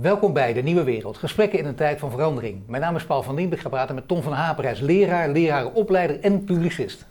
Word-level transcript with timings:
Welkom 0.00 0.32
bij 0.32 0.52
De 0.52 0.60
Nieuwe 0.62 0.82
Wereld, 0.84 1.16
gesprekken 1.16 1.58
in 1.58 1.66
een 1.66 1.74
tijd 1.74 1.98
van 1.98 2.10
verandering. 2.10 2.62
Mijn 2.66 2.82
naam 2.82 2.96
is 2.96 3.04
Paul 3.06 3.22
van 3.22 3.36
Dien, 3.36 3.52
ik 3.52 3.60
ga 3.60 3.68
praten 3.68 3.94
met 3.94 4.08
Tom 4.08 4.22
van 4.22 4.32
Haper. 4.32 4.64
Hij 4.64 4.72
is 4.72 4.80
leraar, 4.80 5.28
lerarenopleider 5.28 6.20
en 6.20 6.44
publicist. 6.44 7.06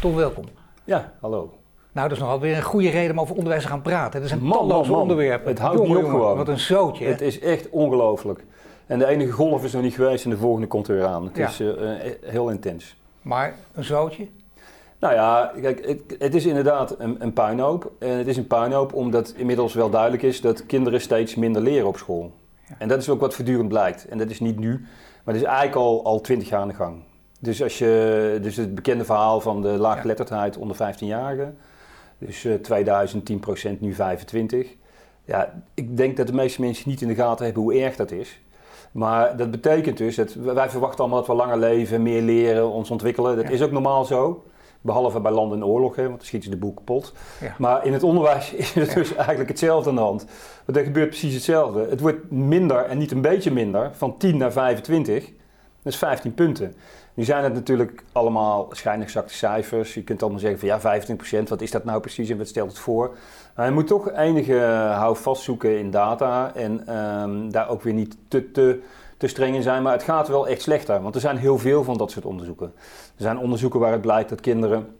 Tom, 0.00 0.14
welkom. 0.14 0.44
Ja, 0.84 1.12
hallo. 1.20 1.54
Nou, 1.92 2.08
dat 2.08 2.16
is 2.16 2.22
nogal 2.22 2.40
weer 2.40 2.56
een 2.56 2.62
goede 2.62 2.90
reden 2.90 3.10
om 3.10 3.20
over 3.20 3.34
onderwijs 3.36 3.62
te 3.62 3.68
gaan 3.68 3.82
praten. 3.82 4.22
Er 4.22 4.28
zijn 4.28 4.40
Man, 4.42 4.52
talloze 4.58 4.80
man, 4.90 4.90
man. 4.90 5.00
onderwerpen. 5.00 5.48
Het 5.48 5.58
houdt 5.58 5.76
Jongen, 5.76 5.88
niet 5.88 5.98
op 5.98 6.04
jongen, 6.04 6.20
gewoon. 6.20 6.36
Wat 6.36 6.48
een 6.48 6.58
zootje. 6.58 7.04
hè? 7.04 7.10
Het 7.10 7.20
is 7.20 7.38
echt 7.40 7.68
ongelooflijk. 7.70 8.44
En 8.86 8.98
de 8.98 9.06
enige 9.06 9.30
golf 9.32 9.64
is 9.64 9.72
nog 9.72 9.82
niet 9.82 9.94
geweest 9.94 10.24
en 10.24 10.30
de 10.30 10.36
volgende 10.36 10.66
komt 10.66 10.88
er 10.88 10.94
weer 10.94 11.04
aan. 11.06 11.24
Het 11.24 11.36
Ja. 11.36 11.48
is 11.48 11.60
eh, 11.60 12.06
eh, 12.06 12.12
heel 12.24 12.48
intens. 12.50 12.96
Maar 13.22 13.54
een 13.74 13.84
zootje? 13.84 14.26
Nou 15.02 15.14
ja, 15.14 15.52
kijk, 15.60 15.86
het, 15.86 16.16
het 16.18 16.34
is 16.34 16.46
inderdaad 16.46 16.94
een, 16.98 17.16
een 17.18 17.32
puinhoop. 17.32 17.92
En 17.98 18.08
het 18.08 18.26
is 18.26 18.36
een 18.36 18.46
puinhoop 18.46 18.92
omdat 18.94 19.34
inmiddels 19.36 19.74
wel 19.74 19.90
duidelijk 19.90 20.22
is 20.22 20.40
dat 20.40 20.66
kinderen 20.66 21.00
steeds 21.00 21.34
minder 21.34 21.62
leren 21.62 21.86
op 21.86 21.96
school. 21.96 22.32
Ja. 22.68 22.74
En 22.78 22.88
dat 22.88 22.98
is 23.00 23.08
ook 23.08 23.20
wat 23.20 23.34
voortdurend 23.34 23.68
blijkt. 23.68 24.08
En 24.08 24.18
dat 24.18 24.30
is 24.30 24.40
niet 24.40 24.58
nu, 24.58 24.70
maar 25.24 25.34
dat 25.34 25.42
is 25.42 25.48
eigenlijk 25.48 25.76
al, 25.76 26.04
al 26.04 26.20
20 26.20 26.48
jaar 26.48 26.60
aan 26.60 26.68
de 26.68 26.74
gang. 26.74 27.02
Dus, 27.38 27.62
als 27.62 27.78
je, 27.78 28.38
dus 28.42 28.56
het 28.56 28.74
bekende 28.74 29.04
verhaal 29.04 29.40
van 29.40 29.62
de 29.62 29.68
laaggeletterdheid 29.68 30.56
onder 30.56 30.76
15-jarigen. 30.76 31.56
Dus 32.18 32.44
eh 32.44 32.54
2000 32.54 33.30
10%, 33.32 33.78
nu 33.78 33.94
25. 33.94 34.74
Ja, 35.24 35.62
ik 35.74 35.96
denk 35.96 36.16
dat 36.16 36.26
de 36.26 36.32
meeste 36.32 36.60
mensen 36.60 36.88
niet 36.88 37.00
in 37.00 37.08
de 37.08 37.14
gaten 37.14 37.44
hebben 37.44 37.62
hoe 37.62 37.74
erg 37.74 37.96
dat 37.96 38.10
is. 38.10 38.40
Maar 38.92 39.36
dat 39.36 39.50
betekent 39.50 39.96
dus 39.96 40.16
dat 40.16 40.34
wij 40.34 40.70
verwachten 40.70 40.98
allemaal 41.00 41.18
dat 41.18 41.26
we 41.28 41.34
langer 41.34 41.58
leven, 41.58 42.02
meer 42.02 42.22
leren, 42.22 42.70
ons 42.70 42.90
ontwikkelen. 42.90 43.36
Dat 43.36 43.44
Ja. 43.44 43.50
is 43.50 43.62
ook 43.62 43.70
normaal 43.70 44.04
zo. 44.04 44.42
Behalve 44.82 45.20
bij 45.20 45.32
landen 45.32 45.58
in 45.58 45.64
oorlog, 45.64 45.96
hè, 45.96 46.02
want 46.02 46.16
dan 46.16 46.26
schieten 46.26 46.50
ze 46.50 46.54
de 46.54 46.60
boel 46.60 46.72
kapot. 46.72 47.12
Ja. 47.40 47.54
Maar 47.58 47.86
in 47.86 47.92
het 47.92 48.02
onderwijs 48.02 48.52
is 48.52 48.74
het 48.74 48.94
dus 48.94 49.14
eigenlijk 49.14 49.48
hetzelfde 49.48 49.90
aan 49.90 49.96
de 49.96 50.02
hand. 50.02 50.26
Want 50.64 50.78
er 50.78 50.84
gebeurt 50.84 51.08
precies 51.08 51.34
hetzelfde. 51.34 51.86
Het 51.88 52.00
wordt 52.00 52.30
minder 52.30 52.84
en 52.84 52.98
niet 52.98 53.10
een 53.10 53.20
beetje 53.20 53.50
minder, 53.50 53.90
van 53.94 54.16
10 54.16 54.36
naar 54.36 54.52
25. 54.52 55.24
Dat 55.82 55.92
is 55.92 55.98
15 55.98 56.34
punten. 56.34 56.74
Nu 57.14 57.24
zijn 57.24 57.44
het 57.44 57.54
natuurlijk 57.54 58.02
allemaal 58.12 58.68
schijnexacte 58.70 59.34
cijfers. 59.34 59.94
Je 59.94 60.02
kunt 60.02 60.22
allemaal 60.22 60.40
zeggen 60.40 60.58
van 60.58 60.68
ja, 60.68 61.00
25%, 61.44 61.48
wat 61.48 61.60
is 61.60 61.70
dat 61.70 61.84
nou 61.84 62.00
precies 62.00 62.30
en 62.30 62.38
wat 62.38 62.48
stelt 62.48 62.68
het 62.68 62.78
voor? 62.78 63.16
Maar 63.56 63.66
je 63.66 63.72
moet 63.72 63.86
toch 63.86 64.10
enige 64.10 64.58
houvast 64.94 65.42
zoeken 65.42 65.78
in 65.78 65.90
data 65.90 66.54
en 66.54 66.86
ehm, 66.86 67.50
daar 67.50 67.68
ook 67.68 67.82
weer 67.82 67.92
niet 67.92 68.16
te, 68.28 68.50
te, 68.50 68.82
te 69.22 69.28
streng 69.28 69.54
in 69.54 69.62
zijn. 69.62 69.82
Maar 69.82 69.92
het 69.92 70.02
gaat 70.02 70.28
wel 70.28 70.48
echt 70.48 70.62
slechter, 70.62 71.02
want 71.02 71.14
er 71.14 71.20
zijn 71.20 71.36
heel 71.36 71.58
veel 71.58 71.84
van 71.84 71.96
dat 71.96 72.10
soort 72.10 72.24
onderzoeken. 72.24 72.72
Er 73.16 73.22
zijn 73.22 73.38
onderzoeken 73.38 73.80
waar 73.80 73.92
het 73.92 74.00
blijkt 74.00 74.28
dat 74.28 74.40
kinderen 74.40 74.96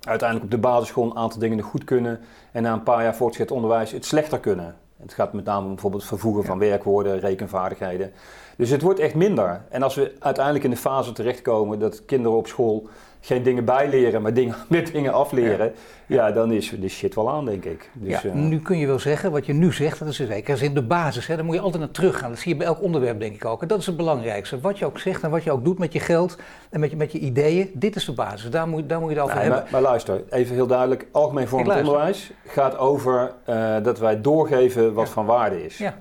uiteindelijk 0.00 0.52
op 0.52 0.60
de 0.60 0.68
basisschool 0.68 1.04
een 1.04 1.16
aantal 1.16 1.40
dingen 1.40 1.60
goed 1.60 1.84
kunnen 1.84 2.20
en 2.52 2.62
na 2.62 2.72
een 2.72 2.82
paar 2.82 3.02
jaar 3.02 3.16
voortgezet 3.16 3.50
onderwijs 3.50 3.90
het 3.90 4.04
slechter 4.04 4.40
kunnen. 4.40 4.76
Het 4.96 5.14
gaat 5.14 5.32
met 5.32 5.44
name 5.44 5.64
om 5.64 5.72
bijvoorbeeld 5.72 6.02
het 6.02 6.10
vervoegen 6.10 6.44
van 6.44 6.58
werkwoorden, 6.58 7.20
rekenvaardigheden. 7.20 8.12
Dus 8.56 8.70
het 8.70 8.82
wordt 8.82 9.00
echt 9.00 9.14
minder. 9.14 9.64
En 9.68 9.82
als 9.82 9.94
we 9.94 10.12
uiteindelijk 10.18 10.64
in 10.64 10.70
de 10.70 10.76
fase 10.76 11.12
terechtkomen 11.12 11.78
dat 11.78 12.04
kinderen 12.04 12.38
op 12.38 12.46
school 12.46 12.88
geen 13.24 13.42
dingen 13.42 13.64
bijleren, 13.64 14.22
maar 14.22 14.34
dingen, 14.34 14.54
meer 14.68 14.92
dingen 14.92 15.12
afleren, 15.12 15.72
ja, 16.06 16.32
dan 16.32 16.52
is 16.52 16.74
de 16.80 16.88
shit 16.88 17.14
wel 17.14 17.30
aan, 17.30 17.44
denk 17.44 17.64
ik. 17.64 17.90
Dus, 17.92 18.22
ja, 18.22 18.28
eh, 18.28 18.34
nu 18.34 18.60
kun 18.60 18.78
je 18.78 18.86
wel 18.86 18.98
zeggen, 18.98 19.30
wat 19.30 19.46
je 19.46 19.52
nu 19.52 19.72
zegt, 19.72 19.98
dat 19.98 20.08
is 20.08 20.20
in 20.20 20.26
zekere 20.26 20.56
zin 20.56 20.74
de 20.74 20.82
basis. 20.82 21.26
Hè? 21.26 21.36
Daar 21.36 21.44
moet 21.44 21.54
je 21.54 21.60
altijd 21.60 21.82
naar 21.82 21.90
teruggaan. 21.92 22.30
Dat 22.30 22.38
zie 22.38 22.52
je 22.52 22.58
bij 22.58 22.66
elk 22.66 22.82
onderwerp, 22.82 23.20
denk 23.20 23.34
ik 23.34 23.44
ook. 23.44 23.62
En 23.62 23.68
dat 23.68 23.78
is 23.78 23.86
het 23.86 23.96
belangrijkste. 23.96 24.60
Wat 24.60 24.78
je 24.78 24.86
ook 24.86 24.98
zegt 24.98 25.22
en 25.22 25.30
wat 25.30 25.44
je 25.44 25.52
ook 25.52 25.64
doet 25.64 25.78
met 25.78 25.92
je 25.92 26.00
geld 26.00 26.36
en 26.70 26.80
met 26.80 26.90
je, 26.90 26.96
met 26.96 27.12
je 27.12 27.18
ideeën, 27.18 27.70
dit 27.74 27.96
is 27.96 28.04
de 28.04 28.12
basis. 28.12 28.50
Daar 28.50 28.68
moet, 28.68 28.88
daar 28.88 29.00
moet 29.00 29.10
je 29.10 29.14
het 29.16 29.24
over 29.24 29.40
hebben. 29.40 29.58
maar, 29.58 29.68
maar 29.72 29.82
luister, 29.82 30.22
even 30.30 30.54
heel 30.54 30.66
duidelijk. 30.66 31.06
Algemeen 31.12 31.48
vormend 31.48 31.78
onderwijs 31.78 32.32
gaat 32.46 32.78
over 32.78 33.32
eh, 33.44 33.76
dat 33.82 33.98
wij 33.98 34.20
doorgeven 34.20 34.92
wat 34.92 35.06
Ja. 35.06 35.12
van 35.12 35.26
waarde 35.26 35.64
is. 35.64 35.78
Ja. 35.78 35.94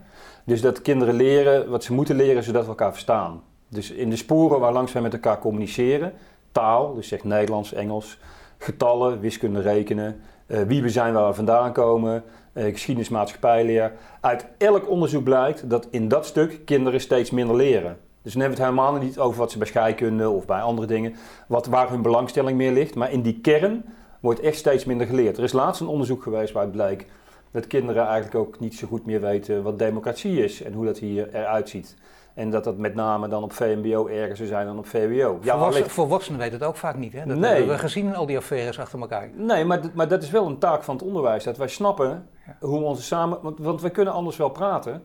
Dus 0.46 0.62
dat 0.62 0.82
kinderen 0.82 1.14
leren 1.14 1.70
wat 1.70 1.84
ze 1.84 1.94
moeten 1.94 2.16
leren, 2.16 2.44
zodat 2.44 2.64
we 2.64 2.70
elkaar 2.70 2.92
verstaan. 2.92 3.42
Dus 3.68 3.92
in 3.92 4.10
de 4.10 4.16
sporen 4.16 4.60
waar 4.60 4.74
langs 4.74 4.92
wij 4.94 5.02
met 5.02 5.14
elkaar 5.14 5.40
communiceren, 5.40 6.14
taal, 6.52 6.94
dus 6.94 7.08
zeg 7.08 7.24
Nederlands, 7.24 7.74
Engels, 7.74 8.20
getallen, 8.58 9.20
wiskunde, 9.20 9.62
rekenen, 9.62 10.22
eh, 10.46 10.62
wie 10.62 10.82
we 10.82 10.90
zijn, 10.90 11.14
waar 11.14 11.28
we 11.28 11.34
vandaan 11.34 11.74
komen, 11.74 12.24
eh, 12.54 12.64
geschiedenis, 12.64 13.10
maatschappijleer. 13.10 13.94
Uit 14.22 14.46
elk 14.58 14.90
onderzoek 14.90 15.24
blijkt 15.24 15.70
dat 15.70 15.88
in 15.90 16.08
dat 16.08 16.26
stuk 16.26 16.66
kinderen 16.66 17.02
steeds 17.02 17.32
minder 17.32 17.56
leren. 17.56 17.98
Dus 18.22 18.34
dan 18.34 18.42
hebben 18.42 18.60
we 18.60 18.64
het 18.64 18.74
helemaal 18.74 19.02
niet 19.02 19.20
over 19.20 19.40
wat 19.40 19.52
ze 19.52 19.58
bij 19.58 19.68
scheikunde 19.68 20.30
of 20.30 20.46
bij 20.46 20.62
andere 20.62 20.88
dingen, 20.88 21.16
wat, 21.48 21.66
waar 21.66 21.90
hun 21.90 22.02
belangstelling 22.02 22.58
meer 22.58 22.72
ligt. 22.72 22.96
Maar 22.96 23.12
in 23.12 23.22
die 23.22 23.40
kern 23.40 23.84
wordt 24.20 24.40
echt 24.40 24.58
steeds 24.58 24.86
minder 24.86 25.08
geleerd. 25.08 25.38
Er 25.38 25.44
is 25.44 25.52
laatst 25.52 25.82
een 25.82 25.88
onderzoek 25.88 26.24
geweest 26.24 26.54
waaruit 26.54 26.76
bleek 26.76 27.06
dat 27.52 27.68
kinderen 27.68 28.06
eigenlijk 28.06 28.36
ook 28.36 28.60
niet 28.60 28.76
zo 28.76 28.88
goed 28.88 29.06
meer 29.06 29.22
weten 29.22 29.64
wat 29.64 29.80
democratie 29.80 30.44
is 30.44 30.64
en 30.64 30.74
hoe 30.74 30.86
dat 30.86 30.98
hier 30.98 31.30
eruit 31.34 31.70
ziet. 31.70 31.96
En 32.34 32.50
dat 32.52 32.64
dat 32.64 32.78
met 32.78 32.96
name 32.96 33.28
dan 33.28 33.44
op 33.44 33.54
VMBO 33.54 34.08
erger 34.08 34.36
zou 34.36 34.48
zijn 34.48 34.66
dan 34.66 34.78
op 34.78 34.88
VWO. 34.88 35.40
Ja, 35.42 35.72
Volwassenen, 35.88 36.40
weten 36.40 36.60
het 36.60 36.68
ook 36.68 36.76
vaak 36.76 36.96
niet. 36.96 37.14
Hè? 37.14 37.26
Dat 37.26 37.38
Nee. 37.38 37.52
hebben 37.54 37.74
we 37.76 37.78
gezien 37.80 38.06
in 38.08 38.16
al 38.16 38.26
die 38.26 38.38
affaires 38.38 38.80
achter 38.80 39.00
elkaar. 39.00 39.30
Nee, 39.36 39.66
maar, 39.66 39.80
maar 39.94 40.08
dat 40.08 40.24
is 40.24 40.30
wel 40.32 40.46
een 40.48 40.58
taak 40.58 40.84
van 40.84 40.96
het 40.96 41.04
onderwijs. 41.04 41.44
Dat 41.44 41.58
wij 41.58 41.68
snappen 41.68 42.28
Ja. 42.46 42.56
hoe 42.68 42.80
we 42.80 42.86
onze 42.86 43.02
samen... 43.04 43.40
Want, 43.42 43.60
want 43.60 43.82
we 43.82 43.90
kunnen 43.90 44.14
anders 44.14 44.38
wel 44.38 44.50
praten. 44.50 45.04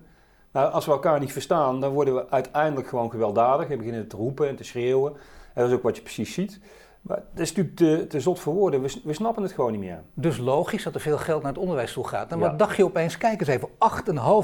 Maar 0.50 0.66
als 0.66 0.86
we 0.86 0.92
elkaar 0.92 1.20
niet 1.20 1.32
verstaan, 1.32 1.80
dan 1.80 1.92
worden 1.92 2.14
we 2.14 2.30
uiteindelijk 2.30 2.88
gewoon 2.88 3.10
gewelddadig. 3.10 3.68
En 3.70 3.76
beginnen 3.78 4.08
te 4.08 4.16
roepen 4.16 4.48
en 4.48 4.56
te 4.56 4.64
schreeuwen. 4.64 5.12
En 5.54 5.62
dat 5.62 5.70
is 5.70 5.76
ook 5.76 5.82
wat 5.82 5.96
je 5.96 6.02
precies 6.02 6.34
ziet. 6.34 6.60
Maar 7.06 7.22
dat 7.32 7.42
is 7.42 7.52
natuurlijk 7.54 7.76
te, 7.76 8.06
te 8.06 8.20
zot 8.20 8.38
voor 8.40 8.54
woorden. 8.54 8.82
We, 8.82 9.00
we 9.04 9.12
snappen 9.12 9.42
het 9.42 9.52
gewoon 9.52 9.70
niet 9.72 9.80
meer. 9.80 10.02
Dus 10.14 10.38
logisch 10.38 10.82
dat 10.82 10.94
er 10.94 11.00
veel 11.00 11.18
geld 11.18 11.42
naar 11.42 11.52
het 11.52 11.60
onderwijs 11.60 11.92
toe 11.92 12.06
gaat. 12.08 12.30
En 12.32 12.38
Ja. 12.38 12.48
wat 12.48 12.58
dacht 12.58 12.76
je 12.76 12.84
opeens? 12.84 13.18
Kijk 13.18 13.40
eens 13.40 13.48
even, 13.48 13.68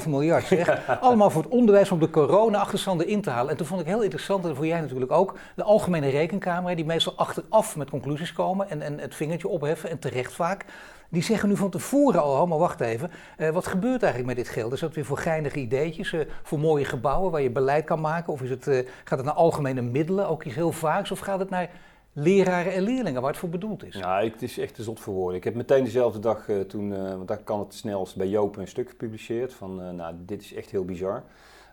8,5 0.03 0.09
miljard 0.09 0.45
zeg. 0.45 0.87
Allemaal 1.01 1.29
voor 1.29 1.43
het 1.43 1.51
onderwijs 1.51 1.91
om 1.91 1.99
de 1.99 2.09
corona-achterstanden 2.09 3.07
in 3.07 3.21
te 3.21 3.29
halen. 3.29 3.51
En 3.51 3.57
toen 3.57 3.67
vond 3.67 3.81
ik 3.81 3.87
heel 3.87 4.01
interessant, 4.01 4.45
en 4.45 4.55
voor 4.55 4.65
jij 4.67 4.81
natuurlijk 4.81 5.11
ook, 5.11 5.37
de 5.55 5.63
Algemene 5.63 6.09
Rekenkamer, 6.09 6.75
die 6.75 6.85
meestal 6.85 7.13
achteraf 7.15 7.75
met 7.75 7.89
conclusies 7.89 8.33
komen 8.33 8.69
en, 8.69 8.81
en 8.81 8.99
het 8.99 9.15
vingertje 9.15 9.47
opheffen, 9.47 9.89
en 9.89 9.99
terecht 9.99 10.33
vaak. 10.33 10.65
Die 11.09 11.23
zeggen 11.23 11.49
nu 11.49 11.55
van 11.55 11.69
tevoren 11.69 12.21
al, 12.21 12.41
oh, 12.41 12.49
maar 12.49 12.57
wacht 12.57 12.79
even, 12.79 13.11
eh, 13.37 13.49
wat 13.49 13.67
gebeurt 13.67 14.03
eigenlijk 14.03 14.35
met 14.35 14.45
dit 14.45 14.53
geld? 14.53 14.73
Is 14.73 14.79
dat 14.79 14.93
weer 14.95 15.05
voor 15.05 15.17
geinige 15.17 15.59
ideetjes, 15.59 16.13
eh, 16.13 16.19
voor 16.43 16.59
mooie 16.59 16.85
gebouwen 16.85 17.31
waar 17.31 17.41
je 17.41 17.49
beleid 17.51 17.85
kan 17.85 18.01
maken? 18.01 18.33
Of 18.33 18.41
is 18.41 18.49
het, 18.49 18.67
eh, 18.67 18.87
gaat 19.03 19.17
het 19.17 19.27
naar 19.27 19.35
algemene 19.35 19.81
middelen, 19.81 20.27
ook 20.27 20.43
iets 20.43 20.55
heel 20.55 20.71
vaaks? 20.71 21.11
Of 21.11 21.19
gaat 21.19 21.39
het 21.39 21.49
naar 21.49 21.69
leraren 22.13 22.73
en 22.73 22.81
leerlingen, 22.83 23.21
waar 23.21 23.29
het 23.31 23.39
voor 23.39 23.49
bedoeld 23.49 23.85
is? 23.85 23.95
Ja, 23.95 24.23
het 24.23 24.41
is 24.41 24.57
echt 24.57 24.75
te 24.75 24.83
zot 24.83 24.99
voor 24.99 25.13
woorden. 25.13 25.37
Ik 25.37 25.43
heb 25.43 25.55
meteen 25.55 25.83
dezelfde 25.83 26.19
dag 26.19 26.49
eh, 26.49 26.59
toen, 26.59 26.93
eh, 26.93 27.15
want 27.15 27.27
daar 27.27 27.37
kan 27.37 27.59
het 27.59 27.73
snelst 27.73 28.15
bij 28.15 28.27
Joop 28.27 28.57
een 28.57 28.67
stuk 28.67 28.89
gepubliceerd. 28.89 29.53
Van, 29.53 29.81
eh, 29.81 29.89
nou, 29.89 30.15
dit 30.17 30.41
is 30.41 30.53
echt 30.53 30.71
heel 30.71 30.85
bizar. 30.85 31.23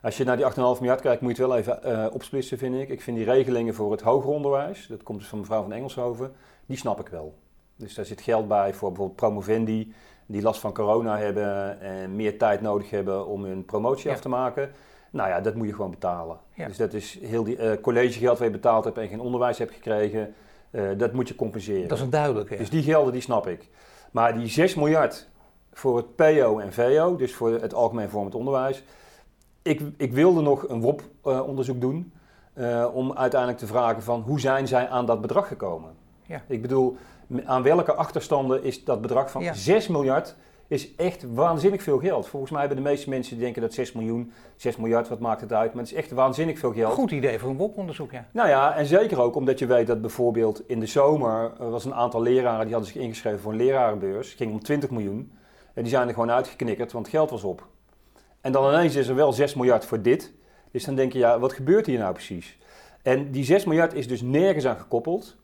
Als 0.01 0.17
je 0.17 0.23
naar 0.23 0.35
die 0.35 0.45
8,5 0.45 0.79
miljard 0.79 1.01
kijkt, 1.01 1.21
moet 1.21 1.37
je 1.37 1.43
het 1.43 1.51
wel 1.51 1.59
even 1.59 2.13
opsplitsen, 2.13 2.57
vind 2.57 2.75
ik. 2.75 2.89
Ik 2.89 3.01
vind 3.01 3.17
die 3.17 3.25
regelingen 3.25 3.73
voor 3.73 3.91
het 3.91 4.01
hoger 4.01 4.29
onderwijs, 4.29 4.87
dat 4.87 5.03
komt 5.03 5.19
dus 5.19 5.27
van 5.27 5.39
mevrouw 5.39 5.61
van 5.61 5.73
Engelshoven, 5.73 6.31
die 6.65 6.77
snap 6.77 6.99
ik 6.99 7.07
wel. 7.07 7.33
Dus 7.75 7.93
daar 7.93 8.05
zit 8.05 8.21
geld 8.21 8.47
bij 8.47 8.73
voor 8.73 8.87
bijvoorbeeld 8.89 9.15
promovendi, 9.17 9.93
die 10.25 10.41
last 10.41 10.59
van 10.59 10.73
corona 10.73 11.17
hebben 11.17 11.79
en 11.81 12.15
meer 12.15 12.37
tijd 12.37 12.61
nodig 12.61 12.89
hebben 12.89 13.27
om 13.27 13.43
hun 13.43 13.65
promotie 13.65 14.07
Ja. 14.09 14.13
af 14.15 14.21
te 14.21 14.29
maken. 14.29 14.71
Nou 15.11 15.29
ja, 15.29 15.41
dat 15.41 15.55
moet 15.55 15.67
je 15.67 15.73
gewoon 15.73 15.91
betalen. 15.91 16.37
Ja. 16.53 16.67
Dus 16.67 16.77
dat 16.77 16.93
is 16.93 17.19
heel 17.21 17.43
die 17.43 17.57
eh, 17.57 17.81
collegegeld 17.81 18.37
waar 18.37 18.47
je 18.47 18.53
betaald 18.53 18.83
hebt 18.83 18.97
en 18.97 19.07
geen 19.07 19.19
onderwijs 19.19 19.57
hebt 19.57 19.73
gekregen, 19.73 20.33
eh, 20.71 20.83
dat 20.97 21.13
moet 21.13 21.27
je 21.27 21.35
compenseren. 21.35 21.87
Dat 21.87 21.97
is 21.97 22.03
een 22.03 22.09
duidelijke. 22.09 22.57
Dus 22.57 22.69
die 22.69 22.83
gelden, 22.83 23.13
die 23.13 23.21
snap 23.21 23.47
ik. 23.47 23.69
Maar 24.11 24.33
die 24.37 24.47
6 24.47 24.75
miljard 24.75 25.29
voor 25.73 25.97
het 25.97 26.15
PO 26.15 26.59
en 26.59 26.73
VO, 26.73 27.15
dus 27.15 27.33
voor 27.33 27.51
het 27.51 27.73
algemeen 27.73 28.09
vormend 28.09 28.35
onderwijs. 28.35 28.83
Ik, 29.61 29.81
ik 29.97 30.13
wilde 30.13 30.41
nog 30.41 30.69
een 30.69 30.81
WOP-onderzoek 30.81 31.81
doen 31.81 32.13
eh, 32.53 32.87
om 32.93 33.13
uiteindelijk 33.13 33.59
te 33.59 33.67
vragen 33.67 34.03
van 34.03 34.21
hoe 34.21 34.39
zijn 34.39 34.67
zij 34.67 34.89
aan 34.89 35.05
dat 35.05 35.21
bedrag 35.21 35.47
gekomen? 35.47 35.91
Ja. 36.25 36.41
Ik 36.47 36.61
bedoel, 36.61 36.97
aan 37.45 37.63
welke 37.63 37.93
achterstanden 37.93 38.63
is 38.63 38.83
dat 38.83 39.01
bedrag 39.01 39.31
van 39.31 39.43
Ja. 39.43 39.53
6 39.53 39.87
miljard 39.87 40.35
is 40.71 40.95
echt 40.95 41.33
waanzinnig 41.33 41.83
veel 41.83 41.99
geld. 41.99 42.27
Volgens 42.27 42.51
mij 42.51 42.59
hebben 42.59 42.83
de 42.83 42.89
meeste 42.89 43.09
mensen 43.09 43.33
die 43.33 43.43
denken 43.43 43.61
dat 43.61 43.73
6 43.73 43.91
miljoen, 43.91 44.31
6 44.55 44.77
miljard, 44.77 45.09
wat 45.09 45.19
maakt 45.19 45.41
het 45.41 45.53
uit? 45.53 45.73
Maar 45.73 45.83
het 45.83 45.91
is 45.91 45.97
echt 45.97 46.11
waanzinnig 46.11 46.59
veel 46.59 46.73
geld. 46.73 46.93
Goed 46.93 47.11
idee 47.11 47.39
voor 47.39 47.49
een 47.49 47.57
WOP-onderzoek, 47.57 48.11
ja. 48.11 48.27
Nou 48.31 48.49
ja, 48.49 48.75
en 48.75 48.85
zeker 48.85 49.21
ook 49.21 49.35
omdat 49.35 49.59
je 49.59 49.65
weet 49.65 49.87
dat 49.87 50.01
bijvoorbeeld 50.01 50.69
in 50.69 50.79
de 50.79 50.85
zomer 50.85 51.51
er 51.59 51.69
was 51.69 51.85
een 51.85 51.93
aantal 51.93 52.21
leraren 52.21 52.65
die 52.65 52.73
hadden 52.73 52.91
zich 52.91 53.01
ingeschreven 53.01 53.39
voor 53.39 53.51
een 53.51 53.57
lerarenbeurs. 53.57 54.29
Het 54.29 54.37
ging 54.37 54.51
om 54.51 54.63
20 54.63 54.89
miljoen. 54.89 55.31
En 55.73 55.83
die 55.83 55.91
zijn 55.91 56.07
er 56.07 56.13
gewoon 56.13 56.31
uitgeknikkerd, 56.31 56.91
want 56.91 57.05
het 57.05 57.15
geld 57.15 57.29
was 57.29 57.43
op. 57.43 57.67
En 58.41 58.51
dan 58.51 58.73
ineens 58.73 58.95
is 58.95 59.07
er 59.07 59.15
wel 59.15 59.33
6 59.33 59.53
miljard 59.53 59.85
voor 59.85 60.01
dit. 60.01 60.33
Dus 60.71 60.85
dan 60.85 60.95
denk 60.95 61.13
je, 61.13 61.19
ja, 61.19 61.39
wat 61.39 61.53
gebeurt 61.53 61.85
hier 61.85 61.99
nou 61.99 62.13
precies? 62.13 62.57
En 63.01 63.31
die 63.31 63.43
6 63.43 63.65
miljard 63.65 63.93
is 63.93 64.07
dus 64.07 64.21
nergens 64.21 64.65
aan 64.65 64.77
gekoppeld. 64.77 65.37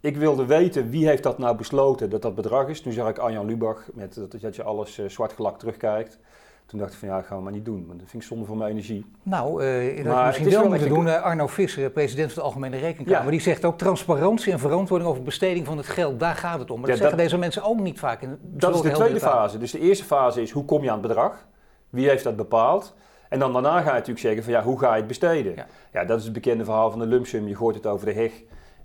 Ik 0.00 0.16
wilde 0.16 0.46
weten 0.46 0.90
wie 0.90 1.06
heeft 1.06 1.22
dat 1.22 1.38
nou 1.38 1.56
besloten 1.56 2.10
dat 2.10 2.22
dat 2.22 2.34
bedrag 2.34 2.68
is. 2.68 2.80
Toen 2.80 2.92
zag 2.92 3.08
ik 3.08 3.18
Arjan 3.18 3.46
Lubach 3.46 3.84
met 3.94 4.14
dat, 4.14 4.40
dat 4.40 4.56
je 4.56 4.62
alles 4.62 4.98
eh, 4.98 5.08
zwart 5.08 5.32
gelakt 5.32 5.58
terugkijkt. 5.58 6.18
Toen 6.66 6.78
dacht 6.78 6.92
ik 6.92 6.98
van 6.98 7.08
ja, 7.08 7.16
dat 7.16 7.26
gaan 7.26 7.36
we 7.36 7.42
maar 7.42 7.52
niet 7.52 7.64
doen. 7.64 7.84
Want 7.86 7.98
dat 8.00 8.08
vind 8.08 8.22
ik 8.22 8.28
zonde 8.28 8.44
voor 8.44 8.56
mijn 8.56 8.70
energie. 8.70 9.06
Nou, 9.22 9.64
uh, 9.64 9.96
dat 9.96 10.14
Maar 10.14 10.26
misschien 10.26 10.50
wel 10.50 10.68
moeten 10.68 10.88
doen. 10.88 11.08
Eh, 11.08 11.22
Arno 11.22 11.46
Visser, 11.46 11.90
president 11.90 12.32
van 12.32 12.42
de 12.42 12.48
Algemene 12.48 12.76
Rekenkamer, 12.76 13.24
Ja. 13.24 13.30
die 13.30 13.40
zegt 13.40 13.64
ook 13.64 13.78
transparantie 13.78 14.52
en 14.52 14.58
verantwoording 14.58 15.10
over 15.10 15.22
besteding 15.22 15.66
van 15.66 15.76
het 15.76 15.86
geld. 15.86 16.20
Daar 16.20 16.34
gaat 16.34 16.58
het 16.58 16.70
om. 16.70 16.80
Maar 16.80 16.88
Ja, 16.88 16.94
dat 16.94 16.96
zeggen 17.02 17.16
dat- 17.16 17.26
deze 17.26 17.38
mensen 17.40 17.62
ook 17.62 17.80
niet 17.80 17.98
vaak. 17.98 18.22
In 18.22 18.38
Dat 18.42 18.74
is 18.74 18.80
de 18.80 18.90
tweede 18.90 19.20
fase. 19.20 19.58
Dus 19.58 19.70
de 19.70 19.78
eerste 19.80 20.04
fase 20.04 20.42
is 20.42 20.50
hoe 20.50 20.64
kom 20.64 20.82
je 20.82 20.90
aan 20.90 20.98
het 20.98 21.06
bedrag? 21.06 21.46
Wie 21.90 22.08
heeft 22.08 22.24
dat 22.24 22.36
bepaald? 22.36 22.94
En 23.28 23.38
dan 23.38 23.52
daarna 23.52 23.80
ga 23.80 23.86
je 23.86 23.92
natuurlijk 23.92 24.18
zeggen 24.18 24.42
van 24.42 24.52
ja, 24.52 24.62
hoe 24.62 24.78
ga 24.78 24.90
je 24.90 24.96
het 24.98 25.06
besteden? 25.06 25.54
Ja. 25.54 25.66
Ja, 25.92 26.04
dat 26.04 26.18
is 26.18 26.24
het 26.24 26.32
bekende 26.32 26.64
verhaal 26.64 26.90
van 26.90 26.98
de 26.98 27.06
lump 27.06 27.26
sum. 27.26 27.48
Je 27.48 27.56
gooit 27.56 27.76
het 27.76 27.86
over 27.86 28.06
de 28.06 28.12
heg 28.12 28.32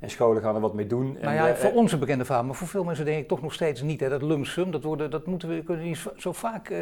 en 0.04 0.10
scholen 0.10 0.42
gaan 0.42 0.56
er 0.56 0.62
wat 0.62 0.74
mee 0.74 0.88
doen. 0.88 1.18
Nou 1.22 1.34
ja, 1.36 1.48
eh, 1.50 1.56
voor 1.56 1.72
ons 1.72 1.92
een 1.92 2.00
bekende 2.00 2.26
verhaal, 2.26 2.44
maar 2.44 2.56
voor 2.56 2.68
veel 2.68 2.84
mensen 2.84 3.06
denk 3.06 3.20
ik 3.22 3.28
toch 3.28 3.42
nog 3.42 3.54
steeds 3.54 3.82
niet. 3.82 4.00
Hè. 4.00 4.10
Dat 4.10 4.22
lump 4.22 4.46
sum, 4.46 4.72
dat, 4.72 4.84
worden, 4.84 5.12
dat 5.12 5.26
moeten 5.26 5.50
we 5.50 5.64
kunnen 5.64 5.86
niet 5.86 6.06
zo- 6.18 6.32
vaak, 6.32 6.70
eh, 6.70 6.80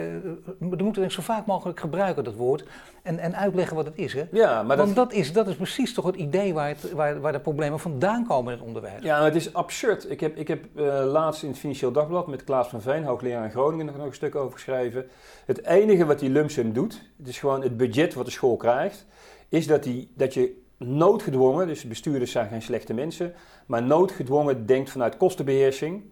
dat 0.60 0.82
moeten 0.82 1.02
we 1.02 1.12
zo 1.12 1.22
vaak 1.22 1.46
mogelijk 1.46 1.80
gebruiken, 1.80 2.24
dat 2.24 2.36
woord. 2.36 2.66
En, 3.04 3.20
en 3.20 3.36
uitleggen 3.36 3.76
wat 3.76 3.86
het 3.86 3.98
is. 3.98 4.14
Hè. 4.14 4.24
ja, 4.32 4.64
maar 4.64 4.78
Want 4.78 4.96
dat 4.96 5.14
is, 5.14 5.34
dat 5.34 5.48
is 5.48 5.56
precies 5.56 5.94
toch 5.94 6.06
het 6.06 6.16
idee 6.16 6.54
waar, 6.54 6.68
het, 6.68 6.92
waar, 6.92 7.20
waar 7.20 7.32
de 7.32 7.40
problemen 7.40 7.80
vandaan 7.80 8.28
komen 8.28 8.54
in 8.54 8.58
het 8.58 8.68
onderwijs. 8.68 9.04
Ja, 9.04 9.16
maar 9.18 9.26
het 9.26 9.36
is 9.36 9.54
absurd. 9.54 10.12
Ik 10.12 10.20
heb, 10.20 10.36
ik 10.38 10.48
heb 10.48 10.66
eh, 10.76 10.84
laatst 11.06 11.44
in 11.44 11.50
het 11.50 11.58
Financieel 11.58 11.92
Dagblad 11.92 12.28
met 12.28 12.44
Klaas 12.44 12.68
van 12.68 12.82
Veen, 12.82 13.04
hoogleraar 13.04 13.44
in 13.44 13.52
Groningen, 13.52 13.86
nog, 13.86 13.98
nog 13.98 14.06
een 14.06 14.14
stuk 14.14 14.36
over 14.36 14.54
geschreven. 14.54 15.06
Het 15.46 15.66
enige 15.66 16.06
wat 16.06 16.20
die 16.20 16.30
lump 16.30 16.50
sum 16.52 16.74
doet, 16.74 17.02
het 17.18 17.28
is 17.28 17.40
gewoon 17.40 17.62
het 17.62 17.78
budget 17.78 18.14
wat 18.14 18.26
de 18.26 18.32
school 18.32 18.58
krijgt, 18.58 19.06
is 19.50 19.68
dat, 19.68 19.84
die, 19.84 20.12
dat 20.16 20.34
je 20.34 20.60
noodgedwongen, 20.86 21.68
dus 21.68 21.88
bestuurders 21.88 22.32
zijn 22.32 22.48
geen 22.50 22.62
slechte 22.62 22.94
mensen, 22.94 23.34
maar 23.66 23.84
noodgedwongen 23.84 24.66
denkt 24.66 24.90
vanuit 24.90 25.18
kostenbeheersing. 25.18 26.04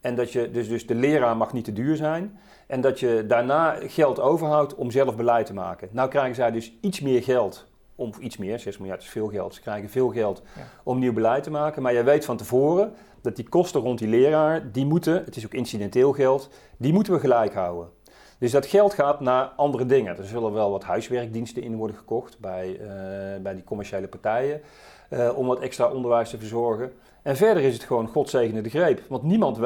En 0.00 0.14
dat 0.14 0.32
je, 0.32 0.50
dus, 0.50 0.68
dus 0.68 0.86
de 0.86 0.94
leraar 0.94 1.36
mag 1.36 1.52
niet 1.52 1.64
te 1.64 1.72
duur 1.72 1.96
zijn. 1.96 2.38
En 2.66 2.80
dat 2.80 3.00
je 3.00 3.24
daarna 3.28 3.76
geld 3.86 4.20
overhoudt 4.20 4.74
om 4.74 4.90
zelf 4.90 5.16
beleid 5.16 5.46
te 5.46 5.54
maken. 5.54 5.88
Nou 5.92 6.08
krijgen 6.08 6.34
zij 6.34 6.50
dus 6.50 6.72
iets 6.80 7.00
meer 7.00 7.22
geld. 7.22 7.66
Om, 7.94 8.08
of 8.08 8.18
iets 8.18 8.36
meer, 8.36 8.58
6 8.58 8.78
miljard 8.78 9.02
is 9.02 9.08
veel 9.08 9.28
geld. 9.28 9.54
Ze 9.54 9.60
krijgen 9.60 9.88
veel 9.90 10.08
geld 10.08 10.42
Ja. 10.56 10.62
om 10.82 10.98
nieuw 10.98 11.12
beleid 11.12 11.42
te 11.42 11.50
maken. 11.50 11.82
Maar 11.82 11.92
jij 11.92 12.04
weet 12.04 12.24
van 12.24 12.36
tevoren 12.36 12.92
dat 13.20 13.36
die 13.36 13.48
kosten 13.48 13.80
rond 13.80 13.98
die 13.98 14.08
leraar, 14.08 14.72
die 14.72 14.86
moeten, 14.86 15.24
het 15.24 15.36
is 15.36 15.44
ook 15.44 15.54
incidenteel 15.54 16.12
geld, 16.12 16.48
die 16.76 16.92
moeten 16.92 17.12
we 17.12 17.18
gelijk 17.18 17.54
houden. 17.54 17.88
Dus 18.38 18.50
dat 18.50 18.66
geld 18.66 18.94
gaat 18.94 19.20
naar 19.20 19.44
andere 19.56 19.86
dingen. 19.86 20.16
Er 20.16 20.24
zullen 20.24 20.52
wel 20.52 20.70
wat 20.70 20.84
huiswerkdiensten 20.84 21.62
in 21.62 21.76
worden 21.76 21.96
gekocht 21.96 22.38
bij, 22.38 22.78
eh, 22.80 23.42
bij 23.42 23.54
die 23.54 23.64
commerciële 23.64 24.08
partijen. 24.08 24.60
eh, 25.08 25.38
om 25.38 25.46
wat 25.46 25.60
extra 25.60 25.90
onderwijs 25.92 26.30
te 26.30 26.38
verzorgen. 26.38 26.92
En 27.22 27.36
verder 27.36 27.62
is 27.62 27.74
het 27.74 27.82
gewoon 27.82 28.06
God 28.06 28.30
zegene 28.30 28.60
de 28.60 28.70
greep. 28.70 29.02
Want 29.08 29.22
niemand, 29.22 29.58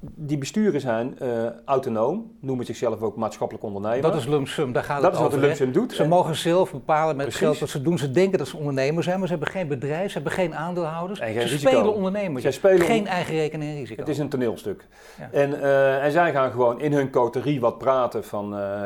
die 0.00 0.38
besturen 0.38 0.80
zijn 0.80 1.18
eh, 1.18 1.28
autonoom, 1.64 2.36
noemen 2.40 2.66
zichzelf 2.66 3.00
ook 3.02 3.16
maatschappelijk 3.16 3.64
ondernemer. 3.64 4.02
Dat 4.02 4.14
is 4.14 4.26
lump 4.26 4.48
sum, 4.48 4.72
daar 4.72 4.82
gaat 4.84 4.96
Dat 5.02 5.04
het 5.04 5.14
is 5.14 5.20
wat 5.20 5.30
de 5.30 5.38
lump 5.38 5.54
sum 5.56 5.72
doet. 5.72 5.92
Ze 5.92 6.02
En- 6.02 6.08
mogen 6.08 6.34
zelf 6.36 6.72
bepalen 6.72 7.16
met 7.16 7.24
Precies. 7.26 7.40
geld 7.42 7.58
wat 7.58 7.68
ze 7.68 7.82
doen. 7.82 7.98
Ze 7.98 8.10
denken 8.10 8.38
dat 8.38 8.48
ze 8.48 8.56
ondernemer 8.56 9.02
zijn, 9.02 9.18
maar 9.18 9.28
ze 9.28 9.32
hebben 9.34 9.52
geen 9.52 9.68
bedrijf, 9.68 10.06
ze 10.08 10.14
hebben 10.14 10.32
geen 10.32 10.54
aandeelhouders. 10.54 11.20
En 11.20 11.26
geen 11.32 11.40
ze 11.42 11.48
risico. 11.48 11.70
spelen 11.70 11.94
ondernemers. 11.94 12.42
Zij 12.42 12.52
spelen 12.52 12.86
geen 12.86 13.06
eigen 13.06 13.34
rekening 13.34 13.70
en 13.70 13.76
risico. 13.76 14.00
Het 14.00 14.08
is 14.08 14.18
een 14.18 14.28
toneelstuk. 14.28 14.86
Ja. 15.18 15.28
En, 15.32 15.60
eh, 15.62 16.04
en 16.04 16.12
zij 16.12 16.32
gaan 16.32 16.50
gewoon 16.50 16.80
in 16.80 16.92
hun 16.92 17.10
coterie 17.10 17.60
wat 17.60 17.78
praten 17.78 18.24
van, 18.24 18.56
eh, 18.58 18.82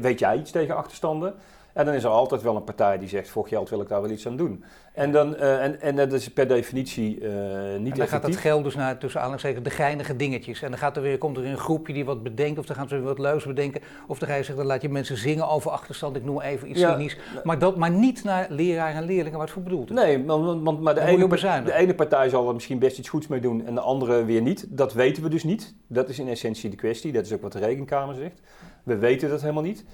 weet 0.00 0.18
jij 0.18 0.38
iets 0.38 0.50
tegen 0.50 0.76
achterstanden? 0.76 1.34
En 1.72 1.84
dan 1.84 1.94
is 1.94 2.04
er 2.04 2.10
altijd 2.10 2.42
wel 2.42 2.56
een 2.56 2.64
partij 2.64 2.98
die 2.98 3.08
zegt, 3.08 3.28
voor 3.28 3.48
geld 3.48 3.70
wil 3.70 3.80
ik 3.80 3.88
daar 3.88 4.02
wel 4.02 4.10
iets 4.10 4.26
aan 4.26 4.36
doen. 4.36 4.64
En, 4.92 5.12
dan, 5.12 5.36
eh, 5.36 5.64
en, 5.64 5.80
en 5.80 5.96
dat 5.96 6.12
is 6.12 6.28
per 6.28 6.48
definitie 6.48 7.20
eh, 7.20 7.30
niet 7.78 7.92
en 7.92 7.98
dan 7.98 8.08
gaat 8.08 8.22
dat 8.22 8.36
geld 8.36 8.64
dus 8.64 8.74
naar, 8.74 8.98
tussen 8.98 9.20
aanhalingstekens, 9.20 9.64
de 9.64 9.74
geinige 9.74 10.16
dingetjes. 10.16 10.62
En 10.62 10.70
dan 10.70 10.78
gaat 10.78 10.96
er 10.96 11.02
weer, 11.02 11.18
komt 11.18 11.36
er 11.36 11.42
weer 11.42 11.52
een 11.52 11.58
groepje 11.58 11.92
die 11.92 12.04
wat 12.04 12.22
bedenkt, 12.22 12.58
of 12.58 12.66
dan 12.66 12.76
gaan 12.76 12.88
ze 12.88 12.94
weer 12.94 13.04
wat 13.04 13.18
leuks 13.18 13.44
bedenken. 13.44 13.80
Of 14.06 14.18
dan 14.18 14.28
ga 14.28 14.34
je 14.34 14.40
zeggen, 14.40 14.56
dan 14.56 14.66
laat 14.66 14.82
je 14.82 14.88
mensen 14.88 15.16
zingen 15.16 15.48
over 15.48 15.70
achterstand, 15.70 16.16
ik 16.16 16.24
noem 16.24 16.40
even 16.40 16.70
iets 16.70 16.80
Ja. 16.80 16.92
cynisch. 16.92 17.16
Maar, 17.44 17.58
dat, 17.58 17.76
maar 17.76 17.90
niet 17.90 18.24
naar 18.24 18.46
leraar 18.50 18.94
en 18.94 19.04
leerlingen, 19.04 19.32
waar 19.32 19.40
het 19.46 19.50
voor 19.50 19.62
bedoeld 19.62 19.90
is. 19.90 19.96
Nee, 19.96 20.24
want, 20.24 20.80
maar 20.80 20.94
de 20.94 21.00
ene, 21.00 21.28
de 21.64 21.72
ene 21.74 21.94
partij 21.94 22.28
zal 22.28 22.48
er 22.48 22.54
misschien 22.54 22.78
best 22.78 22.98
iets 22.98 23.08
goeds 23.08 23.26
mee 23.26 23.40
doen 23.40 23.66
en 23.66 23.74
de 23.74 23.80
andere 23.80 24.24
weer 24.24 24.42
niet. 24.42 24.66
Dat 24.68 24.92
weten 24.92 25.22
we 25.22 25.28
dus 25.28 25.44
niet. 25.44 25.74
Dat 25.86 26.08
is 26.08 26.18
in 26.18 26.28
essentie 26.28 26.70
de 26.70 26.76
kwestie. 26.76 27.12
Dat 27.12 27.26
is 27.26 27.32
ook 27.32 27.42
wat 27.42 27.52
de 27.52 27.58
rekenkamer 27.58 28.14
zegt. 28.14 28.40
We 28.82 28.96
weten 28.96 29.28
dat 29.28 29.40
helemaal 29.40 29.62
niet. 29.62 29.84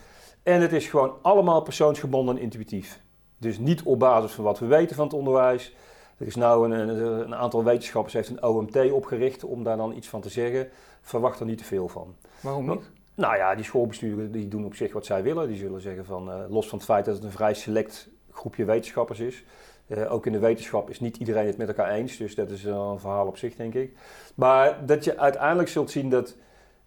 En 0.49 0.61
het 0.61 0.73
is 0.73 0.87
gewoon 0.87 1.15
allemaal 1.23 1.63
persoonsgebonden 1.63 2.37
en 2.37 2.43
intuïtief. 2.43 3.01
Dus 3.39 3.59
niet 3.59 3.83
op 3.83 3.99
basis 3.99 4.33
van 4.33 4.45
wat 4.45 4.59
we 4.59 4.67
weten 4.67 4.97
van 4.97 5.05
het 5.05 5.15
onderwijs. 5.15 5.75
Er 6.17 6.27
is 6.27 6.35
nou 6.35 6.73
een, 6.73 6.89
een, 6.89 7.35
aantal 7.35 7.65
wetenschappers 7.65 8.15
heeft 8.15 8.29
een 8.29 8.43
OMT 8.43 8.93
opgericht 8.93 9.45
om 9.45 9.65
daar 9.65 9.77
dan 9.77 9.97
iets 9.97 10.09
van 10.09 10.21
te 10.21 10.29
zeggen. 10.29 10.69
Verwacht 11.01 11.41
er 11.41 11.47
niet 11.47 11.59
te 11.59 11.65
veel 11.65 11.89
van. 11.89 12.15
Waarom 12.41 12.69
niet? 12.69 12.91
Nou 13.15 13.37
ja, 13.37 13.55
die 13.55 13.65
schoolbesturen 13.65 14.33
die 14.33 14.49
doen 14.49 14.65
op 14.65 14.75
zich 14.75 14.93
wat 14.93 15.07
zij 15.07 15.23
willen. 15.23 15.49
Die 15.49 15.57
zullen 15.57 15.81
zeggen 15.81 16.05
van, 16.05 16.31
eh, 16.31 16.37
los 16.49 16.69
van 16.69 16.79
het 16.79 16.87
feit 16.87 17.05
dat 17.05 17.15
het 17.15 17.25
een 17.25 17.31
vrij 17.31 17.55
select 17.55 18.09
groepje 18.31 18.65
wetenschappers 18.65 19.21
is. 19.21 19.45
eh, 19.87 20.13
ook 20.13 20.27
in 20.27 20.33
de 20.33 20.39
wetenschap 20.39 20.91
is 20.91 21.01
niet 21.01 21.17
iedereen 21.17 21.47
het 21.47 21.57
met 21.57 21.69
elkaar 21.69 21.91
eens. 21.91 22.17
Dus 22.17 22.35
dat 22.35 22.51
is 22.51 22.63
wel 22.63 22.91
een 22.91 23.01
verhaal 23.01 23.27
op 23.27 23.37
zich, 23.37 23.57
denk 23.57 23.75
ik. 23.75 23.97
Maar 24.35 24.87
dat 24.87 25.05
je 25.05 25.19
uiteindelijk 25.19 25.69
zult 25.69 25.91
zien 25.91 26.11
dat, 26.11 26.37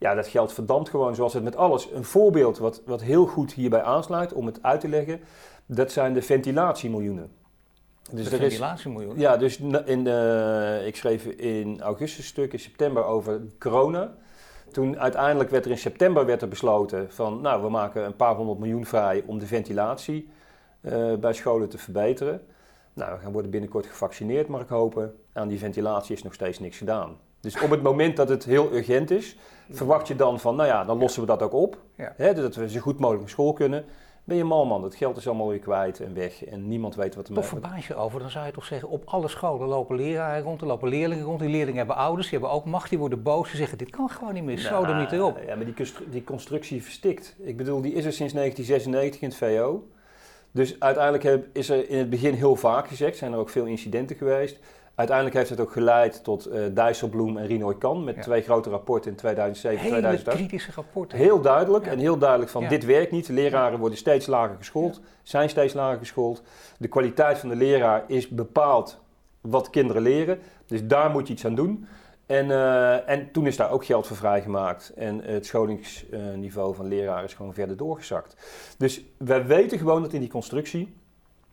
ja, 0.01 0.13
dat 0.15 0.27
geld 0.27 0.53
verdampt 0.53 0.89
gewoon 0.89 1.15
zoals 1.15 1.33
het 1.33 1.43
met 1.43 1.55
alles. 1.55 1.89
Een 1.93 2.03
voorbeeld 2.03 2.57
wat, 2.57 2.81
wat 2.85 3.01
heel 3.01 3.25
goed 3.25 3.53
hierbij 3.53 3.81
aansluit, 3.81 4.33
om 4.33 4.45
het 4.45 4.63
uit 4.63 4.79
te 4.79 4.87
leggen, 4.87 5.19
dat 5.65 5.91
zijn 5.91 6.13
de 6.13 6.21
ventilatiemiljoenen. 6.21 7.31
Dus 8.11 8.29
de 8.29 8.35
er 8.35 8.41
is, 8.41 8.47
ventilatiemiljoen. 8.47 9.19
ja, 9.19 9.37
dus 9.37 9.59
in, 9.85 10.07
eh, 10.07 10.87
ik 10.87 10.95
schreef 10.95 11.25
in 11.25 11.81
augustus 11.81 12.17
een 12.17 12.23
stuk, 12.23 12.53
in 12.53 12.59
september 12.59 13.03
over 13.03 13.41
corona. 13.59 14.13
Toen 14.71 14.99
uiteindelijk 14.99 15.49
werd 15.49 15.65
er 15.65 15.71
in 15.71 15.77
september 15.77 16.25
werd 16.25 16.41
er 16.41 16.47
besloten 16.47 17.11
van, 17.11 17.41
nou, 17.41 17.63
we 17.63 17.69
maken 17.69 18.05
een 18.05 18.15
paar 18.15 18.35
honderd 18.35 18.59
miljoen 18.59 18.85
vrij 18.85 19.23
om 19.25 19.39
de 19.39 19.47
ventilatie 19.47 20.29
eh, 20.81 21.13
bij 21.13 21.33
scholen 21.33 21.69
te 21.69 21.77
verbeteren. 21.77 22.41
Nou, 22.93 23.13
we 23.13 23.19
gaan 23.19 23.31
worden 23.31 23.51
binnenkort 23.51 23.85
gevaccineerd, 23.85 24.47
mag 24.47 24.61
ik 24.61 24.69
hopen. 24.69 25.15
Aan 25.33 25.47
die 25.47 25.59
ventilatie 25.59 26.15
is 26.15 26.23
nog 26.23 26.33
steeds 26.33 26.59
niks 26.59 26.77
gedaan. 26.77 27.17
Dus 27.41 27.61
op 27.61 27.69
het 27.69 27.81
moment 27.81 28.17
dat 28.17 28.29
het 28.29 28.43
heel 28.43 28.73
urgent 28.73 29.11
is, 29.11 29.37
verwacht 29.69 30.07
je 30.07 30.15
dan 30.15 30.39
van, 30.39 30.55
nou 30.55 30.67
ja, 30.67 30.83
dan 30.83 30.97
lossen 30.97 31.21
we 31.21 31.27
dat 31.27 31.41
ook 31.41 31.53
op. 31.53 31.77
Ja. 31.95 32.13
Hè, 32.17 32.33
dat 32.33 32.55
we 32.55 32.69
zo 32.69 32.79
goed 32.79 32.99
mogelijk 32.99 33.21
naar 33.21 33.31
school 33.31 33.53
kunnen. 33.53 33.85
Ben 34.23 34.37
je 34.37 34.43
mal 34.43 34.65
man, 34.65 34.83
het 34.83 34.95
geld 34.95 35.17
is 35.17 35.27
allemaal 35.27 35.47
weer 35.47 35.59
kwijt 35.59 35.99
en 35.99 36.13
weg. 36.13 36.45
En 36.45 36.67
niemand 36.67 36.95
weet 36.95 37.15
wat 37.15 37.27
er 37.27 37.33
Toch 37.33 37.45
verbaas 37.45 37.87
je 37.87 37.95
over, 37.95 38.19
dan 38.19 38.29
zou 38.29 38.45
je 38.45 38.51
toch 38.51 38.65
zeggen, 38.65 38.89
op 38.89 39.03
alle 39.05 39.27
scholen 39.27 39.67
lopen 39.67 39.95
leraren 39.95 40.43
rond, 40.43 40.61
er 40.61 40.67
lopen 40.67 40.89
leerlingen 40.89 41.23
rond. 41.23 41.39
Die 41.39 41.49
leerlingen 41.49 41.77
hebben 41.77 41.95
ouders, 41.95 42.29
die 42.29 42.39
hebben 42.39 42.57
ook 42.57 42.65
macht, 42.65 42.89
die 42.89 42.99
worden 42.99 43.23
boos. 43.23 43.47
Die 43.47 43.57
zeggen, 43.57 43.77
dit 43.77 43.89
kan 43.89 44.09
gewoon 44.09 44.33
niet 44.33 44.43
meer, 44.43 44.57
zo 44.57 44.83
er 44.83 44.95
niet 44.95 45.11
erop. 45.11 45.39
Ja, 45.47 45.55
maar 45.55 45.65
die, 45.65 45.93
die 46.09 46.23
constructie 46.23 46.83
verstikt. 46.83 47.35
Ik 47.39 47.57
bedoel, 47.57 47.81
die 47.81 47.93
is 47.93 48.05
er 48.05 48.13
sinds 48.13 48.33
1996 48.33 49.21
in 49.21 49.27
het 49.27 49.37
VO. 49.37 49.87
Dus 50.51 50.79
uiteindelijk 50.79 51.23
heb, 51.23 51.45
is 51.53 51.69
er 51.69 51.89
in 51.89 51.97
het 51.97 52.09
begin 52.09 52.33
heel 52.33 52.55
vaak 52.55 52.87
gezegd, 52.87 53.17
zijn 53.17 53.33
er 53.33 53.39
ook 53.39 53.49
veel 53.49 53.65
incidenten 53.65 54.15
geweest. 54.15 54.59
Uiteindelijk 55.01 55.37
heeft 55.37 55.49
het 55.49 55.59
ook 55.59 55.71
geleid 55.71 56.23
tot 56.23 56.45
eh 56.45 56.61
Dijsselbloem 56.73 57.37
en 57.37 57.45
Rinoy 57.47 57.75
Kan 57.77 58.03
met 58.03 58.15
Ja. 58.15 58.21
twee 58.21 58.41
grote 58.41 58.69
rapporten 58.69 59.11
in 59.11 59.17
2007 59.17 59.77
en 59.79 59.83
Hele 59.85 59.97
2008. 59.99 60.37
kritische 60.37 60.71
rapporten. 60.75 61.17
Heel 61.17 61.41
duidelijk 61.41 61.85
Ja. 61.85 61.91
en 61.91 61.99
heel 61.99 62.17
duidelijk 62.17 62.51
van 62.51 62.61
Ja. 62.61 62.69
dit 62.69 62.85
werkt 62.85 63.11
niet. 63.11 63.25
De 63.27 63.33
leraren 63.33 63.79
worden 63.79 63.97
steeds 63.97 64.25
lager 64.27 64.55
geschoold, 64.57 64.99
zijn 65.23 65.49
steeds 65.49 65.73
lager 65.73 65.99
geschoold. 65.99 66.41
De 66.77 66.87
kwaliteit 66.87 67.37
van 67.37 67.49
de 67.49 67.55
leraar 67.55 68.03
is 68.07 68.27
bepaald 68.27 69.01
wat 69.41 69.69
kinderen 69.69 70.01
leren. 70.01 70.39
Dus 70.65 70.85
daar 70.87 71.09
moet 71.09 71.27
je 71.27 71.33
iets 71.33 71.45
aan 71.45 71.55
doen. 71.55 71.87
En, 72.25 72.51
eh, 72.51 73.09
en 73.09 73.31
toen 73.31 73.47
is 73.47 73.57
daar 73.57 73.71
ook 73.71 73.85
geld 73.85 74.07
voor 74.07 74.17
vrijgemaakt. 74.17 74.93
En 74.95 75.21
het 75.23 75.45
scholingsniveau 75.45 76.75
van 76.75 76.87
leraren 76.87 77.23
is 77.25 77.33
gewoon 77.33 77.53
verder 77.53 77.77
doorgezakt. 77.77 78.35
Dus 78.77 79.01
wij 79.17 79.45
weten 79.45 79.77
gewoon 79.77 80.01
dat 80.01 80.13
in 80.13 80.19
die 80.19 80.29
constructie 80.29 80.93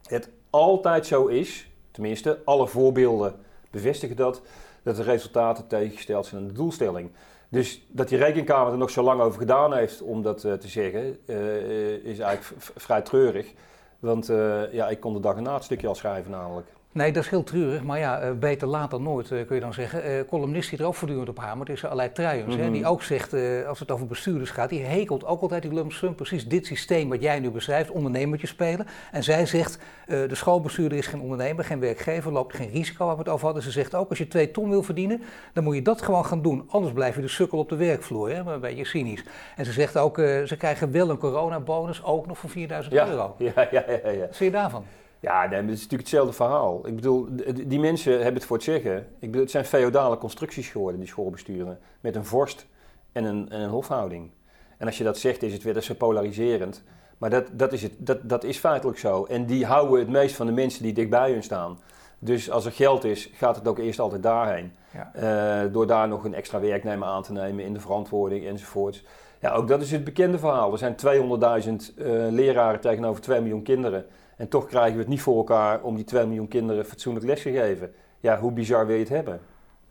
het 0.07 0.31
altijd 0.51 1.07
zo 1.07 1.27
is, 1.27 1.68
tenminste 1.99 2.39
alle 2.45 2.67
voorbeelden 2.67 3.35
bevestigen 3.71 4.17
dat, 4.17 4.43
dat 4.83 4.97
de 4.97 5.03
resultaten 5.03 5.67
tegengesteld 5.67 6.27
zijn 6.27 6.41
aan 6.41 6.47
de 6.47 6.55
doelstelling. 6.55 7.11
Dus 7.49 7.87
dat 7.89 8.09
die 8.09 8.19
rekenkamer 8.19 8.73
er 8.73 8.79
nog 8.79 8.91
zo 8.91 9.03
lang 9.03 9.21
over 9.21 9.39
gedaan 9.39 9.75
heeft 9.75 10.03
om 10.03 10.23
dat 10.23 10.45
eh, 10.45 10.53
te 10.53 10.69
zeggen, 10.69 11.19
eh, 11.27 11.93
is 11.93 12.19
eigenlijk 12.19 12.63
vrij 12.77 13.03
treurig. 13.03 13.53
Want 13.99 14.29
eh, 14.29 14.73
ja, 14.73 14.89
ik 14.89 15.01
kon 15.01 15.13
de 15.13 15.21
dag 15.21 15.37
erna 15.37 15.55
het 15.55 15.65
stukje 15.65 15.89
al 15.89 15.95
schrijven 15.95 16.31
namelijk. 16.31 16.67
Nee, 16.93 17.13
dat 17.13 17.23
is 17.25 17.29
heel 17.31 17.43
treurig, 17.43 17.83
maar 17.83 17.99
ja, 17.99 18.21
eh, 18.21 18.33
beter 18.33 18.69
laat 18.69 18.91
dan 18.91 19.03
nooit, 19.03 19.31
eh, 19.31 19.47
kun 19.47 19.55
je 19.55 19.61
dan 19.63 19.75
zeggen. 19.75 20.03
Eh 20.03 20.11
columnist 20.29 20.71
die 20.71 20.79
er 20.79 20.85
ook 20.87 20.95
voortdurend 20.95 21.29
op 21.29 21.39
hamert 21.39 21.69
is 21.69 21.87
Aleid 21.87 22.15
Truijens, 22.15 22.57
Mhm. 22.57 22.73
die 22.73 22.87
ook 22.87 23.03
zegt, 23.03 23.35
als 23.67 23.79
het 23.81 23.91
over 23.91 24.07
bestuurders 24.07 24.51
gaat, 24.51 24.69
die 24.69 24.83
hekelt 24.85 25.25
ook 25.25 25.41
altijd 25.41 25.63
die 25.63 25.73
lump 25.75 25.93
sum, 25.93 26.15
precies 26.15 26.47
dit 26.49 26.67
systeem 26.67 27.09
wat 27.09 27.23
jij 27.23 27.39
nu 27.41 27.51
beschrijft, 27.51 27.91
ondernemertje 27.91 28.47
spelen. 28.47 28.87
En 29.13 29.23
zij 29.25 29.47
zegt, 29.47 29.79
de 30.07 30.35
schoolbestuurder 30.35 30.99
is 30.99 31.07
geen 31.07 31.21
ondernemer, 31.21 31.65
geen 31.65 31.81
werkgever, 31.81 32.33
loopt 32.33 32.55
geen 32.57 32.71
risico 32.71 33.07
waar 33.07 33.15
we 33.17 33.21
het 33.23 33.31
over 33.31 33.45
hadden. 33.45 33.63
Ze 33.63 33.71
zegt 33.71 33.95
ook, 33.95 34.09
als 34.09 34.19
je 34.19 34.29
twee 34.29 34.51
ton 34.51 34.71
wil 34.71 34.83
verdienen, 34.83 35.23
dan 35.53 35.65
moet 35.65 35.75
je 35.75 35.83
dat 35.83 36.03
gewoon 36.03 36.25
gaan 36.25 36.43
doen, 36.43 36.65
anders 36.69 36.93
blijf 36.95 37.15
je 37.15 37.21
de 37.21 37.29
sukkel 37.29 37.59
op 37.59 37.69
de 37.69 37.77
werkvloer, 37.77 38.31
hè, 38.31 38.53
een 38.53 38.61
beetje 38.61 38.85
cynisch. 38.85 39.25
En 39.57 39.65
ze 39.65 39.73
zegt 39.73 39.97
ook, 39.97 40.17
ze 40.47 40.55
krijgen 40.59 40.93
wel 40.93 41.11
een 41.11 41.19
coronabonus, 41.19 42.05
ook 42.05 42.27
nog 42.27 42.39
van 42.39 42.49
4000 42.51 42.95
Ja, 42.95 43.09
euro. 43.09 43.35
ja, 43.39 43.53
ja, 43.57 43.67
ja, 43.71 44.11
ja. 44.11 44.19
Wat 44.19 44.37
vind 44.37 44.39
je 44.39 44.51
daarvan? 44.51 44.85
Ja, 45.21 45.47
nee, 45.47 45.61
het 45.61 45.69
is 45.69 45.75
natuurlijk 45.75 46.01
hetzelfde 46.01 46.33
verhaal. 46.33 46.87
Ik 46.87 46.95
bedoel, 46.95 47.29
die 47.67 47.81
mensen 47.81 48.13
hebben 48.13 48.35
het 48.35 48.45
voor 48.45 48.57
het 48.57 48.65
zeggen. 48.65 48.97
Ik 48.97 49.07
bedoel, 49.21 49.41
het 49.41 49.51
zijn 49.51 49.65
feodale 49.65 50.19
constructies 50.19 50.69
geworden, 50.69 51.01
die 51.01 51.09
schoolbesturen. 51.09 51.79
Met 52.01 52.17
een 52.17 52.25
vorst 52.25 52.67
en 53.13 53.25
een, 53.25 53.51
en 53.51 53.61
een 53.61 53.71
hofhouding. 53.71 54.31
En 54.77 54.87
als 54.87 54.99
je 54.99 55.05
dat 55.05 55.19
zegt, 55.19 55.43
is 55.43 55.53
het 55.53 55.63
weer 55.63 55.83
zo 55.83 55.95
polariserend. 55.95 56.83
Maar 57.19 57.31
dat, 57.31 57.51
dat, 57.53 57.73
is 57.73 57.83
het, 57.83 57.93
dat, 57.99 58.19
dat 58.23 58.45
is 58.45 58.59
feitelijk 58.59 58.99
zo. 58.99 59.25
En 59.25 59.47
die 59.47 59.67
houden 59.67 59.99
het 59.99 60.09
meest 60.09 60.37
van 60.37 60.47
de 60.47 60.53
mensen 60.53 60.83
die 60.83 60.93
dichtbij 60.93 61.33
hun 61.33 61.43
staan. 61.43 61.79
Dus 62.19 62.51
als 62.51 62.65
er 62.65 62.73
geld 62.73 63.05
is, 63.05 63.31
gaat 63.35 63.57
het 63.57 63.69
ook 63.69 63.79
eerst 63.79 63.99
altijd 63.99 64.23
daarheen. 64.23 64.73
Ja. 64.93 65.15
Eh, 65.15 65.73
door 65.73 65.87
daar 65.87 66.09
nog 66.09 66.25
een 66.25 66.35
extra 66.35 66.61
werknemer 66.61 67.09
aan 67.09 67.23
te 67.23 67.33
nemen 67.33 67.65
in 67.65 67.73
de 67.73 67.81
verantwoording 67.81 68.47
enzovoorts. 68.47 69.05
Ja, 69.41 69.53
ook 69.53 69.69
dat 69.69 69.83
is 69.83 69.91
het 69.91 70.05
bekende 70.05 70.39
verhaal. 70.39 70.73
Er 70.73 70.79
zijn 70.79 70.97
200.000 70.97 71.97
uh, 71.97 72.27
leraren 72.31 72.81
tegenover 72.81 73.23
2 73.23 73.41
miljoen 73.41 73.63
kinderen. 73.63 74.07
En 74.39 74.49
toch 74.49 74.67
krijgen 74.67 74.93
we 74.93 74.99
het 74.99 75.09
niet 75.09 75.23
voor 75.23 75.37
elkaar 75.37 75.83
om 75.83 75.95
die 75.95 76.05
2 76.05 76.27
miljoen 76.27 76.49
kinderen 76.49 76.85
fatsoenlijk 76.85 77.27
les 77.27 77.43
te 77.43 77.51
geven. 77.51 77.93
Ja, 78.21 78.39
hoe 78.39 78.53
bizar 78.53 78.87
wil 78.87 78.95
je 78.95 79.01
het 79.01 79.09
hebben? 79.09 79.41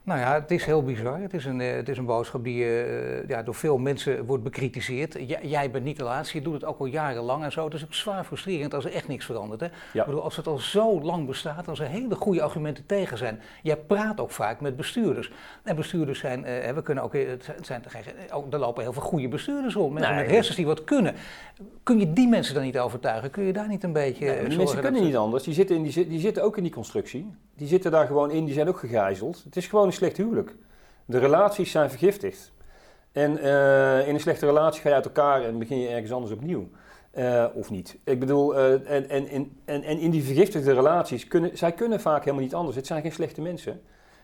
Nou 0.07 0.19
ja, 0.19 0.33
het 0.33 0.51
is 0.51 0.65
heel 0.65 0.83
bizar. 0.83 1.21
Het 1.21 1.33
is 1.33 1.45
een, 1.45 1.61
eh, 1.61 1.75
het 1.75 1.89
is 1.89 1.97
een 1.97 2.05
boodschap 2.05 2.43
die 2.43 2.63
uh, 2.63 3.27
ja, 3.27 3.43
door 3.43 3.55
veel 3.55 3.77
mensen 3.77 4.25
wordt 4.25 4.43
bekritiseerd. 4.43 5.17
jij 5.41 5.71
bent 5.71 5.83
niet 5.83 5.97
de 5.97 6.03
laatste, 6.03 6.37
je 6.37 6.43
doet 6.43 6.53
het 6.53 6.65
ook 6.65 6.79
al 6.79 6.85
jarenlang 6.85 7.43
en 7.43 7.51
zo. 7.51 7.65
Het 7.65 7.73
is 7.73 7.83
ook 7.83 7.93
zwaar 7.93 8.23
frustrerend 8.23 8.73
als 8.73 8.85
er 8.85 8.93
echt 8.93 9.07
niks 9.07 9.25
verandert. 9.25 9.61
Hè? 9.61 9.67
Ja. 9.93 10.05
bedoel, 10.05 10.21
als 10.23 10.35
het 10.35 10.47
al 10.47 10.57
zo 10.57 11.01
lang 11.01 11.25
bestaat, 11.25 11.67
als 11.67 11.79
er 11.79 11.87
hele 11.87 12.15
goede 12.15 12.41
argumenten 12.41 12.85
tegen 12.85 13.17
zijn. 13.17 13.39
Jij 13.63 13.77
praat 13.77 14.19
ook 14.19 14.31
vaak 14.31 14.61
met 14.61 14.75
bestuurders. 14.75 15.31
En 15.63 15.75
bestuurders 15.75 16.19
zijn, 16.19 16.39
uh, 16.39 16.69
we 16.69 16.81
kunnen 16.81 17.03
ook, 17.03 17.13
het 17.13 17.53
zijn, 17.61 17.83
ook, 18.33 18.53
er 18.53 18.59
lopen 18.59 18.83
heel 18.83 18.93
veel 18.93 19.01
goede 19.01 19.27
bestuurders 19.27 19.73
rond. 19.73 19.93
Mensen 19.93 20.15
met 20.15 20.29
hersens 20.29 20.55
die 20.55 20.65
wat 20.65 20.83
kunnen. 20.83 21.15
Kun 21.83 21.99
je 21.99 22.13
die 22.13 22.27
mensen 22.27 22.53
dan 22.53 22.63
niet 22.63 22.79
overtuigen? 22.79 23.29
Kun 23.29 23.43
je 23.43 23.53
daar 23.53 23.67
niet 23.67 23.83
een 23.83 23.93
beetje. 23.93 24.25
Nee, 24.25 24.57
mensen 24.57 24.79
kunnen 24.79 25.03
niet 25.03 25.15
anders. 25.15 25.43
Die 25.43 25.53
zitten, 25.53 25.75
in 25.75 25.83
die, 25.83 26.07
die 26.07 26.19
zitten 26.19 26.43
ook 26.43 26.57
in 26.57 26.63
die 26.63 26.71
constructie. 26.71 27.31
Die 27.57 27.67
zitten 27.67 27.91
daar 27.91 28.07
gewoon 28.07 28.31
in, 28.31 28.45
die 28.45 28.53
zijn 28.53 28.67
ook 28.67 28.79
gegijzeld. 28.79 29.43
Het 29.43 29.55
is 29.55 29.67
gewoon 29.67 29.85
een 29.85 29.93
slecht 29.93 30.17
huwelijk. 30.17 30.55
De 31.05 31.17
relaties 31.17 31.71
zijn 31.71 31.89
vergiftigd. 31.89 32.51
En 33.11 33.31
uh, 33.37 34.07
in 34.07 34.13
een 34.13 34.19
slechte 34.19 34.45
relatie 34.45 34.81
ga 34.81 34.89
je 34.89 34.95
uit 34.95 35.05
elkaar 35.05 35.43
en 35.43 35.59
begin 35.59 35.79
je 35.79 35.87
ergens 35.87 36.11
anders 36.11 36.33
opnieuw. 36.33 36.69
Uh, 37.17 37.45
of 37.53 37.69
niet. 37.69 37.97
Ik 38.03 38.19
bedoel, 38.19 38.55
uh, 38.55 38.91
en, 38.91 39.09
en, 39.09 39.27
en, 39.65 39.83
en 39.83 39.99
in 39.99 40.11
die 40.11 40.23
vergiftigde 40.23 40.73
relaties 40.73 41.27
kunnen 41.27 41.57
zij 41.57 41.71
kunnen 41.71 41.99
vaak 41.99 42.19
helemaal 42.19 42.43
niet 42.43 42.53
anders. 42.53 42.75
Het 42.75 42.87
zijn 42.87 43.01
geen 43.01 43.11
slechte 43.11 43.41
mensen. 43.41 43.81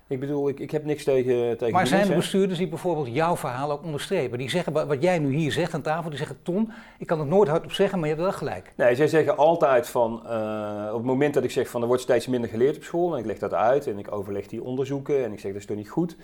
Ik 0.08 0.20
bedoel, 0.20 0.50
ik, 0.50 0.60
ik 0.60 0.72
heb 0.72 0.86
niks 0.86 1.04
tegen, 1.04 1.58
tegen 1.58 1.74
Maar 1.74 1.88
zijn 1.88 2.10
er 2.10 2.16
bestuurders 2.16 2.60
die 2.60 2.68
bijvoorbeeld 2.68 3.08
jouw 3.08 3.36
verhaal 3.36 3.72
ook 3.72 3.84
onderstrepen? 3.84 4.38
Die 4.38 4.50
zeggen 4.50 4.74
wat, 4.74 5.02
jij 5.02 5.20
nu 5.20 5.36
hier 5.36 5.52
zegt 5.52 5.74
aan 5.74 5.82
tafel, 5.82 6.10
die 6.10 6.20
zeggen 6.20 6.38
Ton, 6.44 6.72
ik 7.00 7.08
kan 7.08 7.20
het 7.20 7.28
nooit 7.28 7.50
hardop 7.50 7.72
zeggen, 7.72 8.00
maar 8.00 8.08
je 8.08 8.14
hebt 8.14 8.28
wel 8.28 8.38
gelijk. 8.38 8.74
Nee, 8.76 8.96
zij 8.96 9.08
zeggen 9.08 9.38
altijd 9.38 9.90
van, 9.90 10.22
uh, 10.26 10.88
op 10.90 10.98
het 10.98 11.06
moment 11.06 11.34
dat 11.34 11.44
ik 11.44 11.52
zeg 11.52 11.68
van 11.68 11.82
er 11.82 11.88
wordt 11.88 12.02
steeds 12.02 12.28
minder 12.28 12.50
geleerd 12.50 12.76
op 12.76 12.84
school 12.84 13.14
en 13.14 13.20
ik 13.20 13.26
leg 13.26 13.38
dat 13.38 13.54
uit 13.54 13.88
en 13.88 14.00
ik 14.00 14.12
overleg 14.12 14.48
die 14.48 14.64
onderzoeken 14.64 15.24
en 15.24 15.32
ik 15.32 15.40
zeg 15.40 15.52
dat 15.52 15.62
is 15.62 15.68
toch 15.68 15.78
niet 15.78 15.90
goed. 15.90 16.16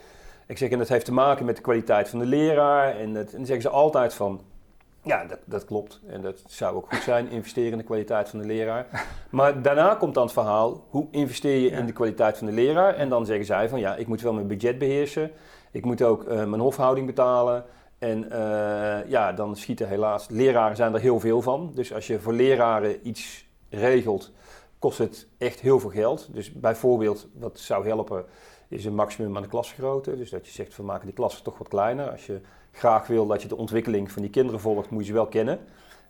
Ik 0.47 0.57
zeg 0.57 0.69
en 0.69 0.77
dat 0.77 0.87
heeft 0.87 1.05
te 1.05 1.13
maken 1.13 1.45
met 1.45 1.55
de 1.55 1.61
kwaliteit 1.61 2.09
van 2.09 2.19
de 2.19 2.25
leraar 2.25 2.97
en, 2.97 3.13
dat, 3.13 3.25
en 3.25 3.37
dan 3.37 3.45
zeggen 3.45 3.61
ze 3.61 3.69
altijd 3.69 4.13
van, 4.13 4.41
ja, 5.09 5.25
dat, 5.25 5.39
dat 5.45 5.65
klopt. 5.65 5.99
En 6.07 6.21
dat 6.21 6.43
zou 6.47 6.75
ook 6.75 6.93
goed 6.93 7.03
zijn, 7.03 7.29
investeren 7.29 7.71
in 7.71 7.77
de 7.77 7.83
kwaliteit 7.83 8.29
van 8.29 8.39
de 8.39 8.45
leraar. 8.45 9.07
Maar 9.29 9.61
daarna 9.61 9.95
komt 9.95 10.13
dan 10.13 10.23
het 10.23 10.33
verhaal, 10.33 10.85
hoe 10.89 11.07
investeer 11.11 11.59
je 11.59 11.69
in 11.69 11.85
de 11.85 11.93
kwaliteit 11.93 12.37
van 12.37 12.47
de 12.47 12.53
leraar? 12.53 12.95
En 12.95 13.09
dan 13.09 13.25
zeggen 13.25 13.45
zij 13.45 13.69
van, 13.69 13.79
ja, 13.79 13.95
ik 13.95 14.07
moet 14.07 14.21
wel 14.21 14.33
mijn 14.33 14.47
budget 14.47 14.77
beheersen. 14.77 15.31
Ik 15.71 15.85
moet 15.85 16.01
ook 16.01 16.23
uh, 16.23 16.29
mijn 16.29 16.61
hofhouding 16.61 17.05
betalen. 17.05 17.65
En 17.97 18.23
uh, 18.23 19.09
ja, 19.09 19.33
dan 19.33 19.55
schieten 19.55 19.87
helaas, 19.87 20.27
leraren 20.29 20.75
zijn 20.75 20.93
er 20.93 20.99
heel 20.99 21.19
veel 21.19 21.41
van. 21.41 21.71
Dus 21.73 21.93
als 21.93 22.07
je 22.07 22.19
voor 22.19 22.33
leraren 22.33 23.07
iets 23.07 23.47
regelt, 23.69 24.31
kost 24.79 24.97
het 24.97 25.27
echt 25.37 25.59
heel 25.59 25.79
veel 25.79 25.89
geld. 25.89 26.29
Dus 26.33 26.53
bijvoorbeeld, 26.53 27.27
wat 27.33 27.59
zou 27.59 27.87
helpen, 27.87 28.25
is 28.67 28.85
een 28.85 28.95
maximum 28.95 29.35
aan 29.35 29.41
de 29.41 29.47
klasgrootte. 29.47 30.17
Dus 30.17 30.29
dat 30.29 30.45
je 30.45 30.51
zegt, 30.51 30.77
we 30.77 30.83
maken 30.83 31.05
die 31.05 31.15
klassen 31.15 31.43
toch 31.43 31.57
wat 31.57 31.67
kleiner. 31.67 32.11
Als 32.11 32.25
je 32.25 32.41
graag 32.71 33.07
wil 33.07 33.27
dat 33.27 33.41
je 33.41 33.47
de 33.47 33.57
ontwikkeling 33.57 34.11
van 34.11 34.21
die 34.21 34.31
kinderen 34.31 34.59
volgt, 34.59 34.89
moet 34.89 35.01
je 35.01 35.07
ze 35.07 35.13
wel 35.13 35.27
kennen. 35.27 35.59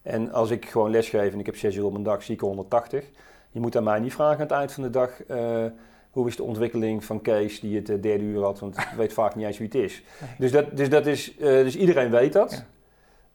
En 0.01 0.31
als 0.31 0.49
ik 0.49 0.65
gewoon 0.65 0.91
lesgeef 0.91 1.33
en 1.33 1.39
ik 1.39 1.45
heb 1.45 1.55
zes 1.55 1.75
uur 1.75 1.85
op 1.85 1.93
een 1.93 2.03
dag, 2.03 2.23
zie 2.23 2.35
ik 2.35 2.41
180. 2.41 3.05
Je 3.51 3.59
moet 3.59 3.77
aan 3.77 3.83
mij 3.83 3.99
niet 3.99 4.13
vragen 4.13 4.35
aan 4.35 4.41
het 4.41 4.51
eind 4.51 4.71
van 4.71 4.83
de 4.83 4.89
dag, 4.89 5.11
uh, 5.27 5.65
hoe 6.09 6.27
is 6.27 6.35
de 6.35 6.43
ontwikkeling 6.43 7.03
van 7.03 7.21
Kees 7.21 7.59
die 7.59 7.75
het 7.75 7.89
uh, 7.89 8.01
derde 8.01 8.23
uur 8.23 8.43
had, 8.43 8.59
want 8.59 8.77
ik 8.77 8.87
weet 8.97 9.13
vaak 9.13 9.35
niet 9.35 9.45
eens 9.45 9.57
wie 9.57 9.67
het 9.67 9.75
is. 9.75 10.03
Dus, 10.37 10.51
dat, 10.51 10.77
dus, 10.77 10.89
dat 10.89 11.05
is 11.05 11.37
uh, 11.37 11.39
dus 11.39 11.75
iedereen 11.75 12.09
weet 12.09 12.33
dat. 12.33 12.65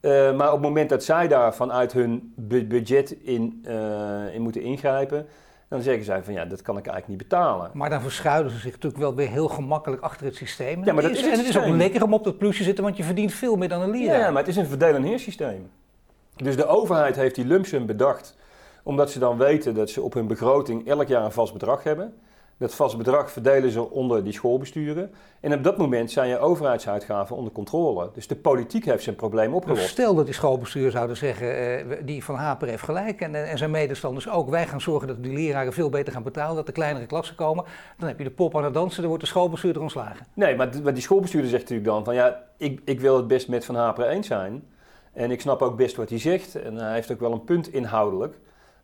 Ja. 0.00 0.32
maar 0.32 0.46
op 0.46 0.52
het 0.52 0.62
moment 0.62 0.88
dat 0.88 1.04
zij 1.04 1.28
daar 1.28 1.54
vanuit 1.54 1.92
hun 1.92 2.32
budget 2.68 3.10
in, 3.10 3.66
in 4.32 4.42
moeten 4.42 4.62
ingrijpen, 4.62 5.26
dan 5.68 5.82
zeggen 5.82 6.04
zij 6.04 6.22
van 6.22 6.34
ja, 6.34 6.44
dat 6.44 6.62
kan 6.62 6.76
ik 6.78 6.86
eigenlijk 6.86 7.20
niet 7.20 7.28
betalen. 7.28 7.70
Maar 7.72 7.90
dan 7.90 8.00
verschuilen 8.00 8.50
ze 8.50 8.58
zich 8.58 8.72
natuurlijk 8.72 9.02
wel 9.02 9.14
weer 9.14 9.28
heel 9.28 9.48
gemakkelijk 9.48 10.02
achter 10.02 10.26
het 10.26 10.36
systeem. 10.36 10.84
Ja, 10.84 10.92
maar 10.92 11.02
dat 11.02 11.12
is, 11.12 11.20
het 11.20 11.32
en 11.32 11.38
het 11.38 11.48
is 11.48 11.58
ook 11.58 11.66
lekker 11.66 12.02
om 12.02 12.14
op 12.14 12.24
dat 12.24 12.38
plusje 12.38 12.62
zitten, 12.62 12.84
want 12.84 12.96
je 12.96 13.04
verdient 13.04 13.32
veel 13.32 13.56
meer 13.56 13.68
dan 13.68 13.82
een 13.82 13.90
leraar. 13.90 14.18
Ja, 14.18 14.30
maar 14.30 14.42
het 14.42 14.50
is 14.50 14.56
een 14.56 14.66
verdeel- 14.66 14.94
en 14.94 15.02
heersysteem. 15.02 15.70
Dus 16.36 16.56
de 16.56 16.66
overheid 16.66 17.16
heeft 17.16 17.34
die 17.34 17.44
lumpsum 17.44 17.86
bedacht, 17.86 18.36
omdat 18.82 19.10
ze 19.10 19.18
dan 19.18 19.38
weten 19.38 19.74
dat 19.74 19.90
ze 19.90 20.02
op 20.02 20.14
hun 20.14 20.26
begroting 20.26 20.88
elk 20.88 21.08
jaar 21.08 21.24
een 21.24 21.32
vast 21.32 21.52
bedrag 21.52 21.82
hebben. 21.82 22.14
Dat 22.58 22.74
vast 22.74 22.96
bedrag 22.96 23.30
verdelen 23.30 23.70
ze 23.70 23.90
onder 23.90 24.24
die 24.24 24.32
schoolbesturen. 24.32 25.10
En 25.40 25.52
op 25.52 25.64
dat 25.64 25.76
moment 25.76 26.10
zijn 26.10 26.28
je 26.28 26.38
overheidsuitgaven 26.38 27.36
onder 27.36 27.52
controle. 27.52 28.10
Dus 28.14 28.26
de 28.26 28.36
politiek 28.36 28.84
heeft 28.84 29.02
zijn 29.02 29.16
probleem 29.16 29.54
opgelost. 29.54 29.82
Dus 29.82 29.90
stel 29.90 30.14
dat 30.14 30.24
die 30.24 30.34
schoolbesturen 30.34 30.92
zouden 30.92 31.16
zeggen, 31.16 31.88
uh, 31.88 31.96
die 32.04 32.24
van 32.24 32.34
Haper 32.34 32.68
heeft 32.68 32.82
gelijk 32.82 33.20
en, 33.20 33.34
en 33.34 33.58
zijn 33.58 33.70
medestanders 33.70 34.28
ook. 34.28 34.50
Wij 34.50 34.66
gaan 34.66 34.80
zorgen 34.80 35.08
dat 35.08 35.22
die 35.22 35.32
leraren 35.32 35.72
veel 35.72 35.88
beter 35.88 36.12
gaan 36.12 36.22
betalen, 36.22 36.56
dat 36.56 36.66
er 36.66 36.72
kleinere 36.72 37.06
klassen 37.06 37.36
komen. 37.36 37.64
Dan 37.98 38.08
heb 38.08 38.18
je 38.18 38.24
de 38.24 38.30
pop 38.30 38.56
aan 38.56 38.64
het 38.64 38.74
dansen, 38.74 38.98
dan 39.00 39.08
wordt 39.08 39.24
de 39.24 39.28
schoolbestuurder 39.28 39.82
ontslagen. 39.82 40.26
Nee, 40.34 40.56
maar, 40.56 40.68
maar 40.82 40.94
die 40.94 41.02
schoolbestuurder 41.02 41.50
zegt 41.50 41.62
natuurlijk 41.62 41.88
dan 41.88 42.04
van 42.04 42.14
ja, 42.14 42.42
ik, 42.56 42.80
ik 42.84 43.00
wil 43.00 43.16
het 43.16 43.26
best 43.26 43.48
met 43.48 43.64
Van 43.64 43.74
Haper 43.74 44.08
eens 44.08 44.26
zijn. 44.26 44.64
En 45.12 45.30
ik 45.30 45.40
snap 45.40 45.62
ook 45.62 45.76
best 45.76 45.96
wat 45.96 46.08
hij 46.08 46.18
zegt. 46.18 46.54
En 46.54 46.76
hij 46.76 46.92
heeft 46.92 47.12
ook 47.12 47.20
wel 47.20 47.32
een 47.32 47.44
punt 47.44 47.72
inhoudelijk. 47.72 48.34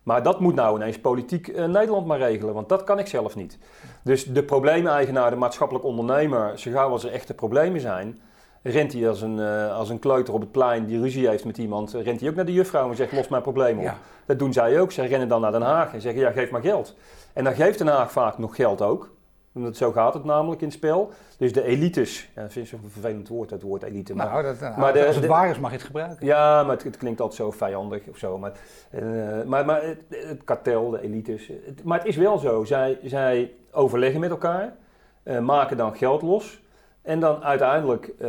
Maar 0.03 0.23
dat 0.23 0.39
moet 0.39 0.55
nou 0.55 0.75
ineens 0.75 0.99
politiek 0.99 1.47
uh, 1.47 1.65
Nederland 1.65 2.05
maar 2.05 2.17
regelen, 2.17 2.53
want 2.53 2.69
dat 2.69 2.83
kan 2.83 2.99
ik 2.99 3.07
zelf 3.07 3.35
niet. 3.35 3.57
Dus 4.03 4.25
de 4.25 4.43
probleemeigenaar, 4.43 5.29
de 5.29 5.35
maatschappelijk 5.35 5.85
ondernemer, 5.85 6.59
zo 6.59 6.71
gauw 6.71 6.89
als 6.89 7.03
er 7.03 7.11
echte 7.11 7.33
problemen 7.33 7.81
zijn, 7.81 8.19
rent 8.63 8.93
hij 8.93 9.09
als 9.09 9.21
een, 9.21 9.37
uh, 9.37 9.77
als 9.77 9.89
een 9.89 9.99
kleuter 9.99 10.33
op 10.33 10.41
het 10.41 10.51
plein 10.51 10.85
die 10.85 11.01
ruzie 11.01 11.27
heeft 11.27 11.45
met 11.45 11.57
iemand, 11.57 11.91
rent 11.91 12.19
hij 12.19 12.29
ook 12.29 12.35
naar 12.35 12.45
de 12.45 12.53
juffrouw 12.53 12.89
en 12.89 12.95
zegt 12.95 13.11
los 13.11 13.27
mijn 13.27 13.41
probleem 13.41 13.79
op. 13.79 13.93
Dat 14.25 14.39
doen 14.39 14.53
zij 14.53 14.79
ook. 14.79 14.91
Zij 14.91 15.07
rennen 15.07 15.27
dan 15.27 15.41
naar 15.41 15.51
Den 15.51 15.61
Haag 15.61 15.93
en 15.93 16.01
zeggen 16.01 16.21
ja 16.21 16.31
geef 16.31 16.51
maar 16.51 16.61
geld. 16.61 16.95
En 17.33 17.43
dan 17.43 17.53
geeft 17.53 17.77
Den 17.77 17.87
Haag 17.87 18.11
vaak 18.11 18.37
nog 18.37 18.55
geld 18.55 18.81
ook. 18.81 19.09
Want 19.51 19.77
zo 19.77 19.91
gaat 19.91 20.13
het 20.13 20.23
namelijk 20.23 20.61
in 20.61 20.67
het 20.67 20.75
spel. 20.75 21.11
Dus 21.37 21.53
de 21.53 21.63
elites, 21.63 22.29
ja, 22.35 22.41
dat 22.41 22.51
vind 22.51 22.65
ik 22.65 22.71
zo'n 22.71 22.89
vervelend 22.89 23.27
woord, 23.27 23.49
dat 23.49 23.61
woord 23.61 23.83
elite. 23.83 24.15
Maar, 24.15 24.25
nou, 24.25 24.43
dat, 24.43 24.59
nou, 24.59 24.79
maar 24.79 24.93
de, 24.93 25.05
als 25.05 25.15
het 25.15 25.25
waar 25.25 25.49
is 25.49 25.59
mag 25.59 25.71
je 25.71 25.77
het 25.77 25.85
gebruiken. 25.85 26.25
Ja, 26.25 26.63
maar 26.63 26.75
het, 26.75 26.83
het 26.83 26.97
klinkt 26.97 27.21
altijd 27.21 27.39
zo 27.39 27.51
vijandig 27.51 28.07
of 28.07 28.17
zo. 28.17 28.37
Maar, 28.37 28.51
uh, 28.91 29.43
maar, 29.43 29.65
maar 29.65 29.83
het, 29.83 29.99
het, 30.09 30.43
kartel, 30.43 30.89
de 30.89 31.01
elites. 31.01 31.47
Het, 31.47 31.83
maar 31.83 31.97
het 31.97 32.07
is 32.07 32.15
wel 32.15 32.37
zo, 32.37 32.63
zij, 32.63 32.99
zij 33.03 33.53
overleggen 33.71 34.19
met 34.19 34.29
elkaar, 34.29 34.73
uh, 35.23 35.39
maken 35.39 35.77
dan 35.77 35.95
geld 35.95 36.21
los. 36.21 36.60
En 37.01 37.19
dan 37.19 37.43
uiteindelijk 37.43 38.13
uh, 38.21 38.27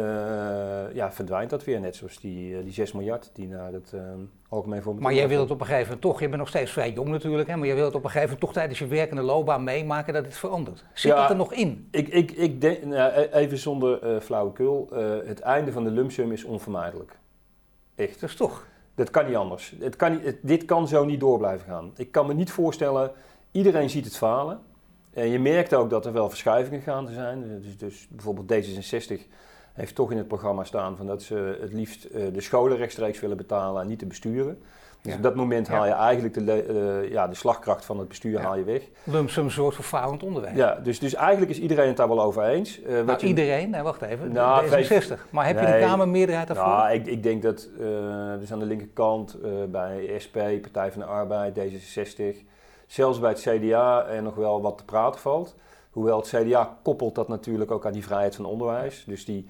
ja, 0.95 1.13
verdwijnt 1.13 1.51
dat 1.51 1.65
weer, 1.65 1.81
net 1.81 1.97
zoals 1.97 2.21
die, 2.21 2.51
uh, 2.51 2.63
die 2.63 2.73
6 2.73 2.93
miljard 2.93 3.31
die 3.33 3.49
naar 3.49 3.73
het 3.73 3.93
uh, 3.95 4.01
algemeen 4.49 4.83
voor 4.83 4.95
Maar 4.95 5.15
jij 5.15 5.29
wilt 5.29 5.43
het 5.43 5.51
op 5.51 5.61
een 5.61 5.67
gegeven 5.67 5.85
moment 5.85 6.03
toch, 6.03 6.21
je 6.21 6.27
bent 6.27 6.39
nog 6.39 6.49
steeds 6.49 6.71
vrij 6.71 6.93
jong 6.93 7.09
natuurlijk, 7.09 7.49
hè, 7.49 7.57
maar 7.57 7.67
jij 7.67 7.75
wilt 7.75 7.87
het 7.87 7.97
op 7.97 8.05
een 8.05 8.11
gegeven 8.11 8.29
moment 8.29 8.47
toch 8.47 8.53
tijdens 8.53 8.79
je 8.79 8.87
werkende 8.87 9.23
loopbaan 9.23 9.65
meemaken 9.65 10.15
dat 10.15 10.25
het 10.25 10.37
verandert. 10.37 10.85
Zit 10.93 11.13
ja, 11.13 11.21
dat 11.21 11.31
er 11.31 11.37
nog 11.37 11.53
in? 11.53 11.89
Ik, 11.91 12.09
ik, 12.09 12.31
ik 12.31 12.61
denk, 12.61 12.85
nou, 12.85 13.13
even 13.13 13.59
zonder 13.59 14.21
flauwekul, 14.21 14.89
het 15.25 15.41
einde 15.41 15.73
van 15.73 15.85
de 15.85 15.91
lumpsum 15.91 16.33
is 16.33 16.45
onvermijdelijk. 16.45 17.19
Echt. 17.95 18.21
Dat 18.21 18.31
is 18.31 18.37
toch? 18.37 18.67
Dat 18.95 19.11
kan 19.11 19.27
niet 19.27 19.37
anders. 19.37 19.75
Het 19.81 19.97
kan 19.97 20.13
niet, 20.13 20.25
het, 20.25 20.39
dit 20.43 20.65
kan 20.65 20.89
zo 20.89 21.05
niet 21.05 21.21
door 21.21 21.39
blijven 21.39 21.67
gaan. 21.67 21.93
Ik 21.97 22.13
kan 22.13 22.27
me 22.27 22.35
niet 22.35 22.51
voorstellen, 22.51 23.11
iedereen 23.51 23.91
ziet 23.91 24.05
het 24.05 24.17
falen. 24.17 24.61
En 25.13 25.29
je 25.29 25.39
merkt 25.39 25.75
ook 25.75 25.91
dat 25.91 26.07
er 26.07 26.13
wel 26.13 26.29
verschuivingen 26.29 26.81
gaan 26.81 27.07
te 27.07 27.13
zijn. 27.13 27.61
Dus, 27.63 27.77
dus 27.77 28.07
bijvoorbeeld 28.11 28.53
D66 28.53 29.21
heeft 29.73 29.95
toch 29.95 30.11
in 30.11 30.17
het 30.17 30.29
programma 30.29 30.65
staan 30.65 30.97
van 30.97 31.07
dat 31.07 31.23
ze 31.23 31.59
het 31.61 31.73
liefst 31.73 32.05
uh, 32.05 32.25
de 32.33 32.41
scholen 32.41 32.77
rechtstreeks 32.77 33.21
willen 33.21 33.37
betalen 33.37 33.83
en 33.83 33.89
niet 33.89 34.01
de 34.01 34.07
besturen. 34.07 34.59
Dus 35.01 35.13
ja. 35.13 35.17
op 35.17 35.23
dat 35.25 35.35
moment 35.35 35.69
haal 35.69 35.87
je 35.87 35.93
eigenlijk 35.93 36.47
de, 36.47 37.03
uh, 37.05 37.11
ja, 37.11 37.29
de 37.29 37.35
slagkracht 37.35 37.85
van 37.85 37.99
het 37.99 38.09
bestuur 38.09 38.41
haal 38.41 38.57
je 38.57 38.65
weg. 38.65 38.83
Lumsum 39.05 39.51
soort 39.51 39.75
van 39.75 39.85
falend 39.85 40.23
onderwijs. 40.23 40.57
Ja, 40.57 40.75
dus, 40.75 40.99
dus 40.99 41.15
eigenlijk 41.15 41.51
is 41.51 41.59
iedereen 41.59 41.87
het 41.87 41.97
daar 41.97 42.09
wel 42.09 42.23
over 42.23 42.45
eens. 42.45 42.81
Uh, 42.81 43.05
nou, 43.05 43.19
je... 43.21 43.27
iedereen? 43.27 43.71
Nee, 43.71 43.83
wacht 43.83 44.03
even. 44.03 44.33
Nou, 44.33 44.67
D66. 44.67 45.31
Maar 45.31 45.47
heb 45.47 45.57
nee, 45.57 45.67
je 45.67 45.73
de 45.73 45.79
Kamermeerderheid 45.87 46.49
daarvoor? 46.49 46.67
Nou, 46.67 46.93
ik, 46.93 47.07
ik 47.07 47.23
denk 47.23 47.43
dat, 47.43 47.69
dus 48.39 48.53
aan 48.53 48.59
de 48.59 48.67
linkerkant 48.67 49.37
bij 49.71 50.15
SP, 50.25 50.37
Partij 50.61 50.93
van 50.93 51.01
de 51.01 51.07
Arbeid, 51.07 51.59
D66 51.59 52.45
zelfs 52.93 53.19
bij 53.19 53.31
het 53.31 53.41
CDA 53.41 54.07
er 54.07 54.23
nog 54.23 54.35
wel 54.35 54.63
wat 54.63 54.79
te 54.79 54.85
praten 54.85 55.21
valt. 55.21 55.55
Hoewel 55.91 56.17
het 56.17 56.29
CDA 56.29 56.79
koppelt 56.83 57.15
dat 57.15 57.29
natuurlijk 57.29 57.71
ook 57.71 57.87
aan 57.87 57.93
die 57.93 58.05
vrijheid 58.05 58.37
van 58.37 58.45
onderwijs. 58.45 59.05
Dus 59.07 59.25
die 59.25 59.47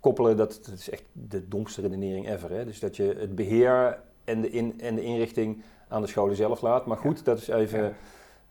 koppelen, 0.00 0.36
dat, 0.36 0.60
dat 0.62 0.78
is 0.78 0.90
echt 0.90 1.04
de 1.12 1.48
domste 1.48 1.80
redenering 1.80 2.28
ever. 2.28 2.50
Hè? 2.50 2.64
Dus 2.64 2.80
dat 2.80 2.96
je 2.96 3.16
het 3.18 3.34
beheer 3.34 3.98
en 4.24 4.40
de, 4.40 4.50
in, 4.50 4.80
en 4.80 4.94
de 4.94 5.02
inrichting 5.02 5.62
aan 5.88 6.00
de 6.00 6.06
scholen 6.06 6.36
zelf 6.36 6.60
laat. 6.60 6.86
Maar 6.86 6.96
goed, 6.96 7.24
dat 7.24 7.38
is 7.38 7.48
even 7.48 7.96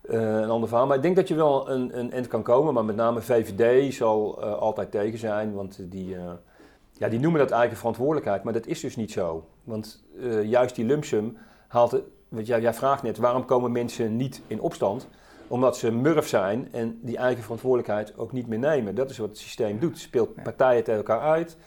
uh, 0.09 0.21
een 0.21 0.49
ander 0.49 0.69
verhaal. 0.69 0.87
Maar 0.87 0.95
ik 0.95 1.03
denk 1.03 1.15
dat 1.15 1.27
je 1.27 1.35
wel 1.35 1.69
een, 1.69 1.99
een 1.99 2.11
eind 2.11 2.27
kan 2.27 2.43
komen. 2.43 2.73
Maar 2.73 2.85
met 2.85 2.95
name 2.95 3.21
VVD 3.21 3.93
zal 3.93 4.43
uh, 4.43 4.53
altijd 4.57 4.91
tegen 4.91 5.19
zijn. 5.19 5.53
Want 5.53 5.79
die, 5.91 6.15
uh, 6.15 6.31
ja, 6.91 7.09
die 7.09 7.19
noemen 7.19 7.39
dat 7.39 7.51
eigen 7.51 7.77
verantwoordelijkheid, 7.77 8.43
maar 8.43 8.53
dat 8.53 8.67
is 8.67 8.79
dus 8.79 8.95
niet 8.95 9.11
zo. 9.11 9.45
Want 9.63 10.03
juist 10.43 10.75
die 10.75 10.85
lumpsum 10.85 11.37
haalt 11.67 11.91
het, 11.91 12.03
want 12.29 12.48
jij, 12.48 12.62
jij 12.62 12.74
vraagt 12.74 13.03
net, 13.03 13.17
waarom 13.17 13.46
komen 13.46 13.72
mensen 13.72 14.15
niet 14.15 14.41
in 14.48 14.62
opstand? 14.62 15.08
Omdat 15.48 15.77
ze 15.77 15.91
murf 15.91 16.27
zijn 16.27 16.67
en 16.72 17.00
die 17.01 17.17
eigen 17.17 17.44
verantwoordelijkheid 17.44 18.17
ook 18.17 18.32
niet 18.32 18.48
meer 18.48 18.60
nemen. 18.60 18.96
Dat 18.96 19.10
is 19.10 19.17
wat 19.17 19.29
het 19.29 19.38
systeem 19.38 19.79
doet. 19.79 20.00
Speelt 20.00 20.44
partijen 20.44 20.84
tegen 20.84 21.00
elkaar 21.00 21.22
uit. 21.22 21.58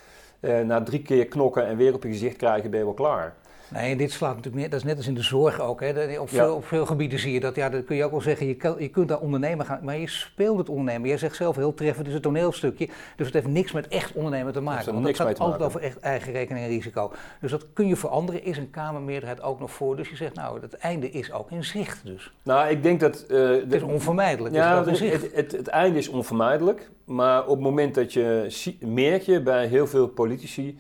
Uh, 0.41 0.61
na 0.61 0.83
drie 0.83 1.03
keer 1.03 1.27
knokken 1.27 1.67
en 1.67 1.77
weer 1.77 1.95
op 1.95 2.03
je 2.03 2.09
gezicht 2.09 2.37
krijgen 2.37 2.71
ben 2.71 2.79
je 2.79 2.85
wel 2.85 2.95
klaar. 2.95 3.37
Nee, 3.70 3.96
dit 3.96 4.12
slaat 4.12 4.37
natuurlijk 4.37 4.56
meer, 4.56 4.70
dat 4.70 4.78
is 4.78 4.84
net 4.84 4.96
als 4.96 5.06
in 5.06 5.14
de 5.14 5.22
zorg 5.22 5.60
ook. 5.60 5.80
Hè. 5.80 6.18
Op, 6.18 6.28
veel, 6.28 6.54
op 6.54 6.66
veel 6.66 6.87
gebieden 6.87 7.18
zie 7.18 7.32
je 7.32 7.40
dat, 7.40 7.56
ja, 7.56 7.68
dat 7.68 7.84
kun 7.84 7.96
je 7.96 8.04
ook 8.04 8.10
wel 8.10 8.20
zeggen, 8.20 8.46
je, 8.46 8.54
kan, 8.54 8.75
je 8.78 8.88
kunt 8.88 9.08
daar 9.08 9.18
ondernemen 9.18 9.66
gaan, 9.66 9.80
maar 9.82 9.98
je 9.98 10.08
speelt 10.08 10.58
het 10.58 10.68
ondernemen. 10.68 11.08
Jij 11.08 11.18
zegt 11.18 11.37
zelf 11.37 11.56
heel 11.56 11.75
treffend, 11.75 11.98
het 11.98 12.08
is 12.08 12.14
een 12.14 12.20
toneelstukje, 12.20 12.88
dus 13.16 13.26
het 13.26 13.34
heeft 13.34 13.46
niks 13.46 13.72
met 13.72 13.88
echt 13.88 14.12
ondernemen 14.12 14.52
te 14.52 14.60
maken. 14.60 14.92
Want 14.92 15.06
het 15.06 15.16
gaat 15.16 15.38
altijd 15.38 15.62
over 15.62 15.80
echt 15.80 15.98
eigen 16.00 16.32
rekening 16.32 16.64
en 16.64 16.70
risico. 16.70 17.12
Dus 17.40 17.50
dat 17.50 17.66
kun 17.72 17.87
je 17.87 17.96
veranderen, 17.96 18.44
is 18.44 18.56
een 18.56 18.70
Kamermeerderheid 18.70 19.42
ook 19.42 19.60
nog 19.60 19.70
voor. 19.70 19.96
Dus 19.96 20.08
je 20.08 20.16
zegt, 20.16 20.34
nou, 20.34 20.60
het 20.60 20.75
einde 20.75 21.10
is 21.10 21.32
ook 21.32 21.50
in 21.50 21.64
zicht 21.64 22.04
dus. 22.04 22.32
Nou, 22.42 22.68
ik 22.68 22.82
denk 22.82 23.00
dat... 23.00 23.25
Uh, 23.28 23.50
het 23.50 23.72
is 23.72 23.82
onvermijdelijk. 23.82 24.54
Ja, 24.54 24.84
het, 24.84 24.98
het, 24.98 25.34
het, 25.34 25.52
het, 25.52 25.68
einde 25.68 25.98
is 25.98 26.08
onvermijdelijk, 26.08 26.90
maar 27.04 27.42
op 27.42 27.54
het 27.54 27.60
moment 27.60 27.94
dat 27.94 28.12
je, 28.12 28.76
merk 28.80 29.22
je 29.22 29.42
bij 29.42 29.66
heel 29.66 29.87
veel 29.87 30.08
politici... 30.08 30.78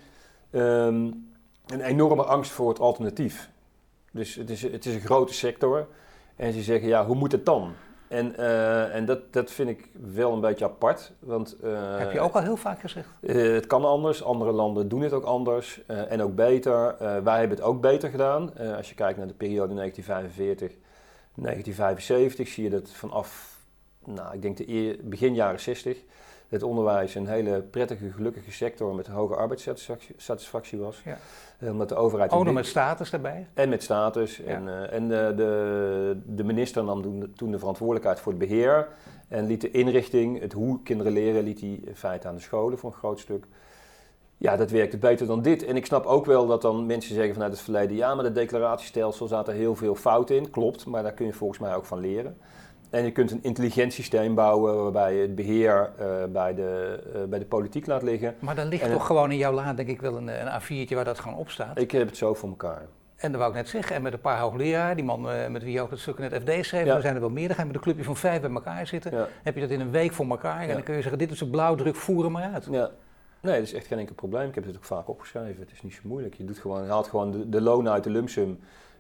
Um, 0.52 1.26
een 1.72 1.80
enorme 1.80 2.22
angst 2.22 2.50
voor 2.50 2.68
het 2.68 2.80
alternatief. 2.80 3.50
Dus 4.10 4.34
het 4.34 4.50
is, 4.50 4.62
het 4.62 4.86
is 4.86 4.94
een 4.94 5.00
grote 5.00 5.34
sector. 5.34 5.86
En 6.36 6.52
ze 6.52 6.62
zeggen, 6.62 6.88
ja, 6.88 7.06
hoe 7.06 7.16
moet 7.16 7.32
het 7.32 7.46
dan? 7.46 7.72
En, 8.08 8.34
uh, 8.38 8.94
en 8.94 9.04
dat, 9.04 9.32
dat 9.32 9.50
vind 9.50 9.68
ik 9.68 9.90
wel 10.14 10.32
een 10.32 10.40
beetje 10.40 10.64
apart. 10.64 11.12
Want, 11.18 11.56
uh, 11.64 11.98
Heb 11.98 12.12
je 12.12 12.20
ook 12.20 12.34
al 12.34 12.42
heel 12.42 12.56
vaak 12.56 12.80
gezegd? 12.80 13.08
Uh, 13.20 13.54
het 13.54 13.66
kan 13.66 13.84
anders. 13.84 14.22
Andere 14.22 14.52
landen 14.52 14.88
doen 14.88 15.00
het 15.00 15.12
ook 15.12 15.24
anders. 15.24 15.80
en 15.86 16.22
ook 16.22 16.34
beter. 16.34 16.96
wij 16.98 17.38
hebben 17.38 17.56
het 17.56 17.66
ook 17.66 17.80
beter 17.80 18.10
gedaan. 18.10 18.56
als 18.76 18.88
je 18.88 18.94
kijkt 18.94 19.18
naar 19.18 19.26
de 19.26 19.34
periode 19.34 19.74
1945, 19.74 20.72
1975, 21.34 22.48
zie 22.48 22.64
je 22.64 22.70
dat 22.70 22.90
vanaf, 22.90 23.58
nou, 24.04 24.34
ik 24.34 24.42
denk 24.42 24.56
de 24.56 24.98
begin 25.02 25.34
jaren 25.34 25.60
60 25.60 25.98
het 26.48 26.62
onderwijs 26.62 27.14
een 27.14 27.26
hele 27.26 27.62
prettige, 27.62 28.10
gelukkige 28.10 28.52
sector 28.52 28.94
met 28.94 29.06
hoge 29.06 29.34
arbeidssatisfactie 29.34 30.78
was. 30.78 31.02
Ja. 31.04 31.18
Eh, 31.58 31.70
omdat 31.70 31.88
de 31.88 31.94
overheid... 31.94 32.32
Ook 32.32 32.44
nog 32.44 32.54
met 32.54 32.66
status 32.66 33.10
daarbij? 33.10 33.46
En 33.54 33.68
met 33.68 33.82
status. 33.82 34.42
En, 34.42 34.66
uh, 34.66 34.92
en 34.92 35.08
de, 35.08 35.32
de, 35.36 36.20
de, 36.26 36.44
minister 36.44 36.84
nam 36.84 37.34
toen 37.34 37.50
de 37.50 37.58
verantwoordelijkheid 37.58 38.20
voor 38.20 38.32
het 38.32 38.40
beheer 38.40 38.88
en 39.28 39.46
liet 39.46 39.60
de 39.60 39.70
inrichting, 39.70 40.40
het 40.40 40.52
hoe 40.52 40.82
kinderen 40.82 41.12
leren, 41.12 41.42
liet 41.42 41.60
hij 41.60 41.80
in 41.84 41.96
feite 41.96 42.28
aan 42.28 42.34
de 42.34 42.40
scholen 42.40 42.78
voor 42.78 42.90
een 42.90 42.96
groot 42.96 43.20
stuk. 43.20 43.46
Ja, 44.36 44.56
dat 44.56 44.70
werkte 44.70 44.98
beter 44.98 45.26
dan 45.26 45.42
dit. 45.42 45.64
En 45.64 45.76
ik 45.76 45.86
snap 45.86 46.06
ook 46.06 46.26
wel 46.26 46.46
dat 46.46 46.62
dan 46.62 46.86
mensen 46.86 47.14
zeggen 47.14 47.32
vanuit 47.32 47.52
het 47.52 47.60
verleden, 47.60 47.96
ja, 47.96 48.14
maar 48.14 48.24
de 48.24 48.32
declaratiestelsel 48.32 49.26
zat 49.26 49.48
er 49.48 49.54
heel 49.54 49.74
veel 49.74 49.94
fout 49.94 50.30
in. 50.30 50.50
Klopt, 50.50 50.86
maar 50.86 51.02
daar 51.02 51.12
kun 51.12 51.26
je 51.26 51.32
volgens 51.32 51.58
mij 51.58 51.74
ook 51.74 51.84
van 51.84 51.98
leren. 51.98 52.38
En 52.90 53.04
je 53.04 53.12
kunt 53.12 53.30
een 53.30 53.42
intelligent 53.42 53.92
systeem 53.92 54.34
bouwen 54.34 54.82
waarbij 54.82 55.14
je 55.14 55.20
het 55.20 55.34
beheer 55.34 55.90
uh, 56.00 56.24
bij, 56.28 56.54
de, 56.54 57.00
uh, 57.14 57.24
bij 57.24 57.38
de 57.38 57.44
politiek 57.44 57.86
laat 57.86 58.02
liggen. 58.02 58.34
Maar 58.38 58.54
dan 58.54 58.66
ligt 58.66 58.82
en 58.82 58.92
toch 58.92 59.06
gewoon 59.06 59.30
in 59.30 59.36
jouw 59.36 59.52
laad 59.52 59.76
denk 59.76 59.88
ik 59.88 60.00
wel 60.00 60.16
een, 60.16 60.28
een 60.28 60.60
A4'tje 60.62 60.94
waar 60.94 61.04
dat 61.04 61.18
gewoon 61.18 61.38
op 61.38 61.50
staat. 61.50 61.78
Ik 61.78 61.90
heb 61.90 62.06
het 62.06 62.16
zo 62.16 62.34
voor 62.34 62.48
elkaar. 62.48 62.86
En 63.16 63.30
dat 63.30 63.40
wou 63.40 63.52
ik 63.52 63.56
net 63.56 63.68
zeggen, 63.68 63.96
en 63.96 64.02
met 64.02 64.12
een 64.12 64.20
paar 64.20 64.38
hoogleraren, 64.38 64.96
die 64.96 65.04
man 65.04 65.30
uh, 65.30 65.46
met 65.46 65.62
wie 65.62 65.72
je 65.72 65.80
ook 65.80 65.90
het 65.90 65.98
stuk 65.98 66.18
in 66.18 66.24
het 66.24 66.42
FD 66.42 66.66
schreef, 66.66 66.84
ja. 66.84 66.94
er 66.94 67.00
zijn 67.00 67.14
er 67.14 67.20
wel 67.20 67.30
meer, 67.30 67.46
dan 67.46 67.56
ga 67.56 67.62
je 67.62 67.66
met 67.66 67.76
een 67.76 67.82
clubje 67.82 68.04
van 68.04 68.16
vijf 68.16 68.40
bij 68.40 68.50
elkaar 68.50 68.86
zitten, 68.86 69.16
ja. 69.16 69.28
heb 69.42 69.54
je 69.54 69.60
dat 69.60 69.70
in 69.70 69.80
een 69.80 69.90
week 69.90 70.12
voor 70.12 70.26
elkaar 70.26 70.62
ja. 70.62 70.68
en 70.68 70.74
dan 70.74 70.82
kun 70.82 70.94
je 70.94 71.00
zeggen, 71.00 71.18
dit 71.18 71.30
is 71.30 71.40
een 71.40 71.50
blauwdruk, 71.50 71.94
voeren 71.94 72.32
maar 72.32 72.52
uit. 72.52 72.68
Ja. 72.70 72.90
Nee, 73.40 73.54
dat 73.54 73.62
is 73.62 73.72
echt 73.72 73.86
geen 73.86 73.98
enkel 73.98 74.14
probleem. 74.14 74.48
Ik 74.48 74.54
heb 74.54 74.64
het 74.64 74.76
ook 74.76 74.84
vaak 74.84 75.08
opgeschreven. 75.08 75.60
Het 75.60 75.72
is 75.72 75.82
niet 75.82 75.94
zo 75.94 76.00
moeilijk. 76.02 76.34
Je, 76.34 76.44
doet 76.44 76.58
gewoon, 76.58 76.82
je 76.84 76.90
haalt 76.90 77.08
gewoon 77.08 77.30
de, 77.30 77.48
de 77.48 77.60
loon 77.60 77.88
uit 77.88 78.04
de 78.04 78.10
lumsum 78.10 78.58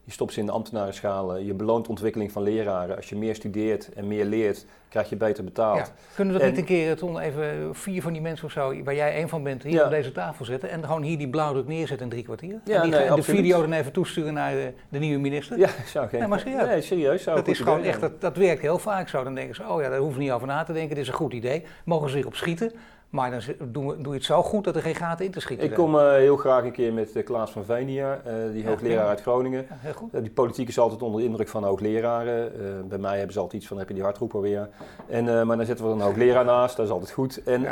je 0.08 0.14
stopt 0.14 0.32
ze 0.32 0.40
in 0.40 0.46
de 0.46 0.52
ambtenarenschalen. 0.52 1.44
Je 1.44 1.54
beloont 1.54 1.88
ontwikkeling 1.88 2.32
van 2.32 2.42
leraren. 2.42 2.96
Als 2.96 3.08
je 3.08 3.16
meer 3.16 3.34
studeert 3.34 3.92
en 3.92 4.08
meer 4.08 4.24
leert, 4.24 4.66
krijg 4.88 5.08
je 5.08 5.16
beter 5.16 5.44
betaald. 5.44 5.78
Ja. 5.78 5.86
Kunnen 6.14 6.34
we 6.34 6.40
dat 6.40 6.48
niet 6.50 6.58
een 6.58 6.64
keer, 6.64 6.96
Ton, 6.96 7.18
even 7.18 7.74
vier 7.74 8.02
van 8.02 8.12
die 8.12 8.22
mensen 8.22 8.46
of 8.46 8.52
zo, 8.52 8.82
waar 8.82 8.94
jij 8.94 9.22
een 9.22 9.28
van 9.28 9.42
bent, 9.42 9.62
hier 9.62 9.72
ja. 9.72 9.84
op 9.84 9.90
deze 9.90 10.12
tafel 10.12 10.44
zetten 10.44 10.70
en 10.70 10.84
gewoon 10.84 11.02
hier 11.02 11.18
die 11.18 11.28
blauwdruk 11.28 11.66
neerzetten 11.66 12.06
in 12.06 12.12
drie 12.12 12.24
kwartier? 12.24 12.60
Ja, 12.64 12.76
en, 12.76 12.82
die, 12.82 12.90
nee, 12.90 13.14
de 13.14 13.22
video 13.22 13.60
dan 13.60 13.72
even 13.72 13.92
toesturen 13.92 14.34
naar 14.34 14.52
de, 14.52 14.72
de 14.88 14.98
nieuwe 14.98 15.20
minister? 15.20 15.58
Ja, 15.58 15.68
zou 15.86 16.08
geen... 16.08 16.20
Nee, 16.20 16.28
maar 16.28 16.40
serieus. 16.40 16.66
Nee, 16.66 16.80
serieus 16.80 17.22
zou 17.22 17.36
dat 17.36 17.48
is 17.48 17.58
gewoon 17.58 17.82
echt, 17.82 18.00
dat, 18.00 18.20
dat 18.20 18.36
werkt 18.36 18.62
heel 18.62 18.78
vaak 18.78 19.08
zo. 19.08 19.24
Dan 19.24 19.34
denken 19.34 19.54
ze, 19.54 19.62
oh 19.68 19.82
ja, 19.82 19.88
daar 19.88 19.98
hoeven 19.98 20.18
we 20.18 20.24
niet 20.24 20.32
over 20.32 20.46
na 20.46 20.62
te 20.62 20.72
denken, 20.72 20.94
dit 20.94 21.04
is 21.04 21.08
een 21.10 21.18
goed 21.18 21.32
idee. 21.32 21.64
Mogen 21.84 22.08
ze 22.08 22.16
zich 22.16 22.26
op 22.26 22.34
schieten? 22.34 22.72
Maar 23.08 23.30
dan 23.30 23.40
doe, 23.58 23.96
doe 23.96 24.12
je 24.12 24.18
het 24.18 24.24
zo 24.24 24.42
goed 24.42 24.64
dat 24.64 24.76
er 24.76 24.82
geen 24.82 24.94
gaten 24.94 25.24
in 25.24 25.30
te 25.30 25.40
schieten 25.40 25.66
Ik 25.66 25.74
kom 25.74 25.94
uh, 25.94 26.10
heel 26.10 26.36
graag 26.36 26.64
een 26.64 26.72
keer 26.72 26.92
met 26.92 27.16
uh, 27.16 27.24
Klaas 27.24 27.50
van 27.50 27.64
Veen 27.64 27.88
hier, 27.88 28.20
uh, 28.26 28.52
die 28.52 28.66
hoogleraar 28.66 29.06
uit 29.06 29.20
Groningen. 29.20 29.66
Ja, 29.68 29.76
heel 29.78 29.92
goed. 29.92 30.12
die 30.12 30.30
politiek 30.30 30.68
is 30.68 30.78
altijd 30.78 31.02
onder 31.02 31.20
de 31.20 31.26
indruk 31.26 31.48
van 31.48 31.64
hoogleraren. 31.64 32.52
bij 32.88 32.98
mij 32.98 33.16
hebben 33.16 33.32
ze 33.32 33.40
altijd 33.40 33.60
iets 33.60 33.70
van, 33.70 33.78
heb 33.78 33.88
je 33.88 33.94
die 33.94 34.02
hardroeper 34.02 34.40
weer? 34.40 34.68
En, 35.08 35.46
maar 35.46 35.56
dan 35.56 35.66
zetten 35.66 35.86
we 35.86 35.92
een 35.92 36.00
hoogleraar 36.00 36.44
naast, 36.54 36.76
dat 36.76 36.86
is 36.86 36.92
altijd 36.92 37.10
goed. 37.10 37.42
En, 37.42 37.66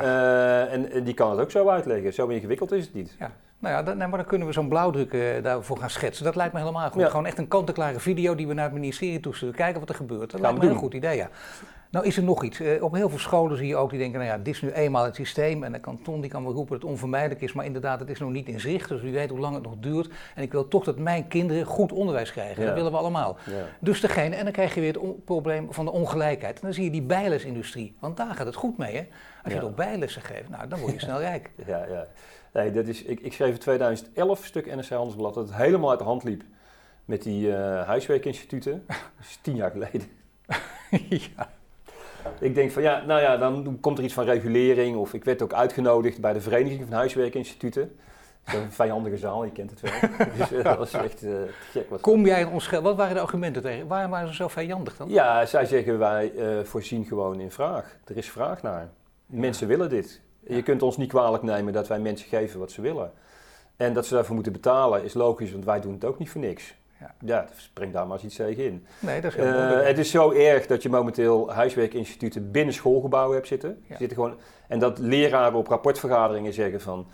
en, 0.71 0.91
en, 0.93 1.05
die 1.05 1.15
kan 1.15 1.31
het 1.31 1.41
ook 1.41 1.51
zo 1.51 1.69
uitleggen. 1.69 2.13
Zo 2.13 2.27
ingewikkeld 2.27 2.73
is 2.73 2.85
het 2.85 2.95
niet. 2.95 3.17
Ja. 3.19 3.31
Nou 3.59 3.75
ja, 3.75 3.83
dan, 3.83 3.97
nee, 3.97 4.09
maar 4.09 4.19
dan 4.19 4.27
kunnen 4.27 4.47
we 4.47 4.53
zo'n 4.53 4.69
blauwdruk 4.69 5.43
daarvoor 5.43 5.79
gaan 5.79 5.91
schetsen. 5.91 6.25
Dat 6.25 6.37
lijkt 6.37 6.53
me 6.53 6.59
helemaal 6.59 6.91
goed. 6.91 7.05
Gewoon 7.05 7.27
echt 7.27 7.39
een 7.39 7.49
kant-en-klare 7.49 8.01
video 8.01 8.35
die 8.35 8.47
we 8.47 8.55
naar 8.55 8.65
het 8.65 8.75
ministerie 8.75 9.21
toesturen. 9.21 9.55
Kijken 9.55 9.81
wat 9.81 9.89
er 9.89 9.95
gebeurt. 9.95 10.31
Dat 10.31 10.41
lijkt 10.41 10.59
me 10.59 10.69
een 10.69 10.77
goed 10.77 10.95
idee, 10.95 11.17
ja. 11.17 11.29
Nou 11.91 12.07
is 12.07 12.17
er 12.17 12.23
nog 12.23 12.45
iets. 12.45 12.61
Uh, 12.61 12.83
op 12.83 12.95
heel 12.95 13.09
veel 13.09 13.19
scholen 13.19 13.57
zie 13.57 13.67
je 13.67 13.77
ook 13.77 13.91
die 13.91 13.99
denken, 13.99 14.19
nou 14.19 14.31
ja, 14.31 14.39
dit 14.39 14.55
is 14.55 14.63
nu 14.63 14.71
eenmaal 14.71 15.05
het 15.05 15.15
systeem. 15.15 15.65
En 15.65 15.73
de 15.73 15.79
kanton 15.79 16.21
die 16.21 16.31
kan 16.31 16.45
wel 16.45 16.53
roepen 16.53 16.73
dat 16.73 16.83
het 16.83 16.91
onvermijdelijk 16.91 17.41
is. 17.41 17.53
Maar 17.53 17.65
inderdaad, 17.65 18.01
het 18.01 18.11
is 18.11 18.19
nog 18.19 18.31
niet 18.31 18.49
in 18.49 18.61
zicht. 18.61 18.89
Dus 18.89 19.01
wie 19.01 19.13
weet 19.13 19.31
hoe 19.31 19.39
lang 19.39 19.55
het 19.55 19.63
nog 19.63 19.75
duurt. 19.81 20.09
En 20.35 20.43
ik 20.43 20.53
wil 20.53 20.69
toch 20.69 20.85
dat 20.85 20.99
mijn 20.99 21.29
kinderen 21.29 21.65
goed 21.65 21.93
onderwijs 21.93 22.33
krijgen. 22.33 22.61
Ja. 22.61 22.67
Dat 22.67 22.77
willen 22.77 22.93
we 22.93 22.99
allemaal. 22.99 23.37
Ja. 23.45 23.53
Dus 23.81 24.01
degene, 24.01 24.37
en 24.37 24.45
dan 24.45 24.53
krijg 24.53 24.75
je 24.75 24.81
weer 24.81 24.95
het 24.95 25.25
probleem 25.25 25.73
van 25.73 25.85
de 25.85 25.91
ongelijkheid. 25.91 26.55
En 26.55 26.61
dan 26.63 26.73
zie 26.73 26.85
je 26.85 26.91
die 26.91 27.03
bijlesindustrie. 27.03 27.97
Want 28.01 28.17
daar 28.17 28.35
gaat 28.35 28.47
het 28.47 28.55
goed 28.55 28.79
mee, 28.79 28.97
hè. 28.97 29.07
Als 29.45 29.53
je 29.53 29.61
toch 29.61 29.75
bijlessen 29.75 30.23
geeft, 30.23 30.49
nou, 30.49 30.69
dan 30.69 30.79
word 30.79 30.93
je 30.93 31.01
snel 31.07 31.19
rijk. 31.19 31.51
Ja, 31.67 31.87
ja. 31.87 32.07
Nee, 32.53 32.71
dat 32.71 32.87
is, 32.87 33.03
ik, 33.03 33.21
ik 33.21 33.33
schreef 33.33 33.53
in 33.53 33.59
2011 33.59 34.39
een 34.39 34.47
stuk 34.47 34.75
NRC 34.75 34.89
Handelsblad 34.89 35.35
dat 35.35 35.49
het 35.49 35.57
helemaal 35.57 35.91
uit 35.91 35.99
de 35.99 36.05
hand 36.05 36.25
liep 36.25 36.43
met 37.05 37.23
die 37.23 37.47
uh, 37.49 37.83
huiswerkinstituten. 37.83 38.85
Dat 38.87 38.97
is 39.21 39.39
tien 39.43 39.57
jaar 39.57 39.71
geleden. 39.71 40.07
ja. 41.27 41.51
Ik 42.41 42.55
denk 42.55 42.71
van 42.71 42.83
ja, 42.83 43.05
nou 43.07 43.21
ja, 43.21 43.37
dan 43.37 43.79
komt 43.81 43.99
er 43.99 44.05
iets 44.05 44.15
van 44.15 44.25
regulering. 44.25 44.97
Of 44.97 45.15
ik 45.15 45.25
werd 45.25 45.43
ook 45.43 45.53
uitgenodigd 45.53 46.21
bij 46.21 46.33
de 46.33 46.41
Vereniging 46.41 46.85
van 46.85 46.97
Huiswerkinstituten. 46.97 47.97
Zo'n 48.47 48.71
vijandige 48.71 49.17
zaal, 49.17 49.45
je 49.45 49.51
kent 49.51 49.71
het 49.71 49.81
wel. 49.81 50.11
dus 50.39 50.53
uh, 50.53 50.65
dat 50.65 50.79
was 50.79 50.93
echt 50.93 51.23
uh, 51.23 51.35
gek. 51.71 51.91
Wat 51.91 52.01
Kom 52.01 52.27
jij 52.27 52.41
in 52.41 52.49
ons 52.49 52.71
Wat 52.71 52.97
waren 52.97 53.15
de 53.15 53.21
argumenten 53.21 53.63
tegen? 53.63 53.87
Waarom 53.87 54.11
waren 54.11 54.29
ze 54.29 54.35
zo 54.35 54.49
vijandig 54.49 54.97
dan? 54.97 55.09
Ja, 55.09 55.47
zij 55.47 55.65
zeggen 55.65 55.99
wij 55.99 56.33
uh, 56.33 56.65
voorzien 56.65 57.05
gewoon 57.05 57.41
in 57.41 57.51
vraag. 57.51 57.97
Er 58.05 58.17
is 58.17 58.31
vraag 58.31 58.63
naar. 58.63 58.89
Mensen 59.27 59.69
willen 59.69 59.89
dit. 59.89 60.21
Je 60.47 60.63
kunt 60.63 60.83
ons 60.83 60.97
niet 60.97 61.09
kwalijk 61.09 61.43
nemen 61.43 61.73
dat 61.73 61.89
wij 61.89 61.99
mensen 61.99 62.29
geven 62.29 62.59
wat 62.61 62.71
ze 62.71 62.81
willen. 62.81 63.13
En 63.77 63.93
dat 63.93 64.07
ze 64.07 64.15
daarvoor 64.15 64.35
moeten 64.35 64.53
betalen 64.53 65.05
is 65.05 65.15
logisch, 65.15 65.53
want 65.53 65.65
wij 65.65 65.81
doen 65.81 65.93
het 65.93 66.05
ook 66.05 66.19
niet 66.19 66.31
voor 66.31 66.41
niks. 66.41 66.75
Ja, 67.01 67.15
ja 67.25 67.47
spring 67.57 67.93
daar 67.93 68.07
maar 68.07 68.17
eens 68.17 68.25
iets 68.25 68.37
tegen 68.37 68.65
in. 68.65 68.87
Nee, 68.99 69.21
dat 69.21 69.31
is 69.31 69.37
heel 69.37 69.47
uh, 69.47 69.85
Het 69.85 69.99
is 69.99 70.11
zo 70.11 70.33
erg 70.33 70.67
dat 70.67 70.83
je 70.83 70.89
momenteel 70.89 71.53
huiswerkinstituten 71.53 72.51
binnen 72.51 72.75
schoolgebouwen 72.75 73.35
hebt 73.35 73.49
zitten. 73.49 73.83
Ja. 73.87 73.97
zitten 73.97 74.17
gewoon, 74.17 74.37
en 74.69 74.79
dat 74.79 74.99
leraren 74.99 75.59
op 75.59 75.67
rapportvergaderingen 75.67 76.53
zeggen 76.53 76.81
van... 76.81 77.07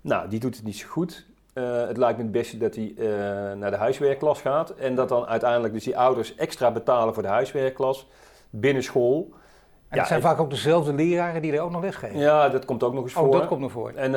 Nou, 0.00 0.28
die 0.28 0.40
doet 0.40 0.56
het 0.56 0.64
niet 0.64 0.76
zo 0.76 0.88
goed. 0.88 1.26
Uh, 1.54 1.86
het 1.86 1.96
lijkt 1.96 2.16
me 2.16 2.22
het 2.22 2.32
beste 2.32 2.58
dat 2.58 2.74
hij 2.74 2.94
uh, 2.96 3.08
naar 3.52 3.70
de 3.70 3.76
huiswerkklas 3.76 4.40
gaat. 4.40 4.70
En 4.70 4.94
dat 4.94 5.08
dan 5.08 5.26
uiteindelijk 5.26 5.74
dus 5.74 5.84
die 5.84 5.98
ouders 5.98 6.34
extra 6.34 6.70
betalen 6.70 7.14
voor 7.14 7.22
de 7.22 7.28
huiswerkklas 7.28 8.06
binnen 8.50 8.82
school. 8.82 9.32
En 9.90 9.96
ja, 9.96 10.02
het 10.02 10.08
zijn 10.08 10.20
vaak 10.20 10.40
ook 10.40 10.50
dezelfde 10.50 10.92
leraren 10.92 11.42
die 11.42 11.52
er 11.52 11.60
ook 11.60 11.70
nog 11.70 11.82
lesgeven. 11.82 12.18
Ja, 12.18 12.48
dat 12.48 12.64
komt 12.64 12.82
ook 12.82 12.94
nog 12.94 13.02
eens 13.02 13.14
oh, 13.14 13.22
voor. 13.22 13.32
dat 13.32 13.46
komt 13.46 13.60
nog 13.60 13.72
voor. 13.72 13.92
En 13.94 14.10
uh, 14.10 14.16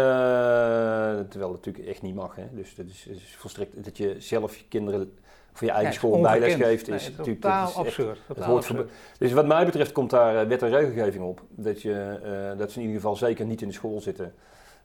terwijl 1.30 1.52
het 1.52 1.66
natuurlijk 1.66 1.88
echt 1.88 2.02
niet 2.02 2.16
mag. 2.16 2.36
Hè. 2.36 2.44
Dus 2.52 2.76
dat 2.76 2.86
is, 2.86 3.08
is, 3.08 3.36
volstrekt 3.38 3.84
dat 3.84 3.98
je 3.98 4.16
zelf 4.20 4.58
je 4.58 4.64
kinderen 4.70 5.14
voor 5.54 5.68
je 5.68 5.74
eigen 5.74 5.92
ja, 5.92 5.98
school 5.98 6.22
bijles 6.22 6.54
geeft. 6.54 6.88
Is, 6.88 7.10
natuurlijk 7.10 7.42
totaal 7.42 7.68
is 7.68 7.76
absurd. 7.76 8.20
het 8.28 8.42
absurd. 8.42 8.92
Dus 9.18 9.32
wat 9.32 9.46
mij 9.46 9.66
betreft 9.66 9.92
komt 9.92 10.10
daar 10.10 10.42
eh, 10.42 10.48
wet 10.48 10.62
en 10.62 10.70
regelgeving 10.70 11.24
op. 11.24 11.42
Dat, 11.50 11.82
je, 11.82 12.20
uh, 12.26 12.60
dat 12.60 12.72
ze 12.72 12.80
in 12.80 12.86
ieder 12.86 13.02
geval 13.02 13.16
zeker 13.16 13.46
niet 13.46 13.62
in 13.62 13.68
de 13.68 13.74
school 13.74 14.02
zitten. 14.02 14.34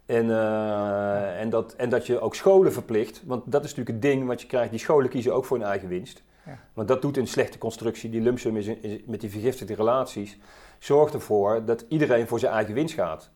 En, 0.07 0.27
uh, 0.27 1.41
en, 1.41 1.51
dat, 1.51 1.75
en 1.77 1.89
dat 1.89 2.07
je 2.07 2.21
ook 2.21 2.35
scholen 2.35 2.73
verplicht. 2.73 3.23
Want 3.27 3.43
dat 3.47 3.65
is 3.65 3.75
natuurlijk 3.75 4.05
het 4.05 4.13
ding 4.13 4.27
wat 4.27 4.41
je 4.41 4.47
krijgt. 4.47 4.71
Die 4.71 4.81
scholen 4.81 5.11
kiezen 5.11 5.35
ook 5.35 5.45
voor 5.45 5.59
hun 5.59 5.67
eigen 5.67 5.89
winst. 5.89 6.23
Ja. 6.47 6.59
Want 6.73 6.89
dat 6.89 7.03
doet 7.03 7.17
een 7.17 7.27
slechte 7.27 7.59
constructie. 7.59 8.11
Die 8.11 8.21
lumpsum 8.21 8.57
is, 8.57 8.67
is 8.67 8.99
met 9.07 9.21
die 9.21 9.31
vergiftigde 9.31 9.75
relaties 9.75 10.39
zorgt 10.79 11.15
ervoor 11.15 11.65
dat 11.65 11.85
iedereen 11.89 12.27
voor 12.27 12.39
zijn 12.39 12.53
eigen 12.53 12.75
winst 12.75 12.95
gaat. 12.95 13.31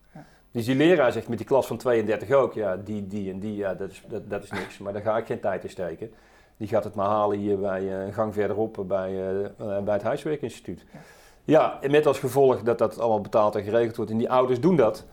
Dus 0.52 0.64
die 0.64 0.74
leraar 0.74 1.12
zegt 1.12 1.28
met 1.28 1.38
die 1.38 1.46
klas 1.46 1.66
van 1.66 1.76
32 1.76 2.30
ook, 2.30 2.52
ja, 2.54 2.76
die, 2.76 3.06
die 3.06 3.30
en 3.30 3.38
die, 3.38 3.56
ja, 3.56 3.74
dat 3.74 3.90
is, 3.90 4.02
dat, 4.08 4.30
dat 4.30 4.42
is 4.42 4.50
niks. 4.50 4.78
Maar 4.78 4.92
daar 4.92 5.02
ga 5.02 5.16
ik 5.16 5.26
geen 5.26 5.40
tijd 5.40 5.64
in 5.64 5.70
steken. 5.70 6.12
Die 6.56 6.68
gaat 6.68 6.84
het 6.84 6.94
maar 6.94 7.06
halen 7.06 7.38
hier 7.38 7.58
bij 7.58 7.82
uh, 7.82 8.04
een 8.04 8.12
gang 8.12 8.34
verderop 8.34 8.84
bij, 8.86 9.12
uh, 9.12 9.78
bij 9.82 9.94
het 9.94 10.02
Huiswerkinstituut. 10.02 10.84
Ja. 10.92 10.98
ja, 11.44 11.78
en 11.80 11.90
met 11.90 12.06
als 12.06 12.18
gevolg 12.18 12.62
dat 12.62 12.78
dat 12.78 12.98
allemaal 12.98 13.20
betaald 13.20 13.54
en 13.54 13.62
geregeld 13.62 13.96
wordt. 13.96 14.10
En 14.10 14.18
die 14.18 14.30
ouders 14.30 14.60
doen 14.60 14.76
dat. 14.76 15.04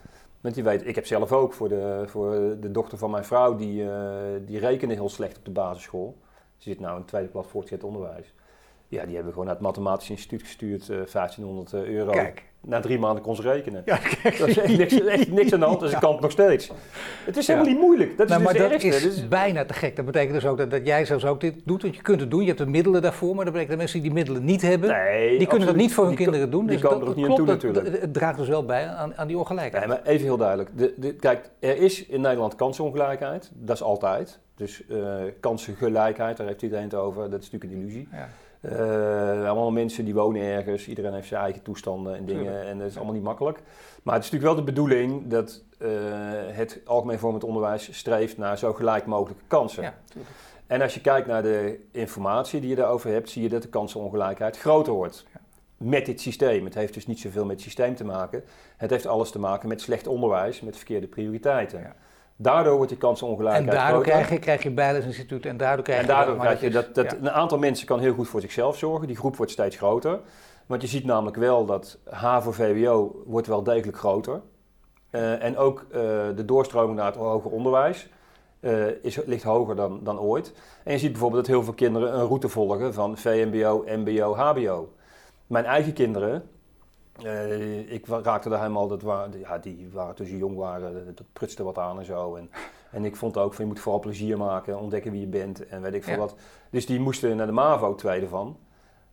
Want 0.42 0.56
je 0.56 0.64
weet, 0.64 0.88
ik 0.88 0.96
heb 0.96 1.06
zelf 1.06 1.32
ook 1.32 1.54
voor 1.54 1.70
de, 1.70 2.04
voor 2.06 2.32
de 2.60 2.72
dochter 2.72 2.98
van 2.98 3.12
mijn 3.12 3.26
vrouw, 3.26 3.56
die, 3.56 3.84
uh, 3.84 3.92
die 4.46 4.60
rekende 4.60 4.94
heel 4.94 5.10
slecht 5.10 5.38
op 5.38 5.46
de 5.46 5.52
basisschool. 5.52 6.18
Ze 6.58 6.70
zit 6.70 6.80
nou 6.80 6.94
in 6.94 7.00
het 7.00 7.08
tweede 7.08 7.30
klas 7.30 7.48
voortgezet 7.48 7.84
onderwijs. 7.84 8.34
Ja, 8.90 9.06
die 9.06 9.14
hebben 9.16 9.32
gewoon 9.32 9.48
naar 9.48 9.56
het 9.56 9.64
Mathematisch 9.64 10.10
Instituut 10.10 10.42
gestuurd, 10.42 10.82
uh, 10.90 10.98
1500 11.12 11.74
euro. 11.74 12.12
Kijk. 12.12 12.44
Na 12.62 12.80
drie 12.80 13.00
maanden 13.00 13.24
kon 13.24 13.36
ze 13.36 13.42
rekenen. 13.42 13.82
Ja, 13.86 13.98
kijk. 13.98 14.38
Dat 14.38 14.48
is 14.48 14.58
echt 14.58 14.78
niks, 14.78 15.02
echt 15.02 15.32
niks 15.32 15.54
aan 15.54 15.60
de 15.60 15.66
hand, 15.66 15.80
dus 15.80 15.92
ik 15.94 16.00
kan 16.00 16.12
het 16.12 16.22
nog 16.22 16.32
steeds. 16.32 16.72
Het 17.26 17.38
is 17.38 17.48
helemaal 17.48 17.70
niet 17.70 17.80
moeilijk. 17.80 18.18
Dat 18.18 18.30
is 18.30 18.36
Nou, 18.38 18.48
dus 18.54 18.60
maar 18.60 18.70
dat 18.70 18.84
is 18.84 19.02
Dus- 19.04 19.28
bijna 19.28 19.66
te 19.66 19.74
gek. 19.74 19.96
Dat 19.96 20.06
betekent 20.06 20.34
dus 20.34 20.46
ook 20.46 20.58
dat, 20.58 20.72
dat 20.72 20.86
jij 20.86 21.06
zelfs 21.06 21.26
ook 21.26 21.42
dit 21.42 21.56
doet, 21.66 21.82
want 21.82 21.96
je 21.96 22.02
kunt 22.02 22.20
het 22.20 22.32
doen. 22.32 22.40
Je 22.42 22.46
hebt 22.48 22.58
de 22.58 22.66
middelen 22.66 23.02
daarvoor, 23.02 23.36
maar 23.36 23.44
dat 23.46 23.54
betekent 23.54 23.70
dat 23.70 23.78
mensen 23.80 24.00
die 24.02 24.10
die 24.10 24.18
middelen 24.20 24.46
niet 24.46 24.62
hebben, 24.62 24.90
nee, 24.90 25.38
die 25.38 25.48
kunnen 25.48 25.68
dat 25.68 25.76
niet 25.76 25.94
voor 25.94 26.06
hun 26.06 26.16
Die 26.16 26.24
kinderen 26.24 26.52
doen. 26.52 26.66
Die 26.66 26.78
Dus 26.78 26.82
komen 26.82 27.00
dat 27.00 27.08
er 27.08 27.14
ook 27.14 27.28
niet 27.28 27.36
klopt, 27.36 27.52
aan 27.52 27.58
toe 27.58 27.72
dat- 27.72 27.76
natuurlijk. 27.84 28.04
Het 28.04 28.14
draagt 28.14 28.38
dus 28.38 28.48
wel 28.48 28.66
bij 28.66 28.88
aan, 28.88 29.16
aan 29.18 29.28
die 29.28 29.38
ongelijkheid. 29.38 29.88
Nee, 29.88 29.98
maar 29.98 30.06
even 30.06 30.26
heel 30.26 30.38
duidelijk. 30.38 30.70
De, 30.78 30.94
de, 30.98 31.14
kijk, 31.14 31.50
er 31.60 31.78
is 31.78 32.06
in 32.06 32.22
Nederland 32.22 32.56
kansenongelijkheid. 32.56 33.52
Dat 33.54 33.76
is 33.76 33.84
altijd. 33.84 34.40
Dus 34.56 34.84
eh, 34.88 34.98
kansengelijkheid, 35.40 36.38
daar 36.38 36.48
heeft 36.48 36.62
iedereen 36.62 36.84
het 36.84 36.94
over. 36.96 37.30
Dat 37.30 37.42
is 37.44 37.52
natuurlijk 37.52 37.72
een 37.74 37.80
illusie. 37.88 38.08
Ja. 38.12 38.30
Eh, 38.62 39.48
allemaal 39.48 39.72
mensen 39.72 40.06
die 40.06 40.14
wonen 40.14 40.42
ergens. 40.42 40.88
Iedereen 40.88 41.14
heeft 41.14 41.28
zijn 41.28 41.42
eigen 41.42 41.62
toestanden 41.62 42.16
en 42.16 42.26
dingen. 42.26 42.44
Tuurlijk. 42.44 42.66
En 42.66 42.78
dat 42.78 42.88
is 42.88 42.96
allemaal 42.96 43.14
niet 43.14 43.24
makkelijk. 43.24 43.62
Maar 44.04 44.16
het 44.16 44.24
is 44.24 44.32
natuurlijk 44.32 44.56
wel 44.58 44.66
de 44.66 44.72
bedoeling 44.72 45.28
dat 45.28 45.64
eh, 45.78 45.90
het 46.48 46.82
algemeen 46.86 47.20
vormend 47.20 47.44
onderwijs 47.44 47.98
streeft 47.98 48.38
naar 48.38 48.58
zo 48.58 48.74
gelijk 48.74 49.06
mogelijke 49.06 49.44
kansen. 49.48 49.84
Ja. 49.84 49.94
En 50.68 50.82
als 50.82 50.94
je 50.94 51.02
kijkt 51.02 51.28
naar 51.28 51.42
de 51.42 51.80
informatie 51.92 52.60
die 52.60 52.70
je 52.70 52.76
daarover 52.76 53.12
hebt, 53.12 53.30
zie 53.30 53.42
je 53.42 53.50
dat 53.50 53.62
de 53.62 53.68
kansenongelijkheid 53.68 54.58
groter 54.58 54.94
wordt. 54.94 55.26
Ja. 55.34 55.40
Met 55.78 56.06
dit 56.06 56.22
systeem. 56.22 56.66
Het 56.66 56.74
heeft 56.74 56.94
dus 56.94 57.08
niet 57.08 57.20
zoveel 57.20 57.46
met 57.46 57.56
het 57.56 57.62
systeem 57.62 57.96
te 57.96 58.04
maken. 58.04 58.44
Het 58.78 58.90
heeft 58.90 59.06
alles 59.06 59.32
te 59.32 59.40
maken 59.40 59.68
met 59.68 59.82
slecht 59.82 60.08
onderwijs, 60.08 60.62
met 60.62 60.76
verkeerde 60.76 61.08
prioriteiten. 61.08 61.80
Ja. 61.80 61.96
Daardoor 62.42 62.76
wordt 62.76 62.90
die 62.90 62.98
En 62.98 63.08
kansenongelijkheid 63.08 63.72
daardoor 63.72 64.04
krijg 64.04 64.30
je, 64.30 64.40
krijg 64.40 64.64
je 64.64 64.72
Bijlesinstituut 64.72 65.46
en 65.46 65.58
daardoor 65.58 65.84
krijg 65.84 66.00
En 66.00 66.06
je... 66.06 66.12
daardoor 66.12 66.36
maar 66.36 66.46
krijg 66.46 66.62
je 66.62 66.70
dat, 66.70 66.96
dat 66.96 67.12
ja. 67.12 67.18
een 67.18 67.32
aantal 67.32 67.58
mensen 67.58 67.88
kan 67.88 68.00
heel 68.00 68.14
goed 68.14 68.28
voor 68.28 68.42
zichzelf 68.42 68.78
zorgen. 68.78 69.08
Die 69.08 69.16
groep 69.16 69.36
wordt 69.36 69.52
steeds 69.52 69.78
groter. 69.78 70.20
Want 70.66 70.82
je 70.82 70.88
ziet 70.88 71.06
namelijk 71.06 71.38
wel 71.38 71.66
dat 71.66 71.98
HAVO, 72.10 72.52
VWO 72.52 73.24
wordt 73.26 73.48
wel 73.48 73.64
degelijk 73.64 73.98
groter. 73.98 74.42
Eh, 75.10 75.44
en 75.44 75.58
ook 75.58 75.86
eh, 75.92 76.00
de 76.36 76.46
doorstroming 76.46 76.98
naar 76.98 77.06
het 77.06 77.16
hoger 77.16 77.52
onderwijs 77.52 78.10
eh, 78.60 79.04
is, 79.04 79.26
ligt 79.26 79.44
hoger 79.44 79.76
dan, 79.76 80.00
dan 80.04 80.20
ooit. 80.20 80.54
En 80.84 80.92
je 80.94 81.00
ziet 81.00 81.12
bijvoorbeeld 81.12 81.46
dat 81.46 81.56
heel 81.56 81.64
veel 81.64 81.74
kinderen 81.74 82.14
een 82.14 82.28
route 82.28 82.50
volgen 82.50 82.94
van 82.94 83.18
VMBO, 83.18 83.84
MBO, 83.86 84.36
HBO. 84.36 84.94
Mijn 85.48 85.66
eigen 85.66 85.94
kinderen, 85.94 86.50
eh, 87.24 87.92
ik 87.92 88.06
raakte 88.08 88.50
daar 88.50 88.60
helemaal, 88.60 88.88
dat 88.88 89.02
waren, 89.02 89.40
ja, 89.40 89.58
die 89.58 89.90
waren 89.92 90.16
toen 90.16 90.26
ze 90.26 90.38
jong 90.38 90.58
waren, 90.58 91.16
dat- 91.16 91.26
prutste 91.34 91.64
wat 91.64 91.78
aan 91.78 92.00
en 92.00 92.06
zo. 92.06 92.36
En, 92.36 92.50
en 92.92 93.06
ik 93.06 93.16
vond 93.16 93.38
ook 93.38 93.54
van 93.54 93.64
je 93.66 93.72
moet 93.72 93.80
vooral 93.80 94.00
plezier 94.02 94.38
maken, 94.38 94.80
ontdekken 94.80 95.12
wie 95.12 95.22
je 95.22 95.28
bent 95.28 95.68
en 95.68 95.82
weet 95.82 95.94
ik 95.94 96.04
veel 96.04 96.14
Ja. 96.14 96.20
wat. 96.20 96.36
Dus 96.70 96.86
die 96.86 97.00
moesten 97.00 97.36
naar 97.38 97.46
de 97.46 97.52
MAVO 97.52 97.96
tweede 97.96 98.28
van. 98.28 98.58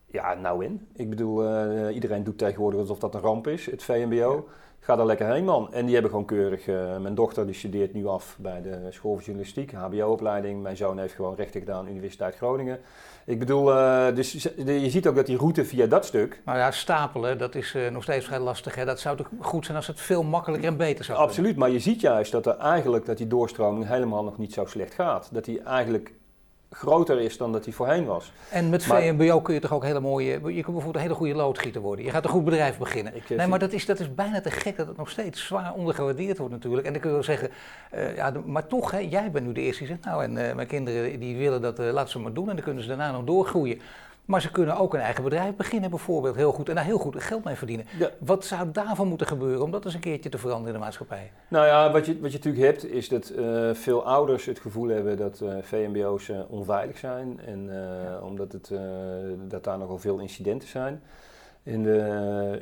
Ja, 0.07 0.35
nou 0.35 0.65
in. 0.65 0.87
Ik 0.95 1.11
bedoel, 1.11 1.45
eh, 1.45 1.95
iedereen 1.95 2.25
doet 2.25 2.39
tegenwoordig 2.39 2.81
alsof 2.81 2.99
dat 2.99 3.15
een 3.15 3.21
ramp 3.21 3.47
is, 3.47 3.67
het 3.71 3.83
VMBO. 3.83 4.49
Ga 4.87 4.97
daar 4.97 5.07
lekker 5.07 5.33
heen, 5.33 5.45
man. 5.45 5.73
En 5.73 5.85
die 5.85 5.93
hebben 5.93 6.11
gewoon 6.11 6.27
keurig... 6.27 6.67
eh, 6.67 6.97
mijn 6.97 7.15
dochter 7.15 7.47
die 7.47 7.55
studeert 7.55 7.93
nu 7.95 8.07
af 8.07 8.37
bij 8.39 8.63
de 8.63 8.87
school 8.91 9.13
voor 9.15 9.23
journalistiek, 9.23 9.73
HBO-opleiding. 9.73 10.63
Mijn 10.63 10.77
zoon 10.77 10.99
heeft 10.99 11.15
gewoon 11.15 11.35
rechten 11.35 11.61
gedaan, 11.61 11.89
Universiteit 11.89 12.37
Groningen. 12.37 12.79
Ik 13.25 13.39
bedoel, 13.39 13.73
eh, 13.73 14.15
dus 14.15 14.33
je 14.57 14.91
ziet 14.91 15.07
ook 15.07 15.15
dat 15.15 15.27
die 15.27 15.37
route 15.37 15.65
via 15.65 15.87
dat 15.87 16.07
stuk... 16.07 16.43
Nou 16.45 16.59
ja, 16.59 16.71
stapelen, 16.71 17.39
dat 17.39 17.55
is 17.55 17.75
eh, 17.75 17.91
nog 17.91 18.03
steeds 18.03 18.27
vrij 18.27 18.39
lastig. 18.39 18.75
Hè? 18.75 18.85
Dat 18.85 19.01
zou 19.01 19.17
toch 19.17 19.29
goed 19.41 19.65
zijn 19.65 19.77
als 19.77 19.87
het 19.87 20.01
veel 20.01 20.23
makkelijker 20.23 20.69
en 20.69 20.77
beter 20.77 21.05
zou 21.05 21.19
kunnen. 21.19 21.35
Absoluut, 21.35 21.57
maar 21.57 21.71
je 21.71 21.79
ziet 21.79 22.01
juist 22.01 22.33
dat 22.33 22.47
er 22.47 22.57
eigenlijk 22.57 23.07
dat 23.07 23.17
die 23.17 23.27
doorstroming 23.27 23.87
helemaal 23.87 24.25
nog 24.25 24.39
niet 24.39 24.53
zo 24.53 24.65
slecht 24.65 24.95
gaat. 24.95 25.29
Dat 25.33 25.45
die 25.45 25.61
eigenlijk 25.61 26.13
groter 26.71 27.21
is 27.21 27.37
dan 27.37 27.53
dat 27.53 27.65
die 27.65 27.75
voorheen 27.75 28.05
was. 28.05 28.33
En 28.51 28.69
met 28.69 28.87
Maar- 28.87 29.03
VMBO 29.03 29.41
kun 29.41 29.55
je 29.55 29.61
toch 29.61 29.73
ook 29.73 29.85
hele 29.85 30.01
mooie... 30.01 30.31
Je 30.33 30.39
kunt 30.41 30.55
bijvoorbeeld 30.55 30.95
een 30.95 31.01
hele 31.01 31.15
goede 31.15 31.35
loodgieter 31.35 31.81
worden. 31.81 32.05
Je 32.05 32.11
gaat 32.11 32.25
een 32.25 32.31
goed 32.31 32.45
bedrijf 32.45 32.79
beginnen. 32.79 33.13
Nee, 33.29 33.47
maar 33.47 33.59
dat 33.59 33.73
is, 33.73 33.87
dat 33.87 33.99
is 34.01 34.15
bijna 34.15 34.41
te 34.41 34.51
gek 34.51 34.77
dat 34.77 34.87
het 34.87 34.97
nog 34.97 35.11
steeds 35.11 35.47
zwaar 35.47 35.73
ondergewaardeerd 35.75 36.39
wordt 36.39 36.53
natuurlijk. 36.53 36.87
En 36.87 36.93
dan 36.93 37.01
kun 37.01 37.11
je 37.11 37.17
wel 37.17 37.25
zeggen, 37.25 37.51
eh, 37.91 38.17
ja, 38.17 38.33
maar 38.45 38.67
toch, 38.67 38.91
hè, 38.91 38.99
jij 38.99 39.31
bent 39.31 39.47
nu 39.47 39.53
de 39.53 39.61
eerste 39.61 39.79
die 39.85 39.93
zegt... 39.93 40.05
Nou, 40.05 40.23
en 40.25 40.49
eh, 40.49 40.55
mijn 40.55 40.67
kinderen 40.67 41.21
die 41.21 41.37
willen 41.37 41.61
dat, 41.63 41.79
eh 41.79 41.93
laten 41.93 42.11
ze 42.11 42.19
maar 42.19 42.33
doen. 42.33 42.49
En 42.49 42.55
dan 42.55 42.65
kunnen 42.65 42.83
ze 42.83 42.89
daarna 42.89 43.11
nog 43.13 43.25
doorgroeien. 43.25 43.81
Maar 44.27 44.41
ze 44.41 44.51
kunnen 44.51 44.77
ook 44.77 44.95
een 44.95 45.01
eigen 45.01 45.25
bedrijf 45.25 45.57
beginnen 45.57 45.91
bijvoorbeeld 45.91 46.37
heel 46.37 46.53
goed. 46.53 46.69
En 46.69 46.75
daar 46.75 46.85
heel 46.85 46.99
goed 46.99 47.23
geld 47.23 47.45
mee 47.45 47.55
verdienen. 47.55 47.87
Ja. 47.99 48.11
Wat 48.19 48.45
zou 48.45 48.71
daarvan 48.71 49.09
moeten 49.09 49.27
gebeuren 49.27 49.63
om 49.63 49.71
dat 49.71 49.85
eens 49.85 49.95
een 49.95 50.01
keertje 50.01 50.31
te 50.31 50.39
veranderen 50.39 50.75
in 50.75 50.79
de 50.79 50.85
maatschappij? 50.85 51.33
Nou 51.49 51.67
ja, 51.67 51.93
wat 51.93 52.07
je, 52.07 52.21
wat 52.21 52.33
je 52.33 52.37
natuurlijk 52.37 52.65
hebt, 52.65 52.85
is 52.91 53.09
dat 53.09 53.29
eh, 53.29 53.71
veel 53.73 54.05
ouders 54.05 54.45
het 54.45 54.59
gevoel 54.59 54.89
hebben 54.89 55.17
dat 55.17 55.41
eh, 55.41 55.57
VMBO's 55.63 56.29
eh, 56.29 56.39
onveilig 56.49 56.99
zijn. 56.99 57.41
En 57.41 57.71
omdat 58.23 58.53
het, 58.53 58.73
dat 59.49 59.65
daar 59.65 59.79
nogal 59.79 59.99
veel 59.99 60.19
incidenten 60.19 60.69
zijn. 60.69 61.03
En, 61.63 61.83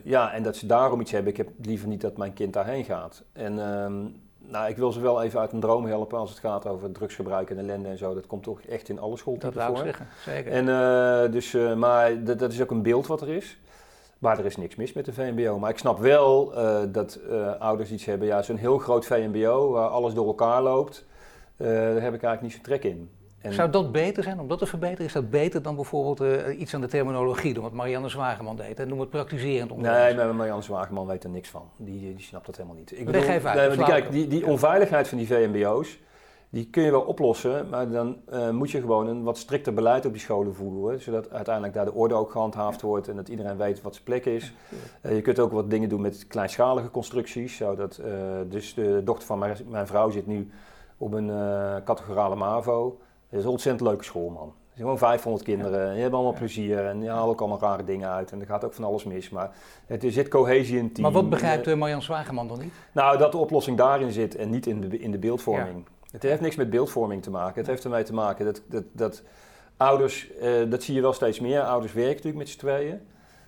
ja, 0.04 0.32
en 0.32 0.42
dat 0.42 0.56
ze 0.56 0.66
daarom 0.66 1.00
iets 1.00 1.10
hebben. 1.10 1.30
Ik 1.30 1.36
heb 1.36 1.48
liever 1.62 1.88
niet 1.88 2.00
dat 2.00 2.16
mijn 2.16 2.32
kind 2.32 2.52
daarheen 2.52 2.84
gaat. 2.84 3.22
En 3.32 3.58
ehm, 3.58 4.06
nou, 4.46 4.68
ik 4.68 4.76
wil 4.76 4.92
ze 4.92 5.00
wel 5.00 5.22
even 5.22 5.40
uit 5.40 5.52
een 5.52 5.60
droom 5.60 5.86
helpen 5.86 6.18
als 6.18 6.30
het 6.30 6.38
gaat 6.38 6.66
over 6.66 6.92
drugsgebruik 6.92 7.50
en 7.50 7.58
ellende 7.58 7.88
en 7.88 7.98
zo. 7.98 8.14
Dat 8.14 8.26
komt 8.26 8.42
toch 8.42 8.60
echt 8.60 8.88
in 8.88 8.98
alle 8.98 9.10
Dat 9.10 9.18
schooltypen 9.18 9.56
wou 9.56 9.70
ik 9.70 9.76
voor. 9.76 9.84
zeggen, 9.86 10.06
zeker. 10.24 10.52
En, 10.52 10.68
eh, 10.68 11.32
dus, 11.32 11.54
eh, 11.54 11.74
maar 11.74 12.24
dat, 12.24 12.38
dat 12.38 12.52
is 12.52 12.62
ook 12.62 12.70
een 12.70 12.82
beeld 12.82 13.06
wat 13.06 13.20
er 13.20 13.28
is. 13.28 13.58
Maar 14.18 14.38
er 14.38 14.44
is 14.44 14.56
niks 14.56 14.76
mis 14.76 14.92
met 14.92 15.04
de 15.04 15.12
VMBO. 15.12 15.58
Maar 15.58 15.70
ik 15.70 15.78
snap 15.78 15.98
wel 15.98 16.54
eh, 16.54 16.82
dat 16.88 17.18
ouders 17.58 17.90
iets 17.92 18.04
hebben. 18.04 18.26
Ja, 18.28 18.42
zo'n 18.42 18.56
heel 18.56 18.78
groot 18.78 19.06
VMBO 19.06 19.70
waar 19.70 19.88
alles 19.88 20.14
door 20.14 20.26
elkaar 20.26 20.62
loopt. 20.62 21.04
daar 21.56 22.02
heb 22.02 22.14
ik 22.14 22.22
eigenlijk 22.22 22.42
niet 22.42 22.52
zo 22.52 22.58
trek 22.62 22.84
in. 22.84 23.10
En, 23.44 23.52
Zou 23.52 23.70
dat 23.70 23.92
beter 23.92 24.22
zijn, 24.22 24.40
om 24.40 24.48
dat 24.48 24.58
te 24.58 24.66
verbeteren? 24.66 25.06
Is 25.06 25.12
dat 25.12 25.30
beter 25.30 25.62
dan 25.62 25.74
bijvoorbeeld 25.74 26.20
eh, 26.20 26.60
iets 26.60 26.74
aan 26.74 26.80
de 26.80 26.86
terminologie 26.86 27.54
doen, 27.54 27.62
wat 27.62 27.72
Marianne 27.72 28.08
Zwageman 28.08 28.56
deed? 28.56 28.80
En 28.80 28.88
noem 28.88 29.00
het 29.00 29.10
praktiserend 29.10 29.72
onderwijs. 29.72 30.14
Nee, 30.14 30.24
maar 30.24 30.34
Marianne 30.34 30.62
Zwageman 30.62 31.06
weet 31.06 31.24
er 31.24 31.30
niks 31.30 31.48
van. 31.48 31.70
Die, 31.76 32.14
die 32.14 32.24
snapt 32.24 32.46
dat 32.46 32.56
helemaal 32.56 32.76
niet. 32.76 32.98
Ik 32.98 33.08
Leg 33.08 33.28
even 33.28 33.50
uit, 33.50 33.76
nee, 33.76 33.86
kijk, 33.86 34.10
die, 34.10 34.26
die 34.26 34.46
onveiligheid 34.46 35.08
van 35.08 35.18
die 35.18 35.26
VMBO's, 35.26 35.98
die 36.50 36.70
kun 36.70 36.82
je 36.82 36.90
wel 36.90 37.00
oplossen, 37.00 37.68
maar 37.68 37.90
dan 37.90 38.16
eh, 38.26 38.50
moet 38.50 38.70
je 38.70 38.80
gewoon 38.80 39.06
een 39.06 39.22
wat 39.22 39.38
strikter 39.38 39.74
beleid 39.74 40.06
op 40.06 40.12
die 40.12 40.20
scholen 40.20 40.54
voeren, 40.54 41.00
zodat 41.00 41.30
uiteindelijk 41.30 41.74
daar 41.74 41.84
de 41.84 41.92
orde 41.92 42.14
ook 42.14 42.30
gehandhaafd 42.30 42.80
wordt 42.80 43.08
en 43.08 43.16
dat 43.16 43.28
iedereen 43.28 43.56
weet 43.56 43.82
wat 43.82 43.92
zijn 43.92 44.04
plek 44.04 44.24
is. 44.24 44.54
Eh, 45.00 45.14
je 45.14 45.22
kunt 45.22 45.38
ook 45.38 45.52
wat 45.52 45.70
dingen 45.70 45.88
doen 45.88 46.00
met 46.00 46.26
kleinschalige 46.26 46.90
constructies, 46.90 47.56
zodat, 47.56 47.96
eh, 47.96 48.12
dus 48.48 48.74
de 48.74 49.00
dochter 49.04 49.26
van 49.26 49.38
mijn, 49.38 49.56
mijn 49.68 49.86
vrouw 49.86 50.10
zit 50.10 50.26
nu 50.26 50.50
op 50.98 51.12
een 51.12 51.30
eh 51.30 51.76
categorale 51.84 52.36
MAVO. 52.36 52.98
Dat 53.34 53.42
is 53.42 53.48
een 53.48 53.54
ontzettend 53.54 53.88
leuke 53.88 54.04
school, 54.04 54.28
man. 54.28 54.46
Er 54.46 54.80
zijn 54.80 54.82
gewoon 54.82 54.98
500 54.98 55.44
kinderen, 55.44 55.80
en 55.80 55.92
die 55.92 56.00
hebben 56.00 56.18
allemaal 56.18 56.38
plezier 56.38 56.86
en 56.86 57.00
die 57.00 57.08
halen 57.08 57.28
ook 57.28 57.40
allemaal 57.40 57.60
rare 57.60 57.84
dingen 57.84 58.08
uit 58.08 58.32
en 58.32 58.40
er 58.40 58.46
gaat 58.46 58.64
ook 58.64 58.74
van 58.74 58.84
alles 58.84 59.04
mis, 59.04 59.30
maar 59.30 59.50
het, 59.86 60.04
er 60.04 60.12
zit 60.12 60.28
cohesie 60.28 60.76
in 60.78 60.84
het 60.84 60.94
team. 60.94 61.12
Maar 61.12 61.22
wat 61.22 61.30
begrijpt 61.30 61.66
Eh, 61.66 61.72
eh, 61.72 61.78
Marianne 61.78 62.04
Zwageman 62.04 62.48
dan 62.48 62.58
niet? 62.58 62.72
nou, 62.92 63.18
dat 63.18 63.32
de 63.32 63.38
oplossing 63.38 63.76
daarin 63.76 64.12
zit 64.12 64.36
en 64.36 64.50
niet 64.50 64.66
in 64.66 64.80
de, 64.80 64.98
in 64.98 65.10
de 65.10 65.18
beeldvorming. 65.18 65.84
Het 66.10 66.22
heeft 66.22 66.40
niks 66.40 66.56
met 66.56 66.70
beeldvorming 66.70 67.22
te 67.22 67.30
maken. 67.30 67.58
Het 67.58 67.66
heeft 67.66 67.84
ermee 67.84 68.02
te 68.02 68.14
maken 68.14 68.44
dat, 68.44 68.62
dat, 68.66 68.84
dat 68.92 69.22
ouders, 69.76 70.32
eh, 70.36 70.50
dat 70.68 70.82
zie 70.82 70.94
je 70.94 71.00
wel 71.00 71.12
steeds 71.12 71.40
meer, 71.40 71.60
ouders 71.62 71.92
werken 71.92 72.14
natuurlijk 72.14 72.38
met 72.38 72.48
z'n 72.48 72.58
tweeën. 72.58 73.00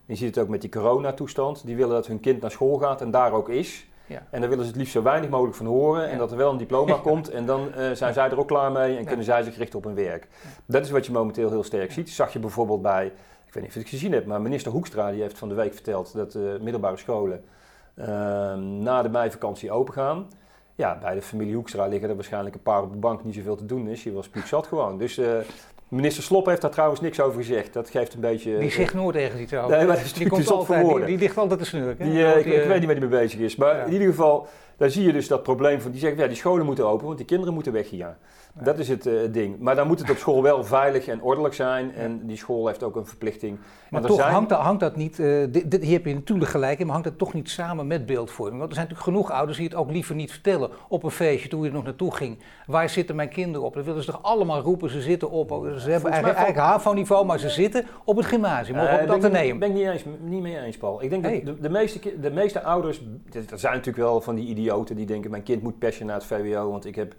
Je 0.06 0.14
ziet 0.14 0.34
het 0.34 0.44
ook 0.44 0.50
met 0.50 0.60
die 0.60 0.70
coronatoestand. 0.70 1.66
Die 1.66 1.76
willen 1.76 1.94
dat 1.94 2.06
hun 2.06 2.20
kind 2.20 2.40
naar 2.40 2.50
school 2.50 2.78
gaat 2.78 3.00
en 3.00 3.10
daar 3.10 3.32
ook 3.32 3.48
is. 3.48 3.86
Ja. 4.06 4.22
En 4.30 4.40
daar 4.40 4.48
willen 4.48 4.64
ze 4.64 4.70
het 4.70 4.78
liefst 4.78 4.92
zo 4.92 5.02
weinig 5.02 5.30
mogelijk 5.30 5.56
van 5.56 5.66
horen. 5.66 6.04
En 6.04 6.10
Ja. 6.12 6.18
dat 6.18 6.30
er 6.30 6.36
wel 6.36 6.50
een 6.50 6.56
diploma 6.56 6.94
komt. 7.08 7.30
En 7.30 7.46
dan 7.46 7.72
eh, 7.74 7.90
zijn 7.92 8.12
zij 8.12 8.30
er 8.30 8.38
ook 8.38 8.46
klaar 8.48 8.72
mee 8.72 8.96
en 8.96 9.04
kunnen 9.04 9.24
zij 9.24 9.42
zich 9.42 9.56
richten 9.56 9.78
op 9.78 9.84
hun 9.84 9.94
werk. 9.94 10.28
Dat 10.66 10.84
is 10.84 10.90
wat 10.90 11.06
je 11.06 11.12
momenteel 11.12 11.50
heel 11.50 11.62
sterk 11.64 11.92
ziet. 11.92 12.10
Zag 12.10 12.32
je 12.32 12.38
bijvoorbeeld 12.38 12.82
bij, 12.82 13.06
ik 13.06 13.12
weet 13.52 13.54
niet 13.54 13.66
of 13.66 13.74
je 13.74 13.80
het 13.80 13.88
gezien 13.88 14.12
hebt, 14.12 14.26
maar 14.26 14.40
minister 14.40 14.72
Hoekstra 14.72 15.10
die 15.10 15.20
heeft 15.22 15.38
van 15.38 15.48
de 15.48 15.54
week 15.54 15.72
verteld 15.74 16.14
dat 16.14 16.34
eh, 16.34 16.42
middelbare 16.60 16.96
scholen 16.96 17.44
ehm, 17.94 18.78
na 18.82 19.02
de 19.02 19.08
meivakantie 19.08 19.70
open 19.70 19.94
gaan. 19.94 20.26
Ja, 20.74 20.98
bij 20.98 21.14
de 21.14 21.22
familie 21.22 21.54
Hoekstra 21.54 21.86
liggen 21.86 22.08
er 22.08 22.14
waarschijnlijk 22.14 22.54
een 22.54 22.62
paar 22.62 22.82
op 22.82 22.92
de 22.92 22.98
bank 22.98 23.24
niet 23.24 23.34
zoveel 23.34 23.56
te 23.56 23.66
doen 23.66 23.88
is. 23.88 24.02
Je 24.02 24.12
was 24.12 24.30
zat 24.44 24.66
gewoon. 24.66 24.98
Dus 24.98 25.18
eh, 25.18 25.38
minister 25.88 26.22
Slop 26.22 26.46
heeft 26.46 26.60
daar 26.60 26.70
trouwens 26.70 27.00
niks 27.00 27.20
over 27.20 27.38
gezegd. 27.44 27.72
Dat 27.72 27.90
geeft 27.90 28.14
een 28.14 28.20
beetje... 28.20 28.58
Die 28.58 28.70
zegt 28.70 28.94
nooit 28.94 29.16
ergens 29.16 29.40
iets 29.40 29.54
over. 29.54 29.76
Nee, 29.76 29.86
maar 29.86 30.02
die, 30.14 30.28
komt 30.28 30.40
dus 30.40 30.50
altijd, 30.50 30.86
die, 30.88 31.04
die 31.04 31.18
ligt 31.18 31.38
altijd 31.38 31.58
te 31.60 31.66
snurken. 31.66 32.10
Die, 32.10 32.22
eh, 32.24 32.28
ik, 32.28 32.32
wordt 32.34 32.46
ik 32.46 32.52
die, 32.52 32.60
weet 32.68 32.78
niet 32.78 32.86
waar 32.86 32.94
die 33.00 33.08
mee 33.08 33.18
bezig 33.20 33.40
is. 33.40 33.56
Maar 33.56 33.76
Ja. 33.76 33.84
in 33.84 33.92
ieder 33.92 34.08
geval, 34.08 34.46
daar 34.76 34.90
zie 34.90 35.04
je 35.06 35.12
dus 35.12 35.28
dat 35.28 35.42
probleem 35.42 35.80
van. 35.80 35.90
Die 35.90 36.00
zeggen, 36.00 36.18
ja, 36.18 36.26
die 36.26 36.36
scholen 36.36 36.66
moeten 36.66 36.86
open, 36.86 37.04
want 37.06 37.16
die 37.18 37.26
kinderen 37.26 37.54
moeten 37.54 37.72
weg 37.72 37.90
hier. 37.90 38.16
Ja. 38.58 38.62
Dat 38.64 38.78
is 38.78 38.88
het 38.88 39.06
eh, 39.06 39.12
ding. 39.30 39.58
Maar 39.58 39.74
dan 39.76 39.86
moet 39.86 39.98
het 39.98 40.10
op 40.10 40.16
school 40.16 40.42
wel 40.42 40.64
veilig 40.64 41.06
en 41.06 41.22
ordelijk 41.22 41.54
zijn. 41.54 41.94
En 41.94 42.20
die 42.26 42.36
school 42.36 42.66
heeft 42.66 42.82
ook 42.82 42.96
een 42.96 43.06
verplichting. 43.06 43.58
Maar 43.90 44.00
en 44.02 44.06
toch 44.06 44.16
zijn- 44.16 44.32
hangt, 44.32 44.48
dat, 44.48 44.58
hangt 44.58 44.80
dat 44.80 44.96
niet, 44.96 45.18
eh, 45.18 45.26
dit, 45.48 45.70
dit- 45.70 45.82
hier 45.82 45.92
heb 45.92 46.06
je 46.06 46.14
natuurlijk 46.14 46.50
gelijk 46.50 46.78
in, 46.78 46.84
maar 46.86 46.94
hangt 46.94 47.08
dat 47.10 47.18
toch 47.18 47.32
niet 47.34 47.50
samen 47.50 47.86
met 47.86 48.06
beeldvorming? 48.06 48.58
Want 48.58 48.68
er 48.70 48.76
zijn 48.76 48.88
natuurlijk 48.88 49.16
genoeg 49.16 49.36
ouders 49.36 49.58
die 49.58 49.66
het 49.66 49.76
ook 49.76 49.90
liever 49.90 50.14
niet 50.14 50.30
vertellen 50.32 50.70
op 50.88 51.02
een 51.02 51.10
feestje 51.10 51.48
toen 51.48 51.62
je 51.62 51.68
er 51.68 51.74
nog 51.74 51.84
naartoe 51.84 52.14
ging. 52.14 52.38
Waar 52.66 52.88
zitten 52.88 53.16
mijn 53.16 53.28
kinderen 53.28 53.66
op? 53.66 53.74
Dat 53.74 53.84
willen 53.84 54.02
ze 54.02 54.10
toch 54.10 54.22
allemaal 54.22 54.60
roepen, 54.60 54.90
ze 54.90 55.00
zitten 55.00 55.30
op. 55.30 55.50
Ze 55.80 55.90
hebben 55.90 56.10
eigenlijk, 56.10 56.38
eigenlijk 56.38 56.68
HAVO-niveau, 56.68 57.26
maar 57.26 57.38
ze 57.38 57.48
zitten 57.48 57.84
op 58.04 58.16
het 58.16 58.26
gymnasium, 58.26 58.78
of 58.78 58.92
op 58.92 59.00
het 59.00 59.10
ateneum. 59.10 59.58
ben 59.58 59.68
ik 59.68 59.74
niet, 59.74 59.86
eens, 59.86 60.04
niet 60.20 60.42
mee 60.42 60.58
eens, 60.58 60.76
Paul. 60.76 61.02
Ik 61.02 61.10
denk 61.10 61.22
dat 61.22 61.32
de, 61.44 61.60
de, 61.60 61.70
meeste, 61.70 62.20
de 62.20 62.30
meeste 62.30 62.62
ouders, 62.62 63.02
er 63.32 63.58
zijn 63.58 63.72
natuurlijk 63.74 64.04
wel 64.04 64.20
van 64.20 64.34
die 64.34 64.46
idioten 64.46 64.96
die 64.96 65.06
denken, 65.06 65.30
mijn 65.30 65.42
kind 65.42 65.62
moet 65.62 65.78
persen 65.78 66.06
naar 66.06 66.16
het 66.16 66.24
VWO, 66.24 66.70
want 66.70 66.84
ik 66.84 66.94
heb 66.94 67.14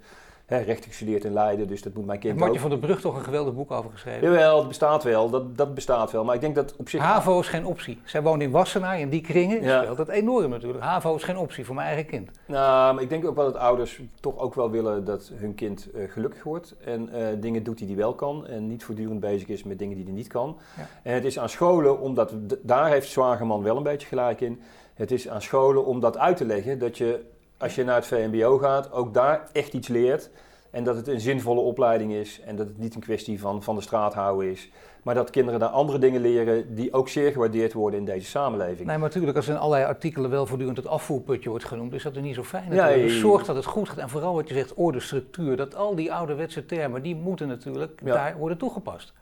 hè, 0.47 0.57
recht 0.57 0.85
gestudeerd 0.85 1.25
in 1.25 1.33
Leiden, 1.33 1.67
dus 1.67 1.81
dat 1.81 1.93
moet 1.93 2.05
mijn 2.05 2.19
kind 2.19 2.33
Heeft 2.33 2.45
Martje 2.45 2.61
van 2.61 2.69
der 2.69 2.79
Brug 2.79 3.01
toch 3.01 3.15
een 3.15 3.23
geweldig 3.23 3.53
boek 3.53 3.71
over 3.71 3.91
geschreven? 3.91 4.21
Jawel, 4.21 4.57
dat 4.57 4.67
bestaat 4.67 5.03
wel, 5.03 5.29
dat, 5.29 5.57
dat 5.57 5.73
bestaat 5.73 6.11
wel. 6.11 6.23
Maar 6.23 6.35
ik 6.35 6.41
denk 6.41 6.55
dat 6.55 6.75
op 6.75 6.89
zich... 6.89 7.01
HAVO 7.01 7.39
is 7.39 7.47
geen 7.47 7.65
optie. 7.65 7.99
Zij 8.03 8.21
woont 8.21 8.41
in 8.41 8.51
Wassenaar, 8.51 8.99
in 8.99 9.09
die 9.09 9.21
kringen 9.21 9.61
ja. 9.61 9.81
speelt 9.81 9.97
dat 9.97 10.09
enorm 10.09 10.49
natuurlijk. 10.49 10.83
HAVO 10.83 11.15
is 11.15 11.23
geen 11.23 11.37
optie 11.37 11.65
voor 11.65 11.75
mijn 11.75 11.87
eigen 11.87 12.05
kind. 12.05 12.29
Nou, 12.45 12.93
maar 12.93 13.03
ik 13.03 13.09
denk 13.09 13.25
ook 13.25 13.35
wel 13.35 13.45
dat 13.45 13.61
ouders 13.61 14.01
toch 14.19 14.37
ook 14.37 14.53
wel 14.53 14.69
willen 14.71 15.05
dat 15.05 15.31
hun 15.33 15.55
kind 15.55 15.87
uh, 15.95 16.11
gelukkig 16.11 16.43
wordt. 16.43 16.75
En 16.83 17.09
uh, 17.13 17.27
dingen 17.39 17.63
doet 17.63 17.77
die 17.77 17.87
hij 17.87 17.95
wel 17.95 18.15
kan. 18.15 18.47
En 18.47 18.67
niet 18.67 18.83
voortdurend 18.83 19.19
bezig 19.19 19.47
is 19.47 19.63
met 19.63 19.79
dingen 19.79 19.95
die 19.95 20.05
hij 20.05 20.13
niet 20.13 20.27
kan. 20.27 20.57
Ja. 20.77 20.87
En 21.03 21.13
het 21.13 21.25
is 21.25 21.39
aan 21.39 21.49
scholen, 21.49 21.99
omdat... 21.99 22.33
Daar 22.61 22.89
heeft 22.89 23.09
Zwageman 23.09 23.63
wel 23.63 23.77
een 23.77 23.83
beetje 23.83 24.07
gelijk 24.07 24.41
in. 24.41 24.61
Het 24.93 25.11
is 25.11 25.29
aan 25.29 25.41
scholen 25.41 25.85
om 25.85 25.99
dat 25.99 26.17
uit 26.17 26.37
te 26.37 26.45
leggen. 26.45 26.79
Dat 26.79 26.97
je, 26.97 27.25
als 27.57 27.75
je 27.75 27.83
naar 27.83 27.95
het 27.95 28.07
VMBO 28.07 28.57
gaat, 28.57 28.91
ook 28.91 29.13
daar 29.13 29.49
echt 29.53 29.73
iets 29.73 29.87
leert... 29.87 30.29
En 30.69 30.83
dat 30.83 30.95
het 30.95 31.07
een 31.07 31.21
zinvolle 31.21 31.59
opleiding 31.59 32.13
is 32.13 32.41
en 32.45 32.55
dat 32.55 32.67
het 32.67 32.77
niet 32.77 32.95
een 32.95 33.01
kwestie 33.01 33.39
van 33.39 33.63
van 33.63 33.75
de 33.75 33.81
straat 33.81 34.13
houden 34.13 34.51
is. 34.51 34.69
Maar 35.03 35.15
dat 35.15 35.29
kinderen 35.29 35.59
daar 35.59 35.69
andere 35.69 35.99
dingen 35.99 36.21
leren 36.21 36.75
die 36.75 36.93
ook 36.93 37.09
zeer 37.09 37.31
gewaardeerd 37.31 37.73
worden 37.73 37.99
in 37.99 38.05
deze 38.05 38.25
samenleving. 38.25 38.87
Nee, 38.87 38.97
maar 38.97 39.07
natuurlijk, 39.07 39.37
als 39.37 39.47
in 39.47 39.57
allerlei 39.57 39.85
artikelen 39.85 40.29
wel 40.29 40.45
voortdurend 40.45 40.77
het 40.77 40.87
afvoerputje 40.87 41.49
wordt 41.49 41.65
genoemd, 41.65 41.93
is 41.93 42.03
dat 42.03 42.15
er 42.15 42.21
niet 42.21 42.35
zo 42.35 42.43
fijn. 42.43 42.73
Ja, 42.73 42.87
dus 42.87 43.19
zorg 43.19 43.45
dat 43.45 43.55
het 43.55 43.65
goed 43.65 43.89
gaat. 43.89 43.97
En 43.97 44.09
vooral 44.09 44.33
wat 44.33 44.47
je 44.47 44.53
zegt, 44.53 44.73
orde, 44.73 44.99
structuur, 44.99 45.57
dat 45.57 45.75
al 45.75 45.95
die 45.95 46.13
ouderwetse 46.13 46.65
termen, 46.65 47.01
die 47.01 47.15
moeten 47.15 47.47
natuurlijk 47.47 48.05
daar 48.05 48.37
worden 48.37 48.57
toegepast. 48.57 49.13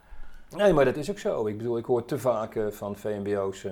Nee, 0.57 0.73
maar 0.73 0.85
dat 0.85 0.97
is 0.97 1.09
ook 1.09 1.19
zo. 1.19 1.47
Ik 1.47 1.57
bedoel, 1.57 1.77
ik 1.77 1.85
hoor 1.85 2.05
te 2.05 2.19
vaak 2.19 2.55
uh, 2.55 2.67
van 2.67 2.95
VMBO's... 2.95 3.63
Uh, 3.63 3.71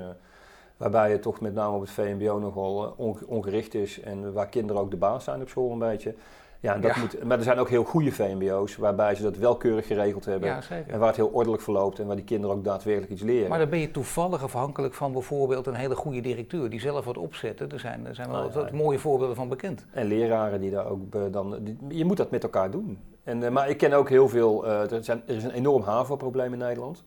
waarbij 0.77 1.11
het 1.11 1.21
toch 1.21 1.41
met 1.41 1.53
name 1.53 1.75
op 1.75 1.81
het 1.81 1.89
VMBO 1.89 2.39
nogal 2.39 2.95
uh, 2.99 3.13
ongericht 3.27 3.73
is 3.73 3.99
en 3.99 4.33
waar 4.33 4.47
kinderen 4.49 4.81
ook 4.81 4.91
de 4.91 4.97
baas 4.97 5.23
zijn 5.23 5.41
op 5.41 5.49
school 5.49 5.71
een 5.71 5.79
beetje. 5.79 6.15
Ja, 6.63 6.77
dat 6.77 6.95
Moet, 6.95 7.23
maar 7.23 7.37
er 7.37 7.43
zijn 7.43 7.57
ook 7.57 7.69
heel 7.69 7.83
goede 7.83 8.11
VMBO's 8.11 8.75
waarbij 8.75 9.15
ze 9.15 9.23
dat 9.23 9.37
wel 9.37 9.55
keurig 9.57 9.87
geregeld 9.87 10.25
hebben. 10.25 10.49
Ja, 10.49 10.61
en 10.87 10.99
waar 10.99 11.07
het 11.07 11.15
heel 11.15 11.29
ordelijk 11.33 11.61
verloopt 11.61 11.99
en 11.99 12.05
waar 12.07 12.15
die 12.15 12.25
kinderen 12.25 12.55
ook 12.55 12.63
daadwerkelijk 12.63 13.11
iets 13.11 13.21
leren. 13.21 13.49
Maar 13.49 13.59
dan 13.59 13.69
ben 13.69 13.79
je 13.79 13.91
toevallig 13.91 14.43
afhankelijk 14.43 14.93
van 14.93 15.11
bijvoorbeeld 15.11 15.67
een 15.67 15.73
hele 15.73 15.95
goede 15.95 16.21
directeur 16.21 16.69
die 16.69 16.79
zelf 16.79 17.05
wat 17.05 17.17
opzetten. 17.17 17.71
Er 17.71 17.79
zijn, 17.79 18.07
er 18.07 18.15
zijn 18.15 18.31
wel 18.31 18.51
wat, 18.51 18.71
mooie 18.71 18.99
voorbeelden 18.99 19.35
van 19.35 19.49
bekend. 19.49 19.85
En 19.91 20.05
leraren 20.05 20.61
die 20.61 20.71
daar 20.71 20.85
ook 20.85 21.33
dan. 21.33 21.77
je 21.89 22.05
moet 22.05 22.17
dat 22.17 22.31
met 22.31 22.43
elkaar 22.43 22.71
doen. 22.71 22.99
En, 23.23 23.41
uh, 23.41 23.49
maar 23.49 23.69
ik 23.69 23.77
ken 23.77 23.93
ook 23.93 24.09
heel 24.09 24.29
veel. 24.29 24.65
Uh, 24.65 24.91
er, 24.91 25.03
zijn, 25.03 25.21
er 25.25 25.35
is 25.35 25.43
een 25.43 25.51
enorm 25.51 25.81
HAVO-probleem 25.81 26.53
in 26.53 26.59
Nederland. 26.59 27.03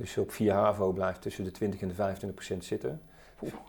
Dus 0.00 0.18
op 0.18 0.32
4 0.32 0.52
HAVO 0.52 0.92
blijft 0.92 1.22
tussen 1.22 1.44
de 1.44 1.50
20 1.50 1.80
en 1.80 1.88
de 1.88 1.94
25 1.94 2.34
procent 2.38 2.64
zitten. 2.64 3.00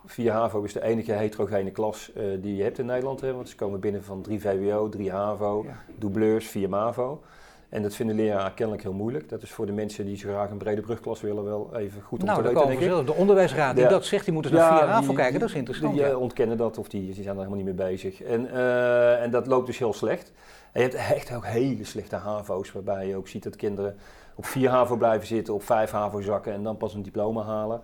4 0.06 0.32
HAVO 0.32 0.64
is 0.64 0.74
de 0.74 0.84
enige 0.84 1.12
heterogene 1.12 1.72
klas 1.72 2.12
uh, 2.18 2.24
die 2.42 2.56
je 2.56 2.64
hebt 2.64 2.80
in 2.80 2.86
Nederland. 2.86 3.22
Hè, 3.22 3.34
want 3.34 3.50
ze 3.50 3.56
komen 3.56 3.80
binnen 3.80 4.04
van 4.04 4.22
3 4.22 4.42
VWO, 4.42 4.90
3 4.90 5.12
HAVO, 5.12 5.64
ja. 5.68 5.84
doubleurs, 5.98 6.48
4 6.48 6.70
MAVO. 6.70 7.22
En 7.70 7.82
dat 7.82 7.96
vinden 7.96 8.16
leraren 8.16 8.54
kennelijk 8.54 8.84
heel 8.84 8.94
moeilijk. 8.94 9.30
Dat 9.30 9.42
is 9.42 9.52
voor 9.52 9.66
de 9.66 9.72
mensen 9.72 10.06
die 10.06 10.18
zo 10.18 10.30
graag 10.30 10.50
een 10.50 10.58
brede 10.58 10.82
brugklas 10.82 11.22
willen 11.22 11.44
wel 11.44 11.70
even 11.76 12.02
goed 12.02 12.20
om 12.20 12.26
nou, 12.26 12.44
te 12.44 12.48
weten, 12.48 12.68
denk 12.68 12.82
zelf. 12.82 13.06
De 13.06 13.14
onderwijsraad 13.14 13.76
die 13.76 13.88
dat 13.88 14.06
zegt, 14.06 14.24
die 14.24 14.34
moeten 14.34 14.54
naar 14.54 14.78
4 14.78 14.88
HAVO 14.88 15.14
kijken. 15.14 15.40
Dat 15.40 15.50
is 15.50 15.56
interessant. 15.56 15.94
Die, 15.94 16.04
die 16.04 16.18
ontkennen 16.18 16.58
dat 16.58 16.78
of 16.78 16.90
die, 16.90 17.06
die 17.06 17.24
zijn 17.24 17.28
er 17.28 17.44
helemaal 17.44 17.66
niet 17.66 17.78
mee 17.78 17.88
bezig. 17.88 18.22
En, 18.22 18.46
uh, 18.46 19.22
en 19.22 19.32
dat 19.32 19.48
loopt 19.48 19.66
dus 19.66 19.78
heel 19.78 19.94
slecht. 19.94 20.32
En 20.72 20.82
je 20.82 20.88
hebt 20.90 21.12
echt 21.14 21.36
ook 21.36 21.46
hele 21.46 21.84
slechte 21.84 22.16
HAVO's, 22.16 22.72
waarbij 22.72 23.08
je 23.08 23.16
ook 23.16 23.28
ziet 23.28 23.44
dat 23.44 23.56
kinderen 23.56 23.96
op 24.36 24.46
4 24.46 24.70
HAVO 24.70 24.98
blijven 24.98 25.28
zitten, 25.28 25.54
op 25.54 25.64
5 25.64 25.92
HAVO 25.92 26.22
zakken 26.22 26.54
en 26.54 26.64
dan 26.64 26.78
pas 26.78 26.94
een 26.94 27.04
diploma 27.04 27.44
halen. 27.44 27.82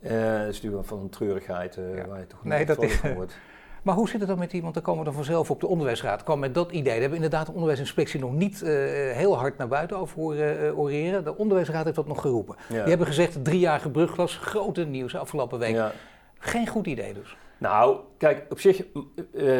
Uh, 0.00 0.10
dat 0.10 0.48
is 0.48 0.54
natuurlijk 0.54 0.88
van 0.88 0.98
een 0.98 1.08
treurigheid 1.08 1.74
ja. 1.74 2.06
waar 2.06 2.18
je 2.18 2.26
toch 2.26 2.44
nee, 2.44 2.66
dat 2.66 2.82
is, 2.82 3.00
wordt. 3.14 3.38
Maar 3.82 3.94
hoe 3.94 4.08
zit 4.08 4.20
het 4.20 4.28
dan 4.28 4.38
met 4.38 4.50
die, 4.50 4.62
want 4.62 4.74
dan 4.74 4.82
komen 4.82 5.00
we 5.00 5.06
dan 5.06 5.14
vanzelf 5.14 5.50
op 5.50 5.60
de 5.60 5.66
onderwijsraad, 5.66 6.22
kwam 6.22 6.38
met 6.38 6.54
dat 6.54 6.70
idee. 6.70 6.82
Daar 6.82 6.92
hebben 6.92 7.10
we 7.10 7.24
inderdaad 7.24 7.46
de 7.46 7.52
onderwijsinspectie 7.52 8.20
nog 8.20 8.32
niet 8.32 8.62
uh, 8.62 8.68
heel 9.12 9.38
hard 9.38 9.58
naar 9.58 9.68
buiten 9.68 9.96
over 9.96 10.20
horen 10.20 10.76
oreren. 10.76 11.24
De 11.24 11.36
onderwijsraad 11.36 11.84
heeft 11.84 11.96
dat 11.96 12.06
nog 12.06 12.20
geroepen. 12.20 12.56
Ja. 12.68 12.74
Die 12.74 12.88
hebben 12.88 13.06
gezegd, 13.06 13.44
driejarige 13.44 13.90
brugglas, 13.90 14.36
grote 14.36 14.84
nieuws 14.84 15.16
afgelopen 15.16 15.58
week. 15.58 15.74
Ja. 15.74 15.92
Geen 16.38 16.66
goed 16.66 16.86
idee 16.86 17.14
dus. 17.14 17.36
Nou, 17.58 17.96
kijk, 18.18 18.46
op 18.50 18.60
zich 18.60 18.82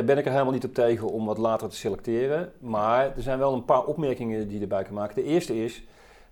ben 0.05 0.18
ik 0.18 0.24
er 0.24 0.33
helemaal 0.33 0.53
niet 0.53 0.64
op 0.64 0.74
tegen 0.74 1.09
om 1.11 1.26
wat 1.26 1.38
later 1.38 1.68
te 1.68 1.76
selecteren. 1.76 2.53
Maar 2.59 3.05
er 3.05 3.22
zijn 3.22 3.38
wel 3.38 3.53
een 3.53 3.64
paar 3.64 3.85
opmerkingen 3.85 4.48
die 4.48 4.61
erbij 4.61 4.83
kan 4.83 4.94
maken. 4.94 5.14
De 5.14 5.24
eerste 5.24 5.64
is, 5.64 5.85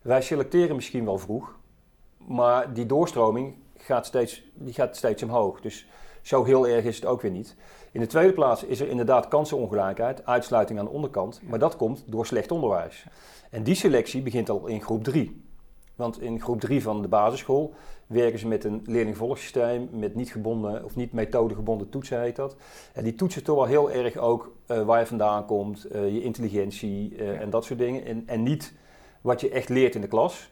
wij 0.02 0.22
selecteren 0.22 0.76
misschien 0.76 1.04
wel 1.04 1.18
vroeg, 1.18 1.58
maar 2.16 2.74
die 2.74 2.86
doorstroming 2.86 3.54
gaat 3.76 4.06
steeds, 4.06 4.42
die 4.54 4.72
gaat 4.74 4.96
steeds 4.96 5.22
omhoog. 5.22 5.60
Dus 5.60 5.86
zo 6.22 6.44
heel 6.44 6.68
erg 6.68 6.84
is 6.84 6.96
het 6.96 7.04
ook 7.04 7.20
weer 7.22 7.30
niet. 7.30 7.56
In 7.92 8.00
de 8.00 8.06
tweede 8.06 8.32
plaats 8.32 8.64
is 8.64 8.80
er 8.80 8.88
inderdaad 8.88 9.28
kansenongelijkheid, 9.28 10.26
uitsluiting 10.26 10.78
aan 10.78 10.84
de 10.84 10.90
onderkant. 10.90 11.40
Maar 11.42 11.58
dat 11.58 11.76
komt 11.76 12.02
door 12.06 12.26
slecht 12.26 12.50
onderwijs. 12.50 13.06
En 13.50 13.62
die 13.62 13.74
selectie 13.74 14.22
begint 14.22 14.50
al 14.50 14.66
in 14.66 14.82
groep 14.82 15.04
3. 15.04 15.46
Want 15.94 16.20
in 16.20 16.40
groep 16.40 16.60
3 16.60 16.82
van 16.82 17.02
de 17.02 17.08
basisschool 17.08 17.74
werken 18.06 18.38
ze 18.38 18.46
met 18.46 18.64
een 18.64 18.82
leerlingvolgsysteem, 18.84 19.88
met 19.92 20.14
niet 20.14 20.30
gebonden 20.30 20.84
of 20.84 20.96
niet 20.96 21.12
methodegebonden 21.12 21.88
toetsen 21.88 22.20
heet 22.20 22.36
dat. 22.36 22.56
En 22.92 23.04
die 23.04 23.14
toetsen 23.14 23.44
toch 23.44 23.56
wel 23.56 23.64
heel 23.64 23.90
erg 23.90 24.16
ook 24.16 24.52
uh, 24.66 24.82
waar 24.82 25.00
je 25.00 25.06
vandaan 25.06 25.46
komt, 25.46 25.94
uh, 25.94 26.12
je 26.14 26.22
intelligentie 26.22 27.10
uh, 27.12 27.26
ja. 27.26 27.32
en 27.32 27.50
dat 27.50 27.64
soort 27.64 27.78
dingen. 27.78 28.04
En, 28.04 28.22
en 28.26 28.42
niet 28.42 28.74
wat 29.28 29.40
je 29.40 29.50
echt 29.50 29.68
leert 29.68 29.94
in 29.94 30.00
de 30.00 30.08
klas. 30.08 30.50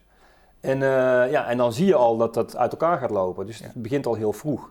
En, 0.60 0.76
uh, 0.80 1.30
ja, 1.30 1.46
en 1.46 1.56
dan 1.56 1.72
zie 1.72 1.86
je 1.86 1.94
al 1.94 2.16
dat 2.16 2.34
dat 2.34 2.56
uit 2.56 2.72
elkaar 2.72 2.98
gaat 2.98 3.10
lopen. 3.10 3.46
Dus 3.46 3.58
het 3.58 3.74
begint 3.74 4.06
al 4.06 4.14
heel 4.14 4.32
vroeg. 4.32 4.70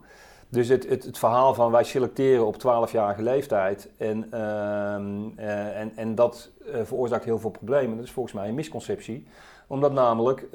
Dus 0.49 0.67
het, 0.67 0.89
het, 0.89 1.03
het, 1.03 1.17
verhaal 1.17 1.53
van 1.53 1.71
wij 1.71 1.83
selecteren 1.83 2.45
op 2.45 2.55
12-jarige 2.55 3.21
leeftijd 3.21 3.89
en, 3.97 4.29
uh, 4.33 4.39
uh, 5.45 5.79
en, 5.79 5.91
en 5.95 6.15
dat 6.15 6.51
uh, 6.67 6.75
veroorzaakt 6.83 7.25
heel 7.25 7.39
veel 7.39 7.49
problemen. 7.49 7.95
Dat 7.95 8.05
is 8.05 8.11
volgens 8.11 8.35
mij 8.35 8.47
een 8.47 8.55
misconceptie. 8.55 9.27
Omdat 9.67 9.91
namelijk 9.93 10.47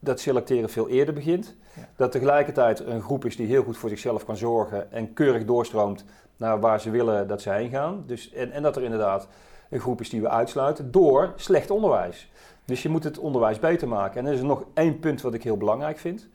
dat 0.00 0.20
selecteren 0.20 0.68
veel 0.68 0.88
eerder 0.88 1.14
begint. 1.14 1.56
Ja. 1.76 1.88
Dat 1.96 2.12
tegelijkertijd 2.12 2.80
een 2.80 3.02
groep 3.02 3.24
is 3.24 3.36
die 3.36 3.46
heel 3.46 3.62
goed 3.62 3.76
voor 3.76 3.88
zichzelf 3.88 4.24
kan 4.24 4.36
zorgen 4.36 4.92
en 4.92 5.12
keurig 5.12 5.44
doorstroomt 5.44 6.04
naar 6.36 6.60
waar 6.60 6.80
ze 6.80 6.90
willen 6.90 7.28
dat 7.28 7.42
ze 7.42 7.50
heen 7.50 7.70
gaan. 7.70 8.04
Dus, 8.06 8.32
en, 8.32 8.50
en 8.50 8.62
dat 8.62 8.76
er 8.76 8.82
inderdaad 8.82 9.28
een 9.70 9.80
groep 9.80 10.00
is 10.00 10.10
die 10.10 10.20
we 10.20 10.28
uitsluiten 10.28 10.90
door 10.90 11.32
slecht 11.36 11.70
onderwijs. 11.70 12.30
Dus 12.64 12.82
je 12.82 12.88
moet 12.88 13.04
het 13.04 13.18
onderwijs 13.18 13.58
beter 13.58 13.88
maken. 13.88 14.20
En 14.20 14.26
er 14.26 14.32
is 14.32 14.42
nog 14.42 14.64
één 14.74 14.98
punt 14.98 15.22
wat 15.22 15.34
ik 15.34 15.42
heel 15.42 15.56
belangrijk 15.56 15.98
vind. 15.98 16.28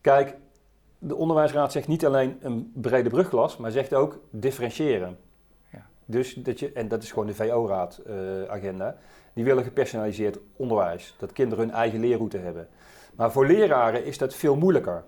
Kijk, 0.00 0.36
de 0.98 1.14
onderwijsraad 1.14 1.72
zegt 1.72 1.88
niet 1.88 2.06
alleen 2.06 2.38
een 2.40 2.72
brede 2.74 3.08
brugklas, 3.08 3.56
maar 3.56 3.70
zegt 3.70 3.94
ook 3.94 4.20
differentiëren. 4.30 5.18
Ja. 5.72 5.86
Dus 6.04 6.34
dat 6.34 6.58
je, 6.58 6.72
en 6.72 6.88
dat 6.88 7.02
is 7.02 7.10
gewoon 7.10 7.26
de 7.26 7.34
VO-raad-agenda. 7.34 8.86
Uh, 8.86 8.98
die 9.32 9.44
willen 9.44 9.64
gepersonaliseerd 9.64 10.38
onderwijs. 10.56 11.14
Dat 11.18 11.32
kinderen 11.32 11.64
hun 11.64 11.74
eigen 11.74 12.00
leerroute 12.00 12.38
hebben. 12.38 12.68
Maar 13.14 13.32
voor 13.32 13.46
leraren 13.46 14.04
is 14.04 14.18
dat 14.18 14.34
veel 14.34 14.56
moeilijker. 14.56 15.04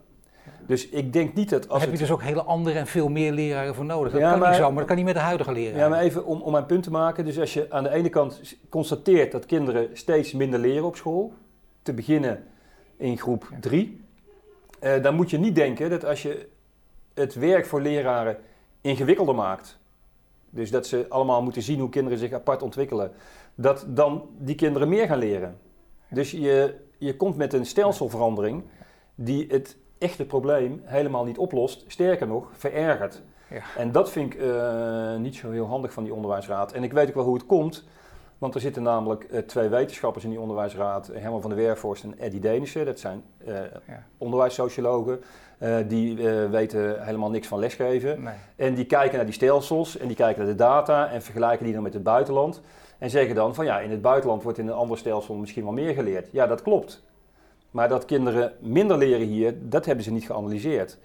Dus 0.66 0.88
ik 0.88 1.12
denk 1.12 1.35
niet 1.35 1.50
dat 1.50 1.68
als. 1.68 1.83
Heb 1.83 1.92
je 1.92 1.98
dus 1.98 2.11
ook 2.11 2.22
hele 2.22 2.42
andere 2.42 2.79
en 2.79 2.87
veel 2.87 3.09
meer 3.09 3.33
leraren 3.33 3.74
voor 3.74 3.85
nodig? 3.85 4.12
Dat 4.12 4.20
ja, 4.20 4.31
kan 4.31 4.38
maar, 4.38 4.48
niet 4.48 4.59
zo, 4.59 4.68
maar 4.68 4.79
dat 4.79 4.87
kan 4.87 4.96
niet 4.96 5.05
met 5.05 5.14
de 5.14 5.20
huidige 5.20 5.53
leraren. 5.53 5.79
Ja, 5.79 5.88
maar 5.88 6.00
even 6.00 6.24
om, 6.24 6.40
om 6.40 6.53
mijn 6.53 6.66
punt 6.66 6.83
te 6.83 6.90
maken. 6.90 7.24
Dus 7.24 7.38
als 7.38 7.55
je 7.55 7.66
aan 7.70 7.83
de 7.83 7.90
ene 7.90 8.09
kant 8.09 8.57
constateert 8.68 9.33
dat 9.33 9.46
kinderen 9.46 9.88
steeds 9.92 10.33
minder 10.33 10.61
leren 10.61 10.85
op 10.85 10.96
school, 10.96 11.33
te 11.83 11.92
beginnen 11.92 12.44
in 12.96 13.18
groep 13.18 13.50
3, 13.61 14.00
ja. 14.81 14.96
uh, 14.96 15.03
dan 15.03 15.14
moet 15.14 15.31
je 15.31 15.38
niet 15.38 15.55
denken 15.55 15.90
dat 15.90 16.05
als 16.05 16.22
je 16.22 16.48
het 17.14 17.35
werk 17.35 17.66
voor 17.66 17.81
leraren 17.81 18.37
ingewikkelder 18.81 19.35
maakt, 19.35 19.79
dus 20.50 20.70
dat 20.70 20.87
ze 20.87 21.07
allemaal 21.09 21.42
moeten 21.42 21.62
zien 21.62 21.81
hoe 21.81 21.88
kinderen 21.88 22.18
zich 22.18 22.33
apart 22.33 22.62
ontwikkelen, 22.62 23.12
dat 23.55 23.85
dan 23.88 24.29
die 24.38 24.55
kinderen 24.55 24.88
meer 24.88 25.07
gaan 25.07 25.18
leren. 25.18 25.59
Dus 26.11 26.31
je, 26.31 26.74
je 26.98 27.16
komt 27.16 27.37
met 27.37 27.53
een 27.53 27.66
stelselverandering 27.66 28.62
die 29.14 29.46
het 29.48 29.76
echte 30.00 30.24
probleem 30.24 30.80
helemaal 30.84 31.24
niet 31.24 31.38
oplost. 31.38 31.84
Sterker 31.86 32.26
nog, 32.26 32.48
verergert. 32.52 33.22
Ja. 33.50 33.62
En 33.76 33.92
dat 33.92 34.10
vind 34.10 34.34
ik 34.34 34.40
uh, 34.40 35.16
niet 35.16 35.34
zo 35.34 35.50
heel 35.50 35.66
handig 35.66 35.92
van 35.92 36.04
die 36.04 36.14
onderwijsraad. 36.14 36.72
En 36.72 36.82
ik 36.82 36.92
weet 36.92 37.08
ook 37.08 37.14
wel 37.14 37.24
hoe 37.24 37.34
het 37.34 37.46
komt. 37.46 37.84
Want 38.38 38.54
er 38.54 38.60
zitten 38.60 38.82
namelijk 38.82 39.26
uh, 39.30 39.38
twee 39.38 39.68
wetenschappers 39.68 40.24
in 40.24 40.30
die 40.30 40.40
onderwijsraad. 40.40 41.10
Herman 41.12 41.40
van 41.40 41.50
der 41.50 41.58
Werforst 41.58 42.04
en 42.04 42.18
Eddie 42.18 42.40
Denissen. 42.40 42.86
Dat 42.86 42.98
zijn 42.98 43.22
uh, 43.46 43.54
ja. 43.86 44.04
onderwijssociologen. 44.18 45.22
die 45.86 46.16
weten 46.48 47.04
helemaal 47.04 47.30
niks 47.30 47.46
van 47.48 47.58
lesgeven. 47.58 48.22
Nee. 48.22 48.34
En 48.56 48.74
die 48.74 48.86
kijken 48.86 49.16
naar 49.16 49.24
die 49.24 49.34
stelsels 49.34 49.98
en 49.98 50.06
die 50.06 50.16
kijken 50.16 50.42
naar 50.42 50.50
de 50.50 50.58
data 50.58 51.10
en 51.10 51.22
vergelijken 51.22 51.64
die 51.64 51.74
dan 51.74 51.82
met 51.82 51.94
het 51.94 52.02
buitenland. 52.02 52.60
En 52.98 53.10
zeggen 53.10 53.34
dan 53.34 53.54
van 53.54 53.64
ja, 53.64 53.80
in 53.80 53.90
het 53.90 54.02
buitenland 54.02 54.42
wordt 54.42 54.58
in 54.58 54.66
een 54.66 54.74
ander 54.74 54.98
stelsel 54.98 55.34
misschien 55.34 55.64
wel 55.64 55.72
meer 55.72 55.94
geleerd. 55.94 56.28
Ja, 56.32 56.46
dat 56.46 56.62
klopt. 56.62 57.02
Maar 57.70 57.88
dat 57.88 58.04
kinderen 58.04 58.52
minder 58.61 58.98
leren 58.98 59.26
hier, 59.26 59.54
dat 59.61 59.87
hebben 59.87 60.04
ze 60.04 60.12
niet 60.12 60.26
geanalyseerd. 60.26 60.98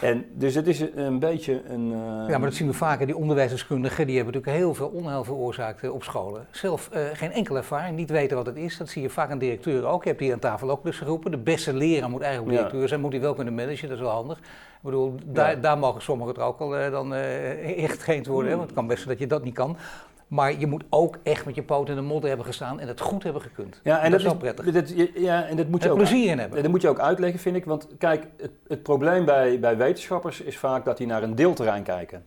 En 0.00 0.26
dus 0.32 0.54
het 0.54 0.66
is 0.66 0.80
een 0.94 1.18
beetje 1.18 1.62
een. 1.68 1.86
Uh... 1.86 1.98
Ja, 2.28 2.38
maar 2.38 2.40
dat 2.40 2.54
zien 2.54 2.66
we 2.66 2.72
vaker. 2.72 3.06
Die 3.06 3.16
onderwijsdeskundigen 3.16 4.06
die 4.06 4.16
hebben 4.16 4.34
natuurlijk 4.34 4.62
heel 4.62 4.74
veel 4.74 4.88
onheil 4.88 5.24
veroorzaakt 5.24 5.82
uh, 5.82 5.94
op 5.94 6.02
scholen. 6.02 6.46
Zelf 6.50 6.90
uh, 6.94 7.00
geen 7.12 7.32
enkele 7.32 7.58
ervaring, 7.58 7.96
niet 7.96 8.10
weten 8.10 8.36
wat 8.36 8.46
het 8.46 8.56
is. 8.56 8.76
Dat 8.76 8.88
zie 8.88 9.02
je 9.02 9.10
vaak 9.10 9.30
aan 9.30 9.38
directeuren 9.38 9.88
ook. 9.88 10.02
Je 10.02 10.08
hebt 10.08 10.20
hier 10.20 10.32
aan 10.32 10.38
tafel 10.38 10.70
ook 10.70 10.84
dus 10.84 10.98
geroepen. 10.98 11.30
De 11.30 11.38
beste 11.38 11.74
leraar 11.74 12.10
moet 12.10 12.20
eigenlijk 12.20 12.56
directeur 12.56 12.88
zijn, 12.88 13.00
moet 13.00 13.12
hij 13.12 13.20
wel 13.20 13.34
kunnen 13.34 13.54
managen, 13.54 13.88
dat 13.88 13.96
is 13.96 14.02
wel 14.04 14.12
handig. 14.12 14.38
Ik 14.38 14.84
bedoel, 14.84 15.14
daar, 15.24 15.50
ja. 15.50 15.56
daar 15.56 15.78
mogen 15.78 16.02
sommigen 16.02 16.34
er 16.34 16.42
ook 16.42 16.60
al 16.60 16.90
dan 16.90 17.14
echt 17.86 18.02
geen 18.02 18.24
worden. 18.24 18.50
Hè? 18.50 18.56
Want 18.56 18.68
het 18.68 18.78
kan 18.78 18.86
best 18.86 19.08
dat 19.08 19.18
je 19.18 19.26
dat 19.26 19.44
niet 19.44 19.54
kan. 19.54 19.76
Maar 20.28 20.58
je 20.58 20.66
moet 20.66 20.84
ook 20.90 21.18
echt 21.22 21.44
met 21.44 21.54
je 21.54 21.62
poot 21.62 21.88
in 21.88 21.94
de 21.94 22.00
modder 22.00 22.28
hebben 22.28 22.46
gestaan 22.46 22.80
en 22.80 22.88
het 22.88 23.00
goed 23.00 23.22
hebben 23.22 23.42
gekund. 23.42 23.80
Ja, 23.82 24.00
en 24.00 24.10
dat, 24.10 24.20
is 24.20 24.26
wel 24.26 24.36
prettig. 24.36 24.72
Dat, 24.72 24.92
ja, 25.14 25.46
en 25.46 25.56
dat 25.56 25.68
moet 25.68 25.82
je 25.82 25.90
ook 25.90 25.96
plezier 25.96 26.30
in 26.30 26.38
hebben. 26.38 26.62
Dat 26.62 26.70
moet 26.70 26.82
je 26.82 26.88
ook 26.88 26.98
uitleggen, 26.98 27.40
vind 27.40 27.56
ik. 27.56 27.64
Want 27.64 27.88
kijk, 27.98 28.26
het, 28.36 28.50
het 28.68 28.82
probleem 28.82 29.24
bij, 29.24 29.60
bij 29.60 29.76
wetenschappers 29.76 30.40
is 30.40 30.58
vaak 30.58 30.84
dat 30.84 30.96
die 30.96 31.06
naar 31.06 31.22
een 31.22 31.34
deelterrein 31.34 31.82
kijken. 31.82 32.24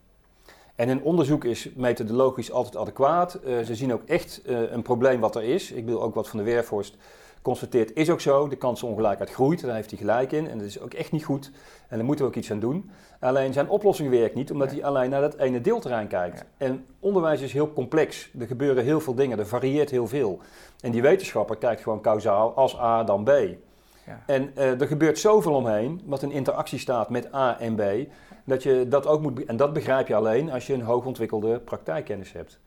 En 0.76 0.90
een 0.90 1.02
onderzoek 1.02 1.46
is 1.46 1.70
methodologisch 1.76 2.52
altijd 2.52 2.78
adequaat. 2.78 3.40
Uh, 3.46 3.60
ze 3.60 3.76
zien 3.76 3.94
ook 3.94 4.04
echt 4.06 4.42
uh, 4.46 4.72
een 4.72 4.82
probleem 4.82 5.20
wat 5.20 5.36
er 5.36 5.44
is. 5.44 5.72
Ik 5.72 5.86
bedoel 5.86 6.02
ook 6.02 6.16
wat 6.16 6.30
van 6.30 6.40
de 6.40 6.46
Weervorst 6.46 6.98
constateert, 7.42 7.94
is 7.94 8.10
ook 8.10 8.22
zo. 8.22 8.48
De 8.48 8.56
kansenongelijkheid 8.56 9.32
groeit, 9.32 9.62
daar 9.62 9.76
heeft 9.76 9.90
hij 9.90 10.00
gelijk 10.00 10.32
in. 10.32 10.48
En 10.50 10.58
dat 10.58 10.68
is 10.68 10.80
ook 10.80 10.94
echt 10.94 11.12
niet 11.12 11.24
goed. 11.24 11.52
En 11.88 11.98
daar 11.98 12.06
moeten 12.06 12.26
we 12.26 12.32
ook 12.32 12.38
iets 12.38 12.52
aan 12.52 12.60
doen. 12.60 12.92
Alleen 13.20 13.54
zijn 13.54 13.70
oplossing 13.70 14.10
werkt 14.10 14.36
niet, 14.36 14.52
omdat 14.52 14.72
hij 14.72 14.84
alleen 14.84 15.10
naar 15.10 15.22
dat 15.22 15.38
ene 15.38 15.62
deelterrein 15.62 16.08
kijkt. 16.08 16.46
En 16.58 16.86
onderwijs 17.00 17.42
is 17.42 17.54
heel 17.54 17.74
complex. 17.74 18.30
Er 18.40 18.48
gebeuren 18.48 18.84
heel 18.84 19.00
veel 19.00 19.16
dingen, 19.16 19.40
er 19.40 19.48
varieert 19.48 19.90
heel 19.90 20.08
veel. 20.08 20.40
En 20.80 20.92
die 20.92 21.02
wetenschapper 21.02 21.58
kijkt 21.58 21.82
gewoon 21.82 22.02
kausaal 22.02 22.54
als 22.56 22.80
A 22.80 23.04
dan 23.04 23.24
B. 23.24 23.30
Ja. 24.06 24.24
En 24.26 24.52
uh, 24.58 24.82
er 24.82 24.88
gebeurt 24.88 25.20
zoveel 25.20 25.54
omheen, 25.54 26.02
wat 26.06 26.22
een 26.22 26.32
interactie 26.32 26.80
staat 26.80 27.10
met 27.10 27.34
A 27.34 27.60
en 27.60 27.76
B, 27.76 27.82
dat 28.46 28.64
je 28.64 28.86
dat 28.90 29.08
ook 29.08 29.22
moet. 29.22 29.46
En 29.46 29.58
dat 29.58 29.74
begrijp 29.74 30.08
je 30.08 30.16
alleen 30.16 30.52
als 30.52 30.68
je 30.68 30.74
een 30.74 30.82
hoogontwikkelde 30.82 31.60
praktijkkennis 31.60 32.32
hebt. 32.32 32.60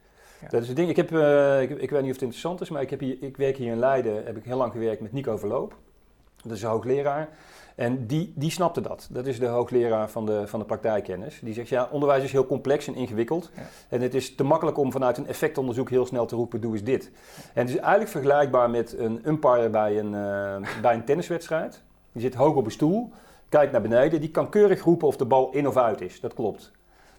Dat 0.50 0.62
is 0.62 0.68
het 0.68 0.76
ding. 0.76 0.88
Ik, 0.88 0.96
heb, 0.96 1.10
uh, 1.10 1.62
ik, 1.62 1.70
ik, 1.70 1.90
weet 1.90 2.00
niet 2.00 2.10
of 2.10 2.16
het 2.16 2.22
interessant 2.22 2.60
is, 2.60 2.70
maar 2.70 2.82
ik, 2.82 2.90
heb 2.90 3.00
hier, 3.00 3.16
ik 3.20 3.36
werk 3.36 3.56
hier 3.56 3.72
in 3.72 3.78
Leiden, 3.78 4.24
heb 4.24 4.36
ik 4.36 4.44
heel 4.44 4.56
lang 4.56 4.72
gewerkt 4.72 5.00
met 5.00 5.12
Nico 5.12 5.36
Verloop. 5.36 5.76
Dat 6.42 6.52
is 6.52 6.62
een 6.62 6.68
hoogleraar. 6.68 7.28
En 7.74 8.06
die, 8.06 8.32
die 8.36 8.50
snapte 8.50 8.80
dat. 8.80 9.08
Dat 9.10 9.26
is 9.26 9.38
de 9.38 9.46
hoogleraar 9.46 10.10
van 10.10 10.26
de, 10.26 10.46
van 10.46 10.58
de 10.58 10.66
praktijkkennis. 10.66 11.40
Die 11.42 11.54
zegt, 11.54 11.68
ja, 11.68 11.88
onderwijs 11.90 12.22
is 12.24 12.32
heel 12.32 12.46
complex 12.46 12.86
en 12.86 12.94
ingewikkeld. 12.94 13.50
En 13.88 14.00
het 14.00 14.14
is 14.14 14.34
te 14.34 14.44
makkelijk 14.44 14.78
om 14.78 14.92
vanuit 14.92 15.18
een 15.18 15.26
effectonderzoek 15.26 15.90
heel 15.90 16.06
snel 16.06 16.26
te 16.26 16.36
roepen, 16.36 16.60
doe 16.60 16.72
eens 16.72 16.82
dit. 16.82 17.10
En 17.54 17.60
het 17.60 17.68
is 17.68 17.76
eigenlijk 17.76 18.10
vergelijkbaar 18.10 18.70
met 18.70 18.98
een 18.98 19.28
umpire 19.28 19.68
bij 19.68 19.98
een, 19.98 20.12
uh, 20.12 20.80
bij 20.82 20.94
een 20.94 21.04
tenniswedstrijd. 21.04 21.82
Die 22.12 22.22
zit 22.22 22.34
hoog 22.34 22.54
op 22.54 22.64
een 22.64 22.70
stoel, 22.70 23.12
kijkt 23.48 23.72
naar 23.72 23.82
beneden. 23.82 24.20
Die 24.20 24.30
kan 24.30 24.48
keurig 24.48 24.82
roepen 24.82 25.08
of 25.08 25.16
de 25.16 25.24
bal 25.24 25.50
in 25.52 25.68
of 25.68 25.76
uit 25.76 26.00
is. 26.00 26.20
Dat 26.20 26.34
klopt. 26.34 26.72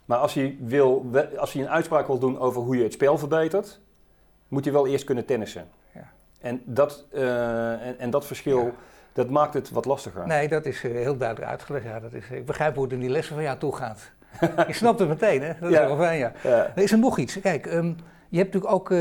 Maar 0.06 0.18
als 0.18 0.34
hij, 0.34 0.58
wil, 0.60 1.12
als 1.38 1.54
hij 1.54 1.62
een 1.62 1.70
uitspraak 1.70 2.08
wil 2.08 2.20
doen 2.20 2.40
over 2.40 2.62
hoe 2.62 2.78
je 2.78 2.84
het 2.84 2.94
spel 2.94 3.18
verbetert, 3.18 3.80
moet 4.48 4.64
hij 4.64 4.74
wel 4.74 4.88
eerst 4.88 5.04
kunnen 5.04 5.26
tennissen. 5.26 5.68
Ja. 5.92 6.12
En, 6.42 6.62
dat, 6.66 7.06
uh, 7.14 7.88
en, 7.88 8.00
en, 8.00 8.10
dat 8.10 8.26
verschil... 8.26 8.74
Dat 9.14 9.30
maakt 9.30 9.54
het 9.54 9.70
wat 9.70 9.86
lastiger. 9.86 10.28
Nee, 10.28 10.48
dat 10.48 10.66
is 10.66 10.84
uh, 10.84 10.92
heel 10.92 11.18
duidelijk 11.18 11.50
uitgelegd. 11.52 11.86
Ja, 11.86 12.00
dat 12.00 12.14
is, 12.14 12.30
ik 12.30 12.46
begrijp 12.46 12.76
hoe 12.76 12.84
het 12.84 12.94
in 12.94 13.00
die 13.00 13.10
lessen 13.10 13.36
van 13.36 13.44
jou 13.44 13.58
toe 13.58 13.76
gaat. 13.76 14.12
je 14.68 14.74
snapt 14.74 15.00
het 15.00 15.08
meteen, 15.08 15.42
hè? 15.42 15.54
Dat 15.60 15.72
is 15.72 15.78
wel 15.78 15.98
fijn, 15.98 16.18
ja. 16.18 16.34
Er 16.44 16.84
is 16.84 16.92
er 16.92 17.00
nog 17.00 17.18
iets. 17.18 17.40
Kijk, 17.40 17.66
um, 17.74 17.96
je 18.30 18.38
hebt 18.38 18.54
natuurlijk 18.54 18.74
ook 18.74 18.90
uh, 18.90 18.98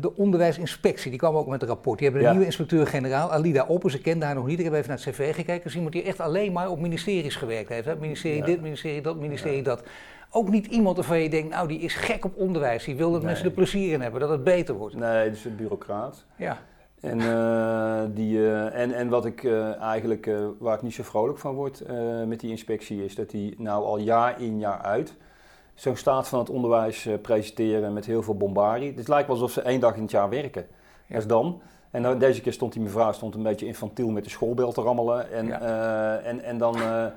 de 0.00 0.16
onderwijsinspectie, 0.16 1.10
die 1.10 1.18
kwam 1.18 1.36
ook 1.36 1.46
met 1.46 1.62
een 1.62 1.68
rapport. 1.68 1.98
Die 1.98 2.08
hebben 2.08 2.26
een 2.26 2.30
nieuwe 2.30 2.46
inspecteur-generaal, 2.46 3.32
Alida 3.32 3.64
Oppen, 3.64 3.90
ze 3.90 4.00
kende 4.00 4.24
haar 4.24 4.34
nog 4.34 4.46
niet. 4.46 4.58
Ik 4.58 4.64
heb 4.64 4.74
even 4.74 4.88
naar 4.88 5.00
het 5.04 5.14
cv 5.14 5.34
gekeken. 5.34 5.62
Dus 5.62 5.74
iemand 5.74 5.92
die 5.92 6.02
echt 6.02 6.20
alleen 6.20 6.52
maar 6.52 6.70
op 6.70 6.80
ministeries 6.80 7.36
gewerkt 7.36 7.68
heeft. 7.68 7.84
Hè? 7.84 7.96
Ministerie 7.96 8.44
dit, 8.44 8.60
ministerie 8.60 9.00
dat, 9.00 9.16
ministerie 9.16 9.62
dat. 9.62 9.82
Ook 10.30 10.48
niet 10.48 10.66
iemand 10.66 10.96
waarvan 10.96 11.18
je 11.18 11.28
denkt, 11.28 11.48
nou 11.48 11.68
die 11.68 11.78
is 11.78 11.94
gek 11.94 12.24
op 12.24 12.36
onderwijs. 12.36 12.84
Die 12.84 12.96
wil 12.96 13.12
dat 13.12 13.22
mensen 13.22 13.44
er 13.44 13.50
plezier 13.50 13.92
in 13.92 14.00
hebben, 14.00 14.20
dat 14.20 14.30
het 14.30 14.44
beter 14.44 14.74
wordt. 14.74 14.94
Nee, 14.94 15.30
dus 15.30 15.44
een 15.44 15.56
bureaucraat. 15.56 16.24
Ja. 16.36 16.58
En, 17.00 17.20
uh, 17.20 18.00
die, 18.14 18.38
uh, 18.38 18.74
en, 18.74 18.92
en 18.92 19.08
wat 19.08 19.24
ik 19.24 19.42
uh, 19.42 19.80
eigenlijk, 19.80 20.30
waar 20.58 20.74
ik 20.74 20.82
niet 20.82 20.94
zo 20.94 21.02
vrolijk 21.02 21.38
van 21.38 21.54
word 21.54 21.82
met 22.26 22.40
die 22.40 22.50
inspectie, 22.50 23.04
is 23.04 23.14
dat 23.14 23.30
die 23.30 23.54
nou 23.58 23.84
al 23.84 23.98
jaar 23.98 24.40
in 24.40 24.58
jaar 24.58 24.82
uit 24.82 25.14
zo'n 25.74 25.96
staat 25.96 26.28
van 26.28 26.38
het 26.38 26.50
onderwijs 26.50 27.08
presenteren 27.22 27.92
met 27.92 28.06
heel 28.06 28.22
veel 28.22 28.36
bombardie. 28.36 28.92
Het 28.96 29.08
lijkt 29.08 29.26
wel 29.26 29.36
alsof 29.36 29.52
ze 29.52 29.62
één 29.62 29.80
dag 29.80 29.94
in 29.94 30.02
het 30.02 30.10
jaar 30.10 30.28
werken. 30.28 30.66
Ja. 31.06 31.14
Dat 31.14 31.22
is 31.22 31.26
dan. 31.26 31.60
En 31.90 32.02
dan, 32.02 32.18
deze 32.18 32.40
keer 32.40 32.52
stond 32.52 32.72
die 32.72 32.82
mevrouw 32.82 33.12
stond 33.12 33.34
een 33.34 33.42
beetje 33.42 33.66
infantiel 33.66 34.08
met 34.08 34.24
de 34.24 34.30
schoolbel 34.30 34.72
te 34.72 34.80
rammelen. 34.80 35.32
En, 35.32 35.46
ja. 35.46 36.18
en, 36.18 36.42
en 36.42 36.58
dan, 36.58 36.74
ja. 36.78 37.12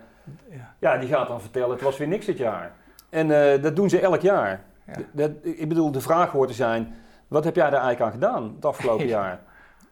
ja. 0.80 0.98
die 0.98 1.10
gaat 1.10 1.28
dan 1.28 1.42
vertellen, 1.42 1.70
het 1.70 1.82
was 1.82 1.98
weer 1.98 2.08
niks 2.08 2.26
dit 2.26 2.38
jaar. 2.38 2.74
En 3.12 3.28
dat 3.62 3.76
doen 3.76 3.90
ze 3.90 4.00
elk 4.00 4.22
jaar. 4.22 4.64
Dat, 5.12 5.32
ik 5.42 5.68
bedoel, 5.68 5.92
de 5.92 6.02
vraag 6.02 6.32
hoort 6.32 6.50
te 6.50 6.56
zijn, 6.56 6.96
wat 7.28 7.44
heb 7.44 7.56
jij 7.56 7.70
daar 7.70 7.82
eigenlijk 7.82 8.02
aan 8.02 8.20
gedaan 8.22 8.54
het 8.56 8.66
afgelopen 8.66 9.08
jaar? 9.18 9.42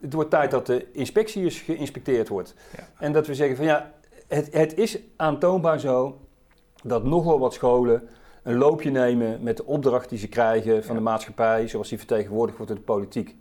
het 0.02 0.14
wordt 0.14 0.30
tijd 0.30 0.52
dat 0.52 0.66
de 0.66 0.92
inspectie 0.92 1.44
eens 1.44 1.60
geïnspecteerd 1.60 2.28
wordt. 2.28 2.54
Ja. 2.78 2.84
En 3.00 3.12
dat 3.12 3.28
we 3.28 3.36
zeggen 3.36 3.56
van 3.56 3.66
ja, 3.66 3.92
het, 4.28 4.54
het 4.54 4.78
is 4.78 5.00
aantoonbaar 5.16 5.80
zo 5.80 6.18
dat 6.84 7.04
nogal 7.04 7.40
wat 7.40 7.54
scholen 7.54 8.10
een 8.44 8.58
loopje 8.58 8.92
nemen 8.92 9.44
met 9.44 9.58
de 9.58 9.66
opdracht 9.66 10.10
die 10.10 10.18
ze 10.18 10.28
krijgen 10.28 10.84
van 10.84 10.96
de 10.96 11.02
maatschappij, 11.02 11.68
zoals 11.68 11.90
die 11.90 11.98
vertegenwoordigd 11.98 12.58
wordt 12.58 12.72
door 12.72 12.82
de 12.82 12.88
politiek. 12.88 13.36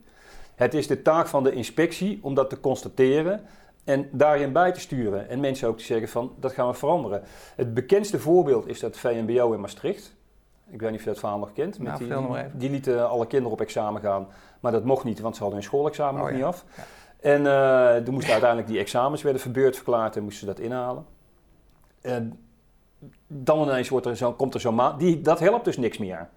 Het 0.54 0.74
is 0.74 0.86
de 0.86 1.02
taak 1.02 1.26
van 1.26 1.42
de 1.42 1.52
inspectie 1.52 2.18
om 2.22 2.34
dat 2.34 2.50
te 2.50 2.60
constateren 2.60 3.40
en 3.88 4.08
daarin 4.12 4.52
bij 4.52 4.72
te 4.72 4.80
sturen. 4.80 5.28
En 5.28 5.40
mensen 5.40 5.68
ook 5.68 5.78
te 5.78 5.84
zeggen 5.84 6.08
van 6.08 6.32
dat 6.36 6.52
gaan 6.52 6.68
we 6.68 6.74
veranderen. 6.74 7.22
Het 7.56 7.74
bekendste 7.74 8.18
voorbeeld 8.18 8.68
is 8.68 8.80
dat 8.80 8.98
VMBO 8.98 9.52
in 9.52 9.60
Maastricht. 9.60 10.16
Ik 10.70 10.80
weet 10.80 10.90
niet 10.90 10.98
of 10.98 11.04
je 11.04 11.10
dat 11.10 11.18
verhaal 11.18 11.38
nog 11.38 11.52
kent. 11.52 11.78
Nou, 11.78 11.98
die, 11.98 12.08
die, 12.08 12.44
die, 12.54 12.70
lieten 12.70 13.08
alle 13.08 13.26
kinderen 13.26 13.52
op 13.52 13.60
examen 13.60 14.00
gaan. 14.00 14.28
Maar 14.60 14.72
dat 14.72 14.84
mocht 14.84 15.04
niet, 15.04 15.20
want 15.20 15.34
ze 15.34 15.42
hadden 15.42 15.58
hun 15.58 15.68
schoolexamen 15.68 16.20
oh, 16.20 16.26
nog 16.26 16.36
niet 16.36 16.44
af. 16.44 16.64
Ja. 16.76 16.82
En 17.20 17.40
uh, 17.40 18.04
toen 18.04 18.14
moesten 18.14 18.32
uiteindelijk 18.32 18.70
die 18.70 18.78
examens 18.78 19.22
werden 19.22 19.42
verbeurd 19.42 19.76
verklaard 19.76 20.16
en 20.16 20.22
moesten 20.22 20.40
ze 20.40 20.54
dat 20.54 20.64
inhalen. 20.64 21.04
En 22.00 22.38
dan 23.26 23.62
ineens 23.62 23.88
wordt 23.88 24.06
er 24.06 24.16
zo, 24.16 24.32
komt 24.32 24.54
er 24.54 24.60
zo'n 24.60 24.74
maand. 24.74 25.24
Dat 25.24 25.38
helpt 25.38 25.64
dus 25.64 25.76
niks 25.76 25.98
meer. 25.98 26.28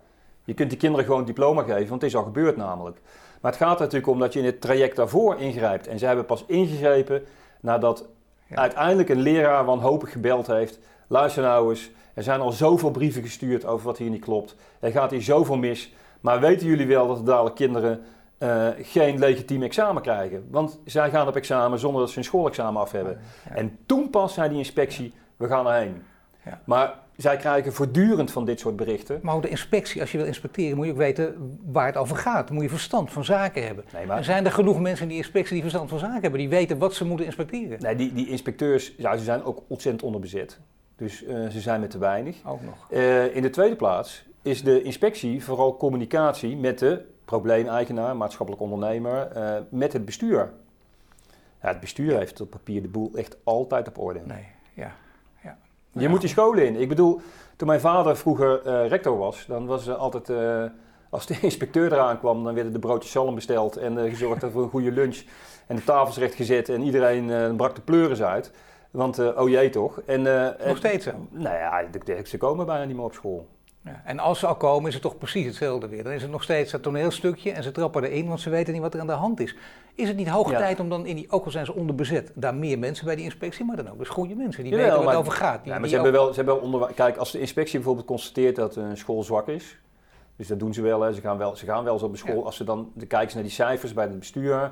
Je 0.44 0.54
kunt 0.54 0.70
die 0.70 0.80
kinderen 0.80 1.06
gewoon 1.06 1.20
een 1.20 1.26
diploma 1.26 1.62
geven, 1.62 1.90
want 1.90 2.02
het 2.02 2.12
is 2.12 2.16
al 2.16 2.24
gebeurd 2.24 2.58
namelijk. 2.58 3.02
Maar 3.42 3.52
het 3.52 3.62
gaat 3.62 3.80
natuurlijk 3.80 4.08
om 4.08 4.20
dat 4.20 4.34
je 4.34 4.40
in 4.40 4.46
het 4.46 4.62
traject 4.62 4.96
daarvoor 4.96 5.40
ingrijpt. 5.40 5.88
En 5.88 6.00
zij 6.00 6.08
hebben 6.08 6.26
pas 6.26 6.44
ingegrepen 6.48 7.24
nadat 7.62 8.10
ja. 8.48 8.56
uiteindelijk 8.56 9.10
een 9.10 9.22
leraar 9.22 9.66
wanhopig 9.66 10.12
gebeld 10.12 10.48
heeft. 10.48 10.80
Luister 11.08 11.44
nou 11.44 11.70
eens, 11.70 11.92
er 12.14 12.24
zijn 12.24 12.40
al 12.40 12.52
zoveel 12.52 12.92
brieven 12.92 13.22
gestuurd 13.22 13.66
over 13.66 13.86
wat 13.86 13.98
hier 13.98 14.10
niet 14.10 14.24
klopt. 14.24 14.56
Er 14.80 14.92
gaat 14.92 15.12
hier 15.12 15.22
zoveel 15.22 15.58
mis. 15.58 15.94
Maar 16.22 16.40
weten 16.40 16.68
jullie 16.68 16.88
wel 16.88 17.08
dat 17.08 17.18
de 17.18 17.24
dadelijk 17.24 17.56
kinderen 17.56 18.02
uh, 18.40 18.68
geen 18.82 19.20
legitiem 19.20 19.64
examen 19.64 20.02
krijgen? 20.02 20.48
Want 20.52 20.80
zij 20.86 21.10
gaan 21.10 21.28
op 21.28 21.36
examen 21.36 21.80
zonder 21.80 22.02
dat 22.02 22.10
ze 22.10 22.18
een 22.18 22.24
schoolexamen 22.24 22.82
af 22.82 22.92
hebben. 22.92 23.20
En 23.54 23.78
toen 23.86 24.10
pas 24.10 24.34
zei 24.34 24.50
die 24.50 24.58
inspectie, 24.58 25.14
we 25.38 25.48
gaan 25.48 25.68
erheen. 25.68 26.04
Ja. 26.46 26.62
Maar 26.66 27.00
zij 27.22 27.38
krijgen 27.38 27.74
voortdurend 27.74 28.32
van 28.32 28.46
dit 28.46 28.60
soort 28.60 28.76
berichten. 28.76 29.20
Maar 29.22 29.36
ook 29.36 29.42
de 29.42 29.50
inspectie, 29.50 30.02
als 30.02 30.12
je 30.12 30.18
wil 30.18 30.28
inspecteren, 30.28 30.78
moet 30.78 30.86
je 30.86 30.92
ook 30.92 30.98
weten 30.98 31.58
waar 31.66 31.86
het 31.86 31.98
over 31.98 32.16
gaat. 32.16 32.46
Dan 32.48 32.56
moet 32.56 32.64
je 32.64 32.70
verstand 32.70 33.12
van 33.12 33.26
zaken 33.26 33.66
hebben. 33.66 33.84
Nee, 33.94 34.06
maar... 34.06 34.24
zijn 34.24 34.46
er 34.46 34.52
genoeg 34.52 34.80
mensen 34.80 35.04
in 35.04 35.10
die 35.10 35.18
inspectie 35.18 35.54
die 35.54 35.62
verstand 35.62 35.90
van 35.90 36.00
zaken 36.00 36.22
hebben, 36.22 36.40
die 36.40 36.50
weten 36.50 36.78
wat 36.78 36.94
ze 36.94 37.06
moeten 37.06 37.26
inspecteren? 37.26 37.82
Nee, 37.82 37.96
die, 37.96 38.14
die 38.14 38.28
inspecteurs, 38.28 38.94
ja, 38.98 39.18
ze 39.18 39.24
zijn 39.24 39.44
ook 39.44 39.62
ontzettend 39.68 40.04
onderbezet. 40.04 40.60
Dus 40.96 41.24
uh, 41.24 41.48
ze 41.48 41.60
zijn 41.60 41.80
met 41.80 41.90
te 41.90 41.98
weinig. 41.98 42.38
Ook 42.46 42.62
nog. 42.62 42.88
Uh, 42.92 43.36
in 43.36 43.42
de 43.42 43.50
tweede 43.50 43.76
plaats 43.76 44.26
is 44.42 44.64
de 44.64 44.82
inspectie 44.82 45.44
vooral 45.44 45.78
communicatie 45.78 46.58
met 46.58 46.80
de 46.80 47.06
probleemeigenaar, 47.26 48.18
maatschappelijk 48.18 48.64
ondernemer, 48.64 49.38
uh, 49.38 49.56
met 49.70 49.94
het 49.94 50.06
bestuur. 50.06 50.52
Ja, 51.62 51.68
het 51.68 51.80
bestuur 51.80 52.18
heeft 52.18 52.42
op 52.42 52.50
papier 52.50 52.82
de 52.82 52.88
boel 52.88 53.12
echt 53.16 53.38
altijd 53.44 53.88
op 53.88 53.98
orde. 53.98 54.22
Nee, 54.26 54.46
ja. 54.74 54.96
Ja. 55.92 56.02
Je 56.02 56.10
moet 56.10 56.22
die 56.22 56.30
scholen 56.30 56.66
in. 56.66 56.76
Ik 56.76 56.90
bedoel, 56.90 57.22
toen 57.56 57.68
mijn 57.68 57.80
vader 57.80 58.18
vroeger 58.18 58.68
uh, 58.68 58.88
rector 58.88 59.18
was, 59.18 59.46
dan 59.48 59.66
was 59.66 59.88
er 59.88 59.96
altijd, 59.96 60.30
uh, 60.30 60.64
als 61.10 61.26
de 61.26 61.38
inspecteur 61.48 61.94
eraan 61.94 62.20
kwam, 62.20 62.44
dan 62.44 62.54
werden 62.54 62.74
de 62.74 62.80
broodjes 62.80 63.12
zalm 63.12 63.36
besteld 63.36 63.78
en 63.78 64.10
gezorgd 64.10 64.46
voor 64.52 64.64
een 64.64 64.70
goede 64.70 64.92
lunch. 64.92 65.24
En 65.68 65.76
de 65.76 65.84
tafels 65.84 66.18
recht 66.18 66.34
gezet 66.36 66.70
en 66.70 66.82
iedereen 66.82 67.56
brak 67.56 67.76
de 67.76 67.82
pleuris 67.82 68.22
uit. 68.22 68.52
Want, 68.92 69.36
oh 69.36 69.50
jee 69.50 69.70
toch. 69.70 70.02
En, 70.06 70.22
Nog 70.68 70.78
steeds 70.78 71.06
zo? 71.06 71.12
Nou 71.30 71.56
ja, 71.56 71.84
ze 72.24 72.38
komen 72.38 72.66
bijna 72.66 72.86
niet 72.86 72.96
meer 72.96 73.06
op 73.06 73.14
school. 73.14 73.48
Ja, 73.84 74.02
en 74.06 74.20
als 74.20 74.40
ze 74.40 74.48
al 74.48 74.56
komen, 74.56 74.88
is 74.88 74.94
het 74.94 75.04
toch 75.04 75.18
precies 75.18 75.46
hetzelfde 75.46 75.88
weer. 75.88 76.04
Dan 76.04 76.14
is 76.14 76.22
het 76.22 76.32
nog 76.32 76.44
steeds 76.44 76.72
dat 76.72 76.84
toneelstukje 76.84 77.52
en 77.52 77.64
ze 77.64 77.72
trappen 77.72 78.04
erin, 78.04 78.28
want 78.28 78.40
ze 78.40 78.50
weten 78.50 78.74
niet 78.74 78.82
wat 78.82 78.94
er 78.94 79.00
aan 79.00 79.08
de 79.08 79.14
hand 79.14 79.40
is. 79.40 79.56
Is 79.96 80.08
het 80.08 80.18
niet 80.18 80.28
hoog 80.28 80.50
tijd 80.50 80.80
om 80.80 80.90
dan, 80.90 81.06
in 81.06 81.16
die, 81.16 81.32
ook 81.32 81.46
al 81.46 81.52
zijn 81.52 81.66
ze 81.66 81.74
onderbezet, 81.74 82.32
daar 82.36 82.56
meer 82.56 82.80
mensen 82.80 83.06
bij 83.06 83.16
die 83.16 83.24
inspectie, 83.24 83.66
maar 83.66 83.76
dan 83.76 83.90
ook 83.90 83.98
dus 83.98 84.10
goede 84.10 84.36
mensen 84.36 84.64
die 84.64 84.76
weten 84.76 84.98
waar 84.98 85.08
het 85.08 85.16
over 85.16 85.32
gaat. 85.32 85.64
Die, 85.64 85.74
ja, 85.74 85.80
maar 85.80 85.88
ze, 85.88 85.94
hebben 85.94 86.12
wel, 86.12 86.34
ze 86.34 86.36
hebben 86.36 86.72
wel 86.72 86.90
Kijk, 86.96 87.18
als 87.18 87.32
de 87.32 87.40
inspectie 87.40 87.76
bijvoorbeeld 87.76 88.08
constateert 88.08 88.56
dat 88.56 88.76
een 88.76 88.98
school 88.98 89.24
zwak 89.24 89.48
is, 89.48 89.80
dus 90.36 90.48
dat 90.48 90.60
doen 90.60 90.74
ze 90.74 90.82
wel, 90.82 91.02
hè. 91.02 91.14
Ze, 91.14 91.22
gaan 91.22 91.38
wel 91.38 91.56
ze 91.56 91.66
gaan 91.66 91.84
wel 91.84 91.94
eens 91.94 92.04
op 92.04 92.12
de 92.12 92.18
school, 92.18 92.46
als 92.46 92.56
ze 92.56 92.64
dan 92.64 92.92
de 92.96 93.06
kijken 93.06 93.34
naar 93.34 93.44
die 93.44 93.54
cijfers 93.54 93.94
bij 93.94 94.06
het 94.06 94.20
bestuur, 94.20 94.72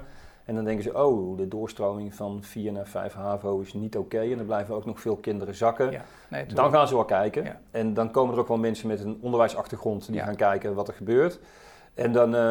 En 0.49 0.55
dan 0.55 0.63
denken 0.63 0.83
ze, 0.83 1.03
oh, 1.05 1.37
de 1.37 1.47
doorstroming 1.47 2.15
van 2.15 2.39
4 2.43 2.71
naar 2.71 2.87
5 2.87 3.13
HAVO 3.13 3.59
is 3.59 3.73
niet 3.73 3.97
oké. 3.97 4.19
En 4.19 4.37
dan 4.37 4.45
blijven 4.45 4.75
ook 4.75 4.85
nog 4.85 4.99
veel 4.99 5.15
kinderen 5.15 5.55
zakken. 5.55 5.91
Ja, 5.91 6.03
nee, 6.29 6.45
dan 6.45 6.71
gaan 6.71 6.87
ze 6.87 6.95
wel 6.95 7.05
kijken. 7.05 7.43
Ja. 7.43 7.59
En 7.71 7.93
dan 7.93 8.11
komen 8.11 8.33
er 8.33 8.39
ook 8.39 8.47
wel 8.47 8.57
mensen 8.57 8.87
met 8.87 9.03
een 9.03 9.17
onderwijsachtergrond 9.21 10.05
die 10.05 10.15
Ja. 10.15 10.23
gaan 10.25 10.35
kijken 10.35 10.73
wat 10.73 10.87
er 10.87 10.93
gebeurt. 10.93 11.39
En 11.93 12.11
dan, 12.11 12.35
eh, 12.35 12.41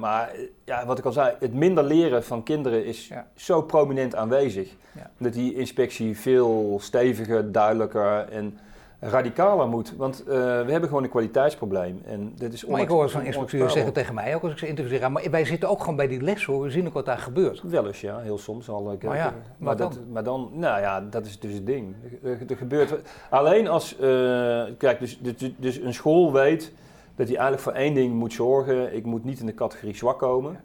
maar 0.00 0.30
ja, 0.64 0.86
wat 0.86 0.98
ik 0.98 1.04
al 1.04 1.12
zei, 1.12 1.34
het 1.40 1.54
minder 1.54 1.84
leren 1.84 2.24
van 2.24 2.42
kinderen 2.42 2.84
is 2.84 3.12
zo 3.34 3.62
prominent 3.62 4.14
aanwezig. 4.14 4.74
Dat 5.18 5.32
die 5.32 5.54
inspectie 5.54 6.18
veel 6.18 6.78
steviger, 6.80 7.52
duidelijker 7.52 8.28
en 8.28 8.58
radicaler 9.00 9.68
moet. 9.68 9.94
Want 9.96 10.20
eh, 10.20 10.34
we 10.36 10.70
hebben 10.70 10.88
gewoon 10.88 11.02
een 11.02 11.10
kwaliteitsprobleem. 11.10 12.00
En 12.06 12.32
dit 12.36 12.52
is 12.52 12.66
Maar 12.66 12.80
ik 12.80 12.88
hoor 12.88 13.08
zo'n 13.08 13.24
inspecteur 13.24 13.70
zeggen 13.70 13.92
tegen 13.92 14.14
mij 14.14 14.34
ook 14.34 14.42
als 14.42 14.52
ik 14.52 14.58
ze 14.58 14.66
interview. 14.68 15.08
Maar 15.08 15.30
wij 15.30 15.44
zitten 15.44 15.68
ook 15.68 15.80
gewoon 15.80 15.96
bij 15.96 16.08
die 16.08 16.20
les 16.22 16.44
hoor. 16.44 16.62
We 16.62 16.70
zien 16.70 16.86
ook 16.86 16.92
wat 16.92 17.04
daar 17.06 17.18
gebeurt. 17.18 17.62
Wel 17.62 17.86
eens, 17.86 18.00
ja, 18.00 18.18
heel 18.18 18.38
soms 18.38 18.68
al. 18.68 18.92
Ik- 18.92 19.02
Maar 19.02 19.16
ja, 19.16 19.34
maar, 19.58 19.76
dat, 19.76 19.92
dan? 19.92 20.02
maar 20.12 20.24
dan, 20.24 20.50
nou 20.52 20.80
ja, 20.80 21.00
dat 21.00 21.26
is 21.26 21.38
dus 21.40 21.52
het 21.54 21.66
ding. 21.66 21.94
Er, 22.22 22.38
er 22.48 22.56
gebeurt, 22.56 22.94
alleen 23.30 23.68
als, 23.68 23.96
eh, 23.98 24.62
kijk, 24.78 24.98
dus, 25.00 25.18
dus, 25.20 25.52
dus 25.56 25.76
een 25.76 25.94
school 25.94 26.32
weet 26.32 26.72
dat 27.16 27.26
hij 27.28 27.36
eigenlijk 27.36 27.62
voor 27.62 27.72
één 27.72 27.94
ding 27.94 28.14
moet 28.14 28.32
zorgen. 28.32 28.94
Ik 28.94 29.04
moet 29.04 29.24
niet 29.24 29.40
in 29.40 29.46
de 29.46 29.54
categorie 29.54 29.96
zwak 29.96 30.18
komen. 30.18 30.60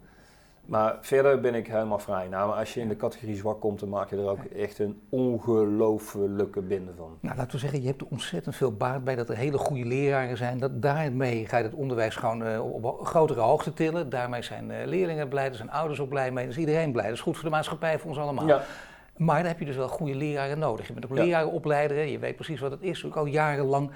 Maar 0.66 0.96
verder 1.00 1.40
ben 1.40 1.54
ik 1.54 1.66
helemaal 1.66 1.98
vrij. 1.98 2.28
Nou, 2.28 2.48
maar 2.48 2.58
als 2.58 2.74
je 2.74 2.80
in 2.80 2.88
de 2.88 2.96
categorie 2.96 3.36
zwak 3.36 3.60
komt, 3.60 3.80
dan 3.80 3.88
maak 3.88 4.10
je 4.10 4.16
er 4.16 4.28
ook 4.28 4.44
echt 4.44 4.78
een 4.78 5.00
ongelofelijke 5.08 6.60
binde 6.60 6.90
van. 6.96 7.18
Nou, 7.20 7.36
laten 7.36 7.52
we 7.52 7.58
zeggen, 7.58 7.80
je 7.80 7.86
hebt 7.86 8.00
er 8.00 8.06
ontzettend 8.10 8.56
veel 8.56 8.72
baat 8.72 9.04
bij 9.04 9.14
dat 9.14 9.28
er 9.28 9.36
hele 9.36 9.58
goede 9.58 9.84
leraren 9.84 10.36
zijn. 10.36 10.58
Dat 10.58 10.82
daarmee 10.82 11.46
ga 11.46 11.56
je 11.56 11.64
het 11.64 11.74
onderwijs 11.74 12.16
gewoon 12.16 12.44
eh, 12.44 12.72
op, 12.74 13.06
grotere 13.06 13.40
hoogte 13.40 13.72
tillen. 13.72 14.10
Daarmee 14.10 14.42
zijn 14.42 14.70
eh, 14.70 14.86
leerlingen 14.86 15.28
blij, 15.28 15.44
daar 15.46 15.54
zijn 15.56 15.70
ouders 15.70 16.00
ook 16.00 16.08
blij 16.08 16.30
mee. 16.30 16.44
Daar 16.44 16.52
is 16.52 16.58
iedereen 16.60 16.92
blij. 16.92 17.04
Dat 17.04 17.14
is 17.14 17.20
goed 17.20 17.34
voor 17.34 17.44
de 17.44 17.50
maatschappij, 17.50 17.98
voor 17.98 18.08
ons 18.08 18.18
allemaal. 18.18 18.46
Ja, 18.46 18.62
Maar 19.16 19.38
dan 19.38 19.46
heb 19.46 19.58
je 19.58 19.64
dus 19.64 19.76
wel 19.76 19.88
goede 19.88 20.14
leraren 20.14 20.58
nodig. 20.58 20.86
Je 20.86 20.92
bent 20.92 21.04
ook 21.10 21.16
Ja. 21.16 21.24
lerarenopleider, 21.24 22.04
je 22.04 22.18
weet 22.18 22.36
precies 22.36 22.60
wat 22.60 22.70
het 22.70 22.82
is, 22.82 23.04
ook 23.06 23.16
al 23.16 23.26
jarenlang. 23.26 23.90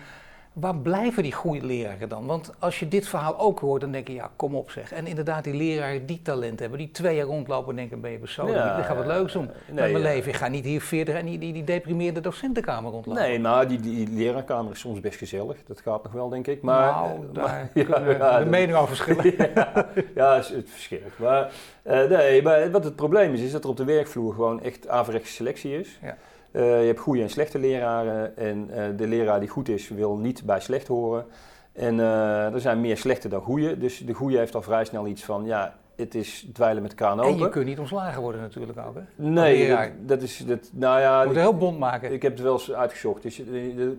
Waar 0.52 0.76
blijven 0.76 1.22
die 1.22 1.32
goede 1.32 1.66
leraren 1.66 2.08
dan? 2.08 2.26
Want 2.26 2.52
als 2.58 2.78
je 2.78 2.88
dit 2.88 3.08
verhaal 3.08 3.38
ook 3.38 3.58
hoort, 3.60 3.80
dan 3.80 3.92
denk 3.92 4.06
je, 4.08 4.14
ja, 4.14 4.30
kom 4.36 4.54
op 4.54 4.70
zeg. 4.70 4.92
En 4.92 5.06
inderdaad, 5.06 5.44
die 5.44 5.54
leraren 5.54 6.06
die 6.06 6.22
talent 6.22 6.60
hebben, 6.60 6.78
die 6.78 6.90
twee 6.90 7.16
jaar 7.16 7.26
rondlopen 7.26 7.70
en 7.70 7.76
denken, 7.76 8.00
ben 8.00 8.10
je 8.10 8.18
persoon, 8.18 8.50
Ja, 8.50 8.78
ik 8.78 8.84
ga 8.84 8.94
wat 8.94 9.06
leuks 9.06 9.32
doen 9.32 9.44
nee, 9.44 9.54
met 9.66 9.74
mijn 9.74 9.92
ja. 9.92 9.98
leven. 9.98 10.28
Ik 10.30 10.36
ga 10.36 10.48
niet 10.48 10.64
hier 10.64 10.80
40 10.80 11.14
en 11.14 11.26
die, 11.26 11.38
die, 11.38 11.52
die 11.52 11.64
deprimeerde 11.64 12.20
docentenkamer 12.20 12.90
rondlopen. 12.90 13.22
Nee, 13.22 13.38
nou, 13.38 13.66
die, 13.66 13.80
die 13.80 14.08
leraarkamer 14.08 14.72
is 14.72 14.80
soms 14.80 15.00
best 15.00 15.18
gezellig. 15.18 15.56
Dat 15.66 15.80
gaat 15.80 16.02
nog 16.02 16.12
wel, 16.12 16.28
denk 16.28 16.46
ik. 16.46 16.62
Maar, 16.62 16.92
nou, 16.92 17.10
eh, 17.28 17.34
daar 17.34 17.44
maar- 17.44 18.00
kunnen 18.00 18.18
ja, 18.18 18.38
de 18.38 18.44
meningen 18.46 18.80
over 18.80 18.96
verschillen. 18.96 19.34
ja, 20.14 20.36
het, 20.36 20.70
verschilt. 20.70 21.18
Maar, 21.18 21.52
eh, 21.82 22.08
nee, 22.08 22.42
maar 22.42 22.70
wat 22.70 22.84
het 22.84 22.96
probleem 22.96 23.32
is, 23.34 23.40
is 23.40 23.52
dat 23.52 23.64
er 23.64 23.70
op 23.70 23.76
de 23.76 23.84
werkvloer 23.84 24.34
gewoon 24.34 24.62
echt 24.62 24.88
averechtse 24.88 25.32
selectie 25.32 25.78
is. 25.80 25.98
Ja. 26.02 26.16
Eh, 26.50 26.80
je 26.80 26.86
hebt 26.86 27.00
goede 27.00 27.22
en 27.22 27.30
slechte 27.30 27.58
leraren. 27.58 28.36
En 28.36 28.70
eh, 28.70 28.84
de 28.96 29.06
leraar 29.06 29.40
die 29.40 29.48
goed 29.48 29.68
is, 29.68 29.88
wil 29.88 30.16
niet 30.16 30.44
bij 30.44 30.60
slecht 30.60 30.86
horen. 30.86 31.26
En 31.72 32.00
eh, 32.00 32.54
er 32.54 32.60
zijn 32.60 32.80
meer 32.80 32.96
slechte 32.96 33.28
dan 33.28 33.40
goede. 33.40 33.78
Dus 33.78 33.98
de 33.98 34.12
goede 34.12 34.38
heeft 34.38 34.54
al 34.54 34.62
vrij 34.62 34.84
snel 34.84 35.06
iets 35.06 35.24
van, 35.24 35.44
ja, 35.44 35.76
het 35.96 36.14
is 36.14 36.48
dweilen 36.52 36.82
met 36.82 36.94
kraan 36.94 37.20
En 37.20 37.28
je 37.28 37.34
open. 37.34 37.50
kunt 37.50 37.64
niet 37.64 37.78
ontslagen 37.78 38.22
worden 38.22 38.40
natuurlijk 38.40 38.78
ook. 38.78 38.94
Hè? 38.94 39.28
Nee, 39.28 39.68
dat, 39.68 39.88
dat 40.00 40.22
is, 40.22 40.38
dat, 40.46 40.70
nou 40.72 41.00
ja, 41.00 41.20
Je 41.20 41.26
moet 41.26 41.34
het 41.34 41.44
heel 41.44 41.56
bond 41.56 41.78
maken. 41.78 42.12
ik 42.12 42.22
heb 42.22 42.32
het 42.32 42.42
wel 42.42 42.52
eens 42.52 42.72
uitgezocht. 42.72 43.22
Dus, 43.22 43.42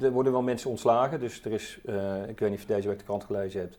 er, 0.02 0.12
worden 0.12 0.32
wel 0.32 0.42
mensen 0.42 0.70
ontslagen. 0.70 1.20
Dus 1.20 1.46
er 1.46 1.52
is, 1.52 1.80
ik 2.28 2.40
weet 2.40 2.50
niet 2.50 2.60
of 2.60 2.68
je 2.68 2.74
deze 2.74 2.88
week 2.88 2.98
de 2.98 3.04
krant 3.04 3.24
gelezen 3.24 3.60
hebt, 3.60 3.78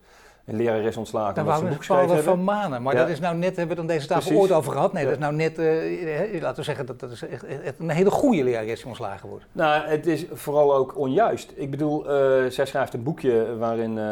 een 0.50 0.56
leraar 0.56 0.80
is 0.80 0.96
ontslagen 0.96 1.44
Daar 1.44 1.58
een 1.62 1.68
we 1.68 1.76
Paul 1.86 2.16
van 2.22 2.44
Manen. 2.44 2.82
Maar 2.82 2.94
Ja. 2.94 3.00
dat 3.00 3.08
is 3.08 3.20
nou 3.20 3.36
net, 3.36 3.56
hebben 3.56 3.76
we 3.76 3.82
het 3.82 3.90
aan 3.90 3.96
deze 3.96 4.06
tafel 4.06 4.22
Precies. 4.22 4.40
ooit 4.42 4.52
over 4.52 4.72
gehad. 4.72 4.92
Nee, 4.92 5.02
Ja. 5.02 5.08
dat 5.08 5.18
is 5.18 5.24
nou 5.24 5.34
net, 5.36 5.58
eh, 5.58 6.40
laten 6.40 6.56
we 6.56 6.62
zeggen, 6.62 6.86
dat, 6.86 7.00
dat 7.00 7.10
is 7.10 7.22
echt, 7.22 7.44
echt 7.44 7.78
een 7.78 7.90
hele 7.90 8.10
goede 8.10 8.44
lerares 8.44 8.78
die 8.78 8.86
ontslagen 8.86 9.28
wordt. 9.28 9.44
Nou, 9.52 9.88
het 9.88 10.06
is 10.06 10.26
vooral 10.32 10.74
ook 10.74 10.96
onjuist. 10.98 11.52
Ik 11.54 11.70
bedoel, 11.70 12.08
eh, 12.10 12.50
zij 12.50 12.66
schrijft 12.66 12.94
een 12.94 13.02
boekje 13.02 13.56
waarin, 13.56 13.98
eh, 13.98 14.04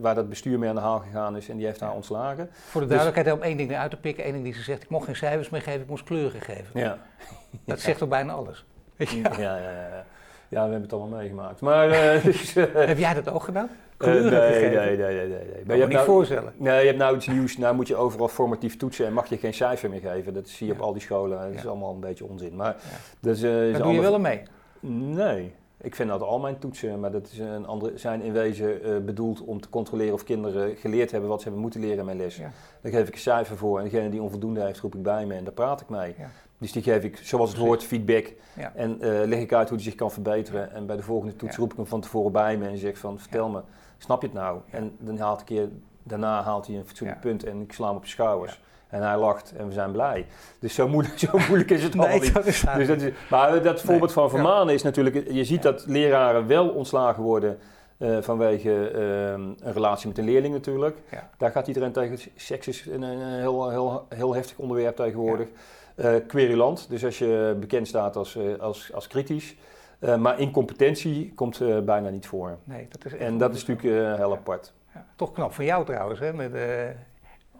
waar 0.00 0.14
dat 0.14 0.28
bestuur 0.28 0.58
mee 0.58 0.68
aan 0.68 0.74
de 0.74 0.80
haal 0.80 0.98
gegaan 0.98 1.36
is 1.36 1.48
en 1.48 1.56
die 1.56 1.66
heeft 1.66 1.80
haar 1.80 1.92
ontslagen. 1.94 2.48
Voor 2.52 2.80
de 2.80 2.86
duidelijkheid, 2.86 3.32
om 3.32 3.42
één 3.42 3.56
ding 3.56 3.70
eruit 3.70 3.90
te 3.90 3.96
pikken. 3.96 4.24
één 4.24 4.32
ding 4.32 4.44
die 4.44 4.54
ze 4.54 4.62
zegt, 4.62 4.82
ik 4.82 4.88
mocht 4.88 5.04
geen 5.04 5.16
cijfers 5.16 5.50
meer 5.50 5.62
geven, 5.62 5.80
ik 5.80 5.88
moest 5.88 6.04
kleuren 6.04 6.40
geven. 6.40 6.80
Ja, 6.80 6.98
Dat 7.64 7.80
zegt 7.80 7.98
toch 7.98 8.08
bijna 8.08 8.32
alles. 8.32 8.64
ja, 8.96 9.06
ja, 9.38 9.56
ja. 9.56 9.70
ja. 9.70 10.04
Ja, 10.52 10.64
we 10.64 10.70
hebben 10.70 10.82
het 10.82 10.92
allemaal 10.92 11.18
meegemaakt. 11.18 11.60
Maar, 11.60 11.90
eh, 11.90 12.24
dus, 12.24 12.56
eh, 12.56 12.64
Heb 12.74 12.98
jij 12.98 13.14
dat 13.14 13.30
ook 13.30 13.42
gedaan? 13.42 13.68
eh, 13.98 14.12
nee, 14.12 14.30
nee, 14.30 14.96
nee, 14.96 14.96
nee, 14.96 15.28
nee, 15.28 15.64
kan 15.66 15.76
je 15.76 15.84
niet 15.84 15.92
nou, 15.92 16.06
voorstellen. 16.06 16.52
nee, 16.56 16.80
je 16.80 16.86
hebt 16.86 16.98
nou 16.98 17.16
iets 17.16 17.26
nieuws. 17.26 17.56
Nou 17.58 17.74
moet 17.74 17.88
je 17.88 17.96
overal 17.96 18.28
formatief 18.28 18.76
toetsen 18.76 19.06
en 19.06 19.12
mag 19.12 19.28
je 19.28 19.36
geen 19.36 19.54
cijfer 19.54 19.90
meer 19.90 20.00
geven. 20.00 20.34
Dat 20.34 20.48
zie 20.48 20.66
je 20.66 20.72
op 20.72 20.80
al 20.80 20.92
die 20.92 21.02
scholen. 21.02 21.38
Dat 21.38 21.54
is 21.54 21.66
allemaal 21.66 21.94
een 21.94 22.00
beetje 22.00 22.24
onzin. 22.24 22.56
Maar 22.56 22.76
dat 23.20 23.36
eh, 23.36 23.42
doe 23.82 23.92
je 23.92 24.00
wel 24.00 24.18
mee. 24.18 24.42
Nee, 24.80 25.54
ik 25.80 25.94
vind 25.94 26.08
dat 26.08 26.22
al 26.22 26.38
mijn 26.38 26.58
toetsen, 26.58 27.00
maar 27.00 27.10
dat 27.12 27.28
is 27.32 27.38
een 27.38 27.66
andere, 27.66 27.98
zijn 27.98 28.22
in 28.22 28.32
wezen 28.32 28.82
eh, 28.82 28.96
bedoeld 28.98 29.40
om 29.44 29.60
te 29.60 29.68
controleren 29.68 30.14
of 30.14 30.24
kinderen 30.24 30.76
geleerd 30.76 31.10
hebben 31.10 31.28
wat 31.28 31.38
ze 31.38 31.44
hebben 31.44 31.62
moeten 31.62 31.80
leren 31.80 31.98
in 31.98 32.04
mijn 32.04 32.16
les. 32.16 32.36
Ja. 32.36 32.50
Daar 32.80 32.92
geef 32.92 33.08
ik 33.08 33.14
een 33.14 33.20
cijfer 33.20 33.56
voor 33.56 33.78
en 33.78 33.84
degene 33.84 34.08
die 34.08 34.22
onvoldoende 34.22 34.60
heeft, 34.60 34.80
roep 34.80 34.94
ik 34.94 35.02
bij 35.02 35.26
me 35.26 35.34
en 35.34 35.44
daar 35.44 35.52
praat 35.52 35.80
ik 35.80 35.88
mee. 35.88 36.14
Ja. 36.18 36.30
Dus 36.62 36.72
die 36.72 36.82
geef 36.82 37.02
ik, 37.02 37.18
zoals 37.22 37.50
het 37.50 37.58
hoort, 37.58 37.84
feedback 37.84 38.32
Ja. 38.54 38.72
en 38.74 39.00
eh, 39.00 39.26
leg 39.28 39.38
ik 39.38 39.52
uit 39.52 39.68
hoe 39.68 39.76
hij 39.76 39.86
zich 39.86 39.94
kan 39.94 40.10
verbeteren. 40.10 40.72
En 40.72 40.86
bij 40.86 40.96
de 40.96 41.02
volgende 41.02 41.36
toets 41.36 41.56
roep 41.56 41.70
ik 41.70 41.76
hem 41.76 41.86
van 41.86 42.00
tevoren 42.00 42.32
bij 42.32 42.56
me 42.56 42.68
en 42.68 42.78
zeg 42.78 42.98
van, 42.98 43.18
vertel 43.18 43.48
me, 43.48 43.60
snap 43.98 44.20
je 44.20 44.26
het 44.26 44.36
nou? 44.36 44.60
En 44.70 44.96
dan 44.98 45.18
haalt 45.18 45.40
een 45.40 45.46
keer, 45.46 45.68
daarna 46.02 46.42
haalt 46.42 46.66
hij 46.66 46.76
een 46.76 46.86
fatsoenlijk 46.86 47.20
punt 47.20 47.44
en 47.44 47.60
ik 47.60 47.72
sla 47.72 47.86
hem 47.86 47.96
op 47.96 48.04
je 48.04 48.10
schouders. 48.10 48.60
En 48.88 49.02
hij 49.02 49.16
lacht 49.16 49.52
en 49.56 49.66
we 49.66 49.72
zijn 49.72 49.92
blij. 49.92 50.26
Dus 50.58 50.74
zo 50.74 50.88
moeilijk, 50.88 51.18
zo 51.28 51.38
moeilijk 51.48 51.70
is 51.70 51.82
het 51.82 51.98
allemaal 51.98 52.18
niet. 52.18 52.34
Dus 52.44 52.86
dat 52.86 53.00
is, 53.00 53.12
maar 53.30 53.62
dat 53.62 53.80
voorbeeld 53.80 54.12
van. 54.12 54.30
Vermanen 54.30 54.74
is 54.74 54.82
natuurlijk, 54.82 55.30
je 55.30 55.44
ziet 55.44 55.62
dat 55.62 55.84
leraren 55.86 56.46
wel 56.46 56.68
ontslagen 56.68 57.22
worden 57.22 57.58
eh, 57.98 58.16
vanwege 58.20 58.88
ehm, 58.88 59.40
een 59.40 59.72
relatie 59.72 60.08
met 60.08 60.18
een 60.18 60.24
leerling 60.24 60.54
natuurlijk. 60.54 60.96
Ja. 61.10 61.30
Daar 61.38 61.50
gaat 61.50 61.66
iedereen 61.66 61.92
tegen. 61.92 62.18
Seks 62.36 62.68
is 62.68 62.86
een, 62.86 63.02
een 63.02 63.40
heel, 63.40 63.70
heel, 63.70 64.06
heel 64.08 64.34
heftig 64.34 64.58
onderwerp 64.58 64.96
tegenwoordig. 64.96 65.48
Querulant, 66.26 66.86
dus 66.88 67.04
als 67.04 67.18
je 67.18 67.56
bekend 67.60 67.88
staat 67.88 68.16
als, 68.16 68.36
eh, 68.36 68.58
als, 68.58 68.92
als 68.92 69.06
kritisch. 69.06 69.56
Eh, 69.98 70.16
maar 70.16 70.40
incompetentie 70.40 71.32
komt 71.34 71.60
eh, 71.60 71.78
bijna 71.78 72.08
niet 72.08 72.26
voor. 72.26 72.58
Nee, 72.64 72.86
dat 72.88 73.04
is 73.04 73.14
En 73.14 73.38
dat 73.38 73.54
is 73.54 73.66
natuurlijk 73.66 74.08
eh, 74.08 74.14
heel 74.16 74.32
apart. 74.32 74.72
Ja, 74.94 75.06
toch 75.16 75.32
knap 75.32 75.52
van 75.52 75.64
jou 75.64 75.84
trouwens, 75.84 76.20
hè? 76.20 76.32
met 76.32 76.54
eh 76.54 76.62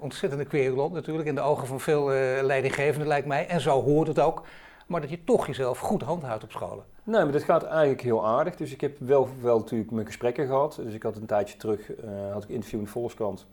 ontzettende 0.03 0.45
querulant 0.45 0.93
natuurlijk, 0.93 1.29
in 1.29 1.35
de 1.35 1.41
ogen 1.41 1.67
van 1.67 1.81
veel 1.81 2.13
eh, 2.13 2.43
leidinggevenden 2.43 3.09
lijkt 3.09 3.27
mij. 3.27 3.47
En 3.47 3.61
zo 3.61 3.83
hoort 3.83 4.09
het 4.09 4.21
ook, 4.21 4.43
maar 4.87 5.01
dat 5.01 5.11
je 5.11 5.25
toch 5.25 5.47
jezelf 5.47 5.79
goed 5.79 6.03
handhoudt 6.03 6.45
op 6.45 6.51
scholen. 6.51 6.85
Nee, 7.05 7.23
maar 7.23 7.33
dat 7.33 7.43
gaat 7.43 7.65
eigenlijk 7.65 8.01
heel 8.01 8.27
aardig. 8.27 8.57
Dus 8.57 8.73
ik 8.73 8.81
heb 8.81 8.99
wel, 8.99 9.29
wel 9.41 9.59
natuurlijk 9.59 9.91
mijn 9.91 10.07
gesprekken 10.07 10.47
gehad. 10.47 10.81
Dus 10.85 10.95
ik 10.95 11.03
had 11.03 11.17
een 11.17 11.27
tijdje 11.27 11.57
terug, 11.57 11.95
eh, 11.95 12.33
had 12.33 12.43
ik 12.43 12.49
een 12.49 12.55
interview 12.55 12.79
in 12.79 12.85
de 12.85 12.91
Volkskrant. 12.91 13.47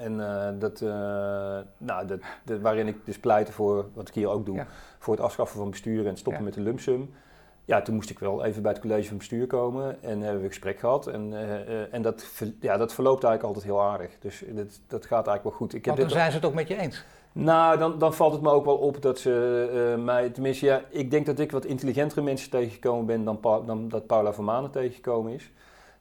En 0.00 0.20
eh, 0.28 0.48
dat, 0.58 0.80
eh, 0.80 0.88
nou, 1.78 2.06
dat, 2.06 2.20
dat- 2.44 2.60
waarin 2.60 2.86
ik 2.86 2.96
dus 3.04 3.18
pleitte 3.18 3.52
voor, 3.52 3.86
wat 3.94 4.08
ik 4.08 4.14
hier 4.14 4.28
ook 4.28 4.46
doe, 4.46 4.56
Ja. 4.56 4.66
voor 4.98 5.14
het 5.14 5.22
afschaffen 5.22 5.58
van 5.58 5.70
bestuur 5.70 6.06
en 6.06 6.16
stoppen 6.16 6.42
Ja. 6.42 6.48
met 6.48 6.54
de 6.56 6.60
lump 6.62 6.80
sum. 6.80 7.10
Ja, 7.66 7.82
toen 7.82 7.94
moest 7.94 8.10
ik 8.10 8.18
wel 8.18 8.44
even 8.44 8.62
bij 8.62 8.72
het 8.72 8.80
college 8.80 9.08
van 9.08 9.16
bestuur 9.16 9.46
komen 9.46 10.02
en 10.02 10.20
hebben 10.20 10.36
we 10.38 10.42
een 10.42 10.48
gesprek 10.48 10.78
gehad. 10.78 11.06
En, 11.06 11.32
eh, 11.32 11.94
en 11.94 12.02
dat, 12.02 12.26
ja, 12.60 12.76
dat 12.76 12.94
verloopt 12.94 13.24
eigenlijk 13.24 13.54
altijd 13.54 13.64
heel 13.74 13.82
aardig. 13.90 14.18
Dus 14.18 14.44
dat, 14.48 14.80
dat 14.86 15.06
gaat 15.06 15.26
eigenlijk 15.26 15.42
wel 15.42 15.52
goed. 15.52 15.74
Ik 15.74 15.84
heb 15.84 15.96
dan 15.96 16.04
dit- 16.04 16.14
zijn 16.14 16.30
ze 16.30 16.36
het 16.36 16.46
ook 16.46 16.54
met 16.54 16.68
je 16.68 16.76
eens. 16.76 17.04
nou, 17.32 17.78
dan, 17.78 17.98
dan 17.98 18.14
valt 18.14 18.32
het 18.32 18.42
me 18.42 18.50
ook 18.50 18.64
wel 18.64 18.76
op 18.76 19.02
dat 19.02 19.18
ze 19.18 19.96
mij, 20.04 20.30
tenminste 20.30 20.66
ja, 20.66 20.80
ik 20.90 21.10
denk 21.10 21.26
dat 21.26 21.38
ik 21.38 21.50
wat 21.50 21.64
intelligentere 21.64 22.22
mensen 22.22 22.50
tegengekomen 22.50 23.06
ben 23.06 23.24
dan, 23.24 23.40
Pa- 23.40 23.60
dan 23.60 23.88
dat 23.88 24.06
Paula 24.06 24.32
van 24.32 24.44
Manen 24.44 24.70
tegengekomen 24.70 25.32
is. 25.32 25.50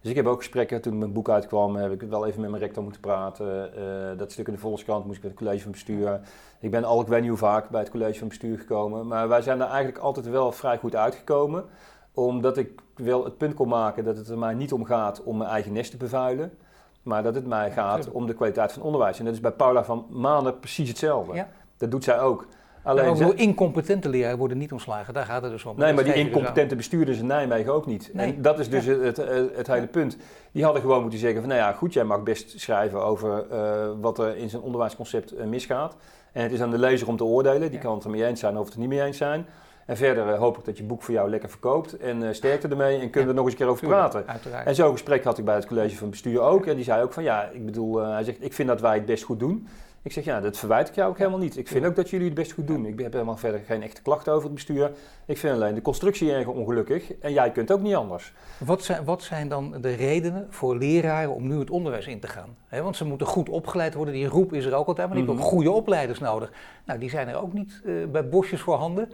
Dus 0.03 0.11
ik 0.11 0.17
heb 0.17 0.27
ook 0.27 0.37
gesprekken, 0.37 0.81
toen 0.81 0.97
mijn 0.97 1.13
boek 1.13 1.29
uitkwam, 1.29 1.75
heb 1.75 1.91
ik 1.91 2.01
wel 2.01 2.25
even 2.25 2.41
met 2.41 2.49
mijn 2.49 2.61
rector 2.61 2.83
moeten 2.83 3.01
praten. 3.01 3.75
Eh, 3.75 4.17
dat 4.17 4.31
stuk 4.31 4.47
in 4.47 4.53
de 4.53 4.59
Volkskrant 4.59 5.05
moest 5.05 5.17
ik 5.17 5.23
met 5.23 5.31
het 5.31 5.41
college 5.41 5.61
van 5.61 5.71
bestuur. 5.71 6.19
Ik 6.59 6.71
ben 6.71 6.83
al, 6.83 7.01
ik 7.01 7.07
weet 7.07 7.19
niet 7.19 7.29
hoe 7.29 7.37
vaak, 7.37 7.69
bij 7.69 7.79
het 7.79 7.89
college 7.89 8.19
van 8.19 8.27
bestuur 8.27 8.57
gekomen. 8.57 9.07
Maar 9.07 9.27
wij 9.27 9.41
zijn 9.41 9.61
er 9.61 9.67
eigenlijk 9.67 9.97
altijd 9.97 10.29
wel 10.29 10.51
vrij 10.51 10.77
goed 10.77 10.95
uitgekomen. 10.95 11.65
Omdat 12.13 12.57
ik 12.57 12.81
wel 12.95 13.23
het 13.23 13.37
punt 13.37 13.53
kon 13.53 13.67
maken 13.67 14.03
dat 14.03 14.17
het 14.17 14.29
er 14.29 14.37
mij 14.37 14.53
niet 14.53 14.73
om 14.73 14.85
gaat 14.85 15.23
om 15.23 15.37
mijn 15.37 15.49
eigen 15.49 15.73
nest 15.73 15.91
te 15.91 15.97
bevuilen. 15.97 16.57
Maar 17.03 17.23
dat 17.23 17.35
het 17.35 17.47
mij 17.47 17.71
gaat 17.71 18.11
om 18.11 18.27
de 18.27 18.33
kwaliteit 18.33 18.71
van 18.71 18.81
onderwijs. 18.81 19.19
En 19.19 19.25
dat 19.25 19.33
is 19.33 19.39
bij 19.39 19.51
Paula 19.51 19.83
van 19.83 20.05
Manen 20.09 20.59
precies 20.59 20.89
hetzelfde. 20.89 21.33
Ja. 21.33 21.49
Dat 21.77 21.91
doet 21.91 22.03
zij 22.03 22.19
ook. 22.19 22.47
Alleen 22.83 23.05
ook 23.05 23.17
bedoel, 23.17 23.33
incompetente 23.33 24.09
leraren 24.09 24.37
worden 24.37 24.57
niet 24.57 24.71
ontslagen, 24.71 25.13
daar 25.13 25.25
gaat 25.25 25.41
het 25.41 25.51
dus 25.51 25.65
om. 25.65 25.77
Nee, 25.77 25.93
maar 25.93 26.03
die 26.03 26.13
dus 26.13 26.21
incompetente 26.21 26.75
bestuurders 26.75 27.17
in 27.17 27.25
Nijmegen 27.25 27.73
ook 27.73 27.85
niet. 27.85 28.09
Nee. 28.13 28.33
En 28.33 28.41
dat 28.41 28.59
is 28.59 28.69
dus 28.69 28.85
het, 28.85 29.17
het, 29.17 29.55
het 29.55 29.67
hele 29.67 29.87
punt. 29.87 30.17
Die 30.51 30.63
hadden 30.63 30.81
gewoon 30.81 31.01
moeten 31.01 31.19
zeggen 31.19 31.39
van, 31.39 31.49
nou 31.49 31.61
ja, 31.61 31.71
goed, 31.71 31.93
jij 31.93 32.03
mag 32.03 32.23
best 32.23 32.59
schrijven 32.59 33.03
over 33.03 33.45
eh, 33.51 33.89
wat 34.01 34.19
er 34.19 34.37
in 34.37 34.49
zijn 34.49 34.61
onderwijsconcept 34.61 35.31
eh, 35.31 35.45
misgaat. 35.45 35.95
En 36.31 36.43
het 36.43 36.51
is 36.51 36.61
aan 36.61 36.71
de 36.71 36.77
lezer 36.77 37.07
om 37.07 37.17
te 37.17 37.23
oordelen. 37.23 37.69
Die 37.69 37.79
kan 37.79 37.95
het 37.95 38.03
er 38.03 38.09
mee 38.09 38.25
eens 38.25 38.39
zijn 38.39 38.57
of 38.57 38.65
het 38.65 38.73
er 38.73 38.79
niet 38.79 38.89
mee 38.89 39.01
eens 39.01 39.17
zijn. 39.17 39.45
En 39.85 39.97
verder 39.97 40.27
eh, 40.27 40.39
hoop 40.39 40.57
ik 40.57 40.65
dat 40.65 40.77
je 40.77 40.83
boek 40.83 41.01
voor 41.03 41.13
jou 41.13 41.29
lekker 41.29 41.49
verkoopt. 41.49 41.97
En 41.97 42.23
eh 42.23 42.33
sterkte 42.33 42.67
ermee 42.67 42.99
en 42.99 43.09
kunnen 43.09 43.29
we 43.29 43.29
er 43.29 43.33
nog 43.35 43.43
eens 43.43 43.53
een 43.53 43.59
keer 43.59 43.67
over 43.67 43.87
Tuurlijk, 43.87 44.09
praten. 44.09 44.29
Uiteraard. 44.29 44.67
En 44.67 44.75
zo'n 44.75 44.91
gesprek 44.91 45.23
had 45.23 45.37
ik 45.37 45.45
bij 45.45 45.55
het 45.55 45.65
college 45.65 45.95
van 45.95 46.09
bestuur 46.09 46.41
ook. 46.41 46.65
En 46.65 46.75
die 46.75 46.83
zei 46.83 47.03
ook 47.03 47.13
van 47.13 47.23
ja, 47.23 47.49
ik 47.53 47.65
bedoel, 47.65 47.97
hij 47.97 48.23
zegt, 48.23 48.43
ik 48.43 48.53
vind 48.53 48.67
dat 48.67 48.81
wij 48.81 48.95
het 48.95 49.05
best 49.05 49.23
goed 49.23 49.39
doen. 49.39 49.67
Ik 50.03 50.11
zeg, 50.11 50.23
ja, 50.23 50.39
dat 50.39 50.57
verwijt 50.57 50.87
ik 50.89 50.95
jou 50.95 51.09
ook 51.09 51.17
helemaal 51.17 51.39
niet. 51.39 51.57
Ik 51.57 51.67
vind 51.67 51.85
ook 51.85 51.95
dat 51.95 52.09
jullie 52.09 52.25
het 52.25 52.35
best 52.35 52.51
goed 52.51 52.67
doen. 52.67 52.85
Ik 52.85 52.99
heb 52.99 53.13
helemaal 53.13 53.37
verder 53.37 53.61
geen 53.65 53.83
echte 53.83 54.01
klachten 54.01 54.33
over 54.33 54.45
het 54.45 54.53
bestuur. 54.53 54.91
Ik 55.25 55.37
vind 55.37 55.53
alleen 55.53 55.75
de 55.75 55.81
constructie 55.81 56.33
erg 56.33 56.47
ongelukkig 56.47 57.13
en 57.17 57.33
jij 57.33 57.51
kunt 57.51 57.71
ook 57.71 57.81
niet 57.81 57.95
anders. 57.95 58.33
Wat 58.57 58.83
zijn, 58.83 59.03
wat 59.03 59.23
zijn 59.23 59.47
dan 59.47 59.75
de 59.81 59.93
redenen 59.93 60.47
voor 60.49 60.77
leraren 60.77 61.33
om 61.33 61.47
nu 61.47 61.59
het 61.59 61.69
onderwijs 61.69 62.07
in 62.07 62.19
te 62.19 62.27
gaan? 62.27 62.57
want 62.69 62.95
ze 62.95 63.05
moeten 63.05 63.27
goed 63.27 63.49
opgeleid 63.49 63.93
worden. 63.93 64.13
Die 64.13 64.27
roep 64.27 64.53
is 64.53 64.65
er 64.65 64.73
ook 64.73 64.87
altijd, 64.87 65.07
maar 65.07 65.17
die 65.17 65.25
hebben 65.25 65.43
ook 65.43 65.49
mhm. 65.49 65.57
goede 65.57 65.71
opleiders 65.71 66.19
nodig. 66.19 66.51
Nou, 66.85 66.99
die 66.99 67.09
zijn 67.09 67.27
er 67.27 67.41
ook 67.41 67.53
niet 67.53 67.81
uh, 67.83 68.05
bij 68.07 68.29
bosjes 68.29 68.61
voorhanden. 68.61 69.09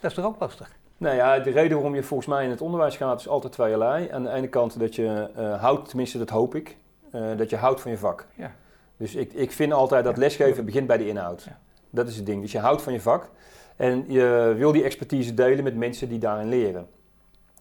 Dat 0.00 0.10
is 0.10 0.16
toch 0.16 0.24
ook 0.24 0.40
lastig? 0.40 0.76
Nou 0.96 1.16
ja, 1.16 1.38
de 1.38 1.50
reden 1.50 1.76
waarom 1.76 1.94
je 1.94 2.02
volgens 2.02 2.28
mij 2.28 2.44
in 2.44 2.50
het 2.50 2.60
onderwijs 2.60 2.96
gaat 2.96 3.20
is 3.20 3.28
altijd 3.28 3.52
tweeërlei. 3.52 4.10
Aan 4.10 4.22
de 4.22 4.30
ene 4.30 4.48
kant 4.48 4.78
dat 4.78 4.94
je 4.94 5.30
uh, 5.38 5.60
houdt, 5.60 5.88
tenminste 5.88 6.18
dat 6.18 6.30
hoop 6.30 6.54
ik, 6.54 6.76
uh, 7.14 7.36
dat 7.36 7.50
je 7.50 7.56
houdt 7.56 7.80
van 7.80 7.90
je 7.90 7.98
vak. 7.98 8.26
Ja. 8.34 8.52
Dus 8.96 9.14
ik, 9.14 9.32
ik 9.32 9.52
vind 9.52 9.72
altijd 9.72 10.04
dat 10.04 10.16
lesgeven 10.16 10.64
begint 10.64 10.86
bij 10.86 10.96
de 10.96 11.08
inhoud. 11.08 11.48
Dat 11.90 12.08
is 12.08 12.16
het 12.16 12.26
ding. 12.26 12.42
Dus 12.42 12.52
je 12.52 12.58
houdt 12.58 12.82
van 12.82 12.92
je 12.92 13.00
vak 13.00 13.30
en 13.76 14.04
je 14.08 14.54
wil 14.56 14.72
die 14.72 14.84
expertise 14.84 15.34
delen 15.34 15.64
met 15.64 15.76
mensen 15.76 16.08
die 16.08 16.18
daarin 16.18 16.48
leren. 16.48 16.86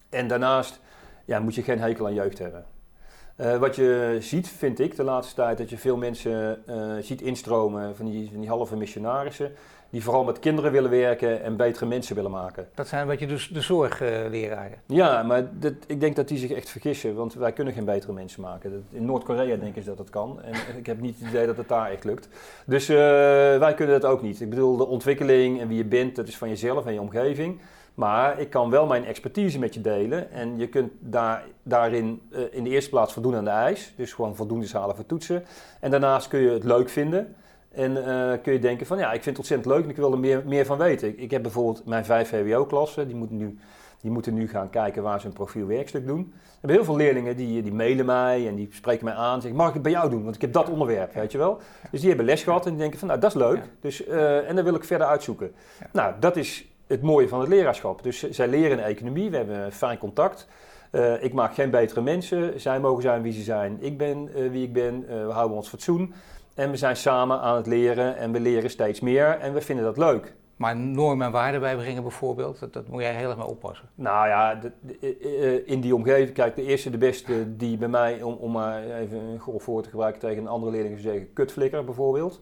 En 0.09 0.27
daarnaast 0.27 0.79
ja, 1.25 1.39
moet 1.39 1.55
je 1.55 1.63
geen 1.63 1.79
hekel 1.79 2.05
aan 2.05 2.13
jeugd 2.13 2.39
hebben. 2.39 2.65
Uh, 3.37 3.57
wat 3.57 3.75
je 3.75 4.17
ziet, 4.19 4.47
vind 4.47 4.79
ik 4.79 4.95
de 4.95 5.03
laatste 5.03 5.35
tijd, 5.35 5.57
dat 5.57 5.69
je 5.69 5.77
veel 5.77 5.97
mensen 5.97 6.63
uh, 6.69 6.93
ziet 6.99 7.21
instromen 7.21 7.95
van 7.95 8.05
die, 8.05 8.29
van 8.31 8.39
die 8.39 8.49
halve 8.49 8.75
missionarissen 8.75 9.51
die 9.93 10.03
vooral 10.03 10.23
met 10.23 10.39
kinderen 10.39 10.71
willen 10.71 10.89
werken 10.89 11.43
en 11.43 11.55
betere 11.55 11.85
mensen 11.85 12.15
willen 12.15 12.31
maken. 12.31 12.67
Dat 12.73 12.87
zijn 12.87 13.07
wat 13.07 13.19
je 13.19 13.27
dus 13.27 13.47
de 13.47 13.61
zorgleraren. 13.61 14.77
ja, 14.85 15.23
maar 15.23 15.43
ik 15.87 15.99
denk 15.99 16.15
dat 16.15 16.27
die 16.27 16.37
zich 16.37 16.51
echt 16.51 16.69
vergissen, 16.69 17.15
want 17.15 17.33
wij 17.33 17.51
kunnen 17.51 17.73
geen 17.73 17.85
betere 17.85 18.13
mensen 18.13 18.41
maken. 18.41 18.85
in 18.89 19.05
Noord-Korea 19.05 19.55
denken 19.55 19.81
ze 19.81 19.87
dat 19.87 19.97
dat 19.97 20.09
kan 20.09 20.41
en 20.41 20.53
ik 20.79 20.85
heb 20.85 21.01
niet 21.01 21.19
het 21.19 21.29
idee 21.29 21.45
dat 21.45 21.57
het 21.57 21.67
daar 21.67 21.91
echt 21.91 22.03
lukt. 22.03 22.29
Dus 22.65 22.89
uh, 22.89 22.97
wij 23.57 23.73
kunnen 23.75 24.01
dat 24.01 24.11
ook 24.11 24.21
niet. 24.21 24.41
Ik 24.41 24.49
bedoel, 24.49 24.77
de 24.77 24.87
ontwikkeling 24.87 25.61
en 25.61 25.67
wie 25.67 25.77
je 25.77 25.85
bent, 25.85 26.15
dat 26.15 26.27
is 26.27 26.37
van 26.37 26.49
jezelf 26.49 26.85
en 26.85 26.93
je 26.93 27.01
omgeving. 27.01 27.59
Maar 27.93 28.39
ik 28.39 28.49
kan 28.49 28.69
wel 28.69 28.85
mijn 28.85 29.05
expertise 29.05 29.59
met 29.59 29.73
je 29.73 29.81
delen. 29.81 30.31
En 30.31 30.57
je 30.57 30.67
kunt 30.67 30.91
daar, 30.99 31.43
daarin 31.63 32.21
uh, 32.29 32.39
in 32.51 32.63
de 32.63 32.69
eerste 32.69 32.89
plaats 32.89 33.13
voldoen 33.13 33.35
aan 33.35 33.43
de 33.43 33.49
eis. 33.49 33.93
Dus 33.95 34.13
gewoon 34.13 34.35
voldoende 34.35 34.67
halen 34.71 34.95
voor 34.95 35.05
toetsen. 35.05 35.43
En 35.79 35.91
daarnaast 35.91 36.27
kun 36.27 36.39
je 36.39 36.49
het 36.49 36.63
leuk 36.63 36.89
vinden. 36.89 37.35
En 37.73 37.91
uh, 37.91 38.31
kun 38.41 38.53
je 38.53 38.59
denken 38.59 38.85
van 38.85 38.97
ja, 38.97 39.07
ik 39.07 39.23
vind 39.23 39.25
het 39.25 39.37
ontzettend 39.37 39.73
leuk 39.73 39.83
en 39.83 39.89
ik 39.89 39.95
wil 39.95 40.11
er 40.11 40.19
meer, 40.19 40.43
meer 40.45 40.65
van 40.65 40.77
weten. 40.77 41.07
Ik, 41.07 41.17
ik 41.17 41.31
heb 41.31 41.41
bijvoorbeeld 41.41 41.85
mijn 41.85 42.05
vijf 42.05 42.29
VWO-klassen, 42.29 43.07
die 43.07 43.15
moeten 43.15 43.37
nu 43.37 43.57
die 44.03 44.11
moeten 44.11 44.33
nu 44.33 44.47
gaan 44.47 44.69
kijken 44.69 45.03
waar 45.03 45.19
ze 45.19 45.27
een 45.27 45.33
profielwerkstuk 45.33 46.07
doen. 46.07 46.33
Er 46.33 46.59
hebben 46.59 46.75
heel 46.75 46.85
veel 46.85 46.95
leerlingen 46.95 47.35
die, 47.35 47.61
die 47.61 47.73
mailen 47.73 48.05
mij 48.05 48.47
en 48.47 48.55
die 48.55 48.69
spreken 48.71 49.05
mij 49.05 49.13
aan. 49.13 49.35
En 49.35 49.41
zeggen, 49.41 49.59
mag 49.59 49.67
ik 49.67 49.73
het 49.73 49.83
bij 49.83 49.91
jou 49.91 50.09
doen? 50.09 50.23
Want 50.23 50.35
ik 50.35 50.41
heb 50.41 50.53
dat 50.53 50.69
onderwerp, 50.69 51.13
weet 51.13 51.31
je 51.31 51.37
wel. 51.37 51.59
Dus 51.91 51.99
die 51.99 52.09
hebben 52.09 52.25
les 52.25 52.43
gehad 52.43 52.65
en 52.65 52.71
die 52.71 52.79
denken 52.79 52.99
van, 52.99 53.07
nou, 53.07 53.19
dat 53.19 53.29
is 53.29 53.37
leuk. 53.37 53.61
Dus, 53.79 54.07
uh, 54.07 54.49
en 54.49 54.55
dan 54.55 54.63
wil 54.63 54.75
ik 54.75 54.83
verder 54.83 55.07
uitzoeken. 55.07 55.51
Nou, 55.91 56.13
dat 56.19 56.37
is 56.37 56.65
het 56.87 57.01
mooie 57.01 57.27
van 57.27 57.39
het 57.39 57.49
leraarschap. 57.49 58.03
Dus 58.03 58.29
zij 58.29 58.47
leren 58.47 58.77
in 58.77 58.83
economie, 58.83 59.29
we 59.29 59.37
hebben 59.37 59.71
fijn 59.71 59.97
contact. 59.97 60.47
Uh, 60.91 61.23
ik 61.23 61.33
maak 61.33 61.53
geen 61.53 61.69
betere 61.69 62.01
mensen. 62.01 62.59
Zij 62.59 62.79
mogen 62.79 63.01
zijn 63.01 63.21
wie 63.21 63.33
ze 63.33 63.41
zijn. 63.41 63.77
Ik 63.79 63.97
ben 63.97 64.29
uh, 64.35 64.51
wie 64.51 64.63
ik 64.63 64.73
ben. 64.73 65.05
we 65.07 65.31
houden 65.31 65.57
ons 65.57 65.69
fatsoen. 65.69 66.13
En 66.53 66.71
we 66.71 66.77
zijn 66.77 66.95
samen 66.95 67.39
aan 67.39 67.55
het 67.55 67.67
leren 67.67 68.17
en 68.17 68.31
we 68.31 68.39
leren 68.39 68.69
steeds 68.69 68.99
meer 68.99 69.39
en 69.39 69.53
we 69.53 69.61
vinden 69.61 69.85
dat 69.85 69.97
leuk. 69.97 70.33
Maar 70.55 70.75
normen 70.75 71.25
en 71.25 71.31
waarden 71.31 71.61
bijbrengen 71.61 72.01
bijvoorbeeld, 72.01 72.59
dat, 72.59 72.73
dat 72.73 72.87
moet 72.87 73.01
jij 73.01 73.15
heel 73.15 73.29
erg 73.29 73.37
mee 73.37 73.47
oppassen. 73.47 73.89
Nou 73.95 74.27
ja, 74.27 74.55
de, 74.55 74.71
eh, 75.01 75.55
eh, 75.55 75.61
in 75.67 75.81
die 75.81 75.95
omgeving, 75.95 76.33
kijk, 76.33 76.55
de 76.55 76.63
eerste, 76.63 76.89
de 76.89 76.97
beste 76.97 77.55
die 77.55 77.77
bij 77.77 77.87
mij, 77.87 78.21
om, 78.21 78.33
om 78.33 78.51
maar 78.51 78.83
even 78.83 79.19
een 79.19 79.39
grof 79.39 79.65
woord 79.65 79.83
te 79.83 79.89
gebruiken 79.89 80.21
tegen 80.21 80.37
een 80.37 80.47
andere 80.47 80.71
leerling 80.71 80.95
te 80.95 81.01
zeggen, 81.01 81.33
kutflikker 81.33 81.83
bijvoorbeeld. 81.83 82.41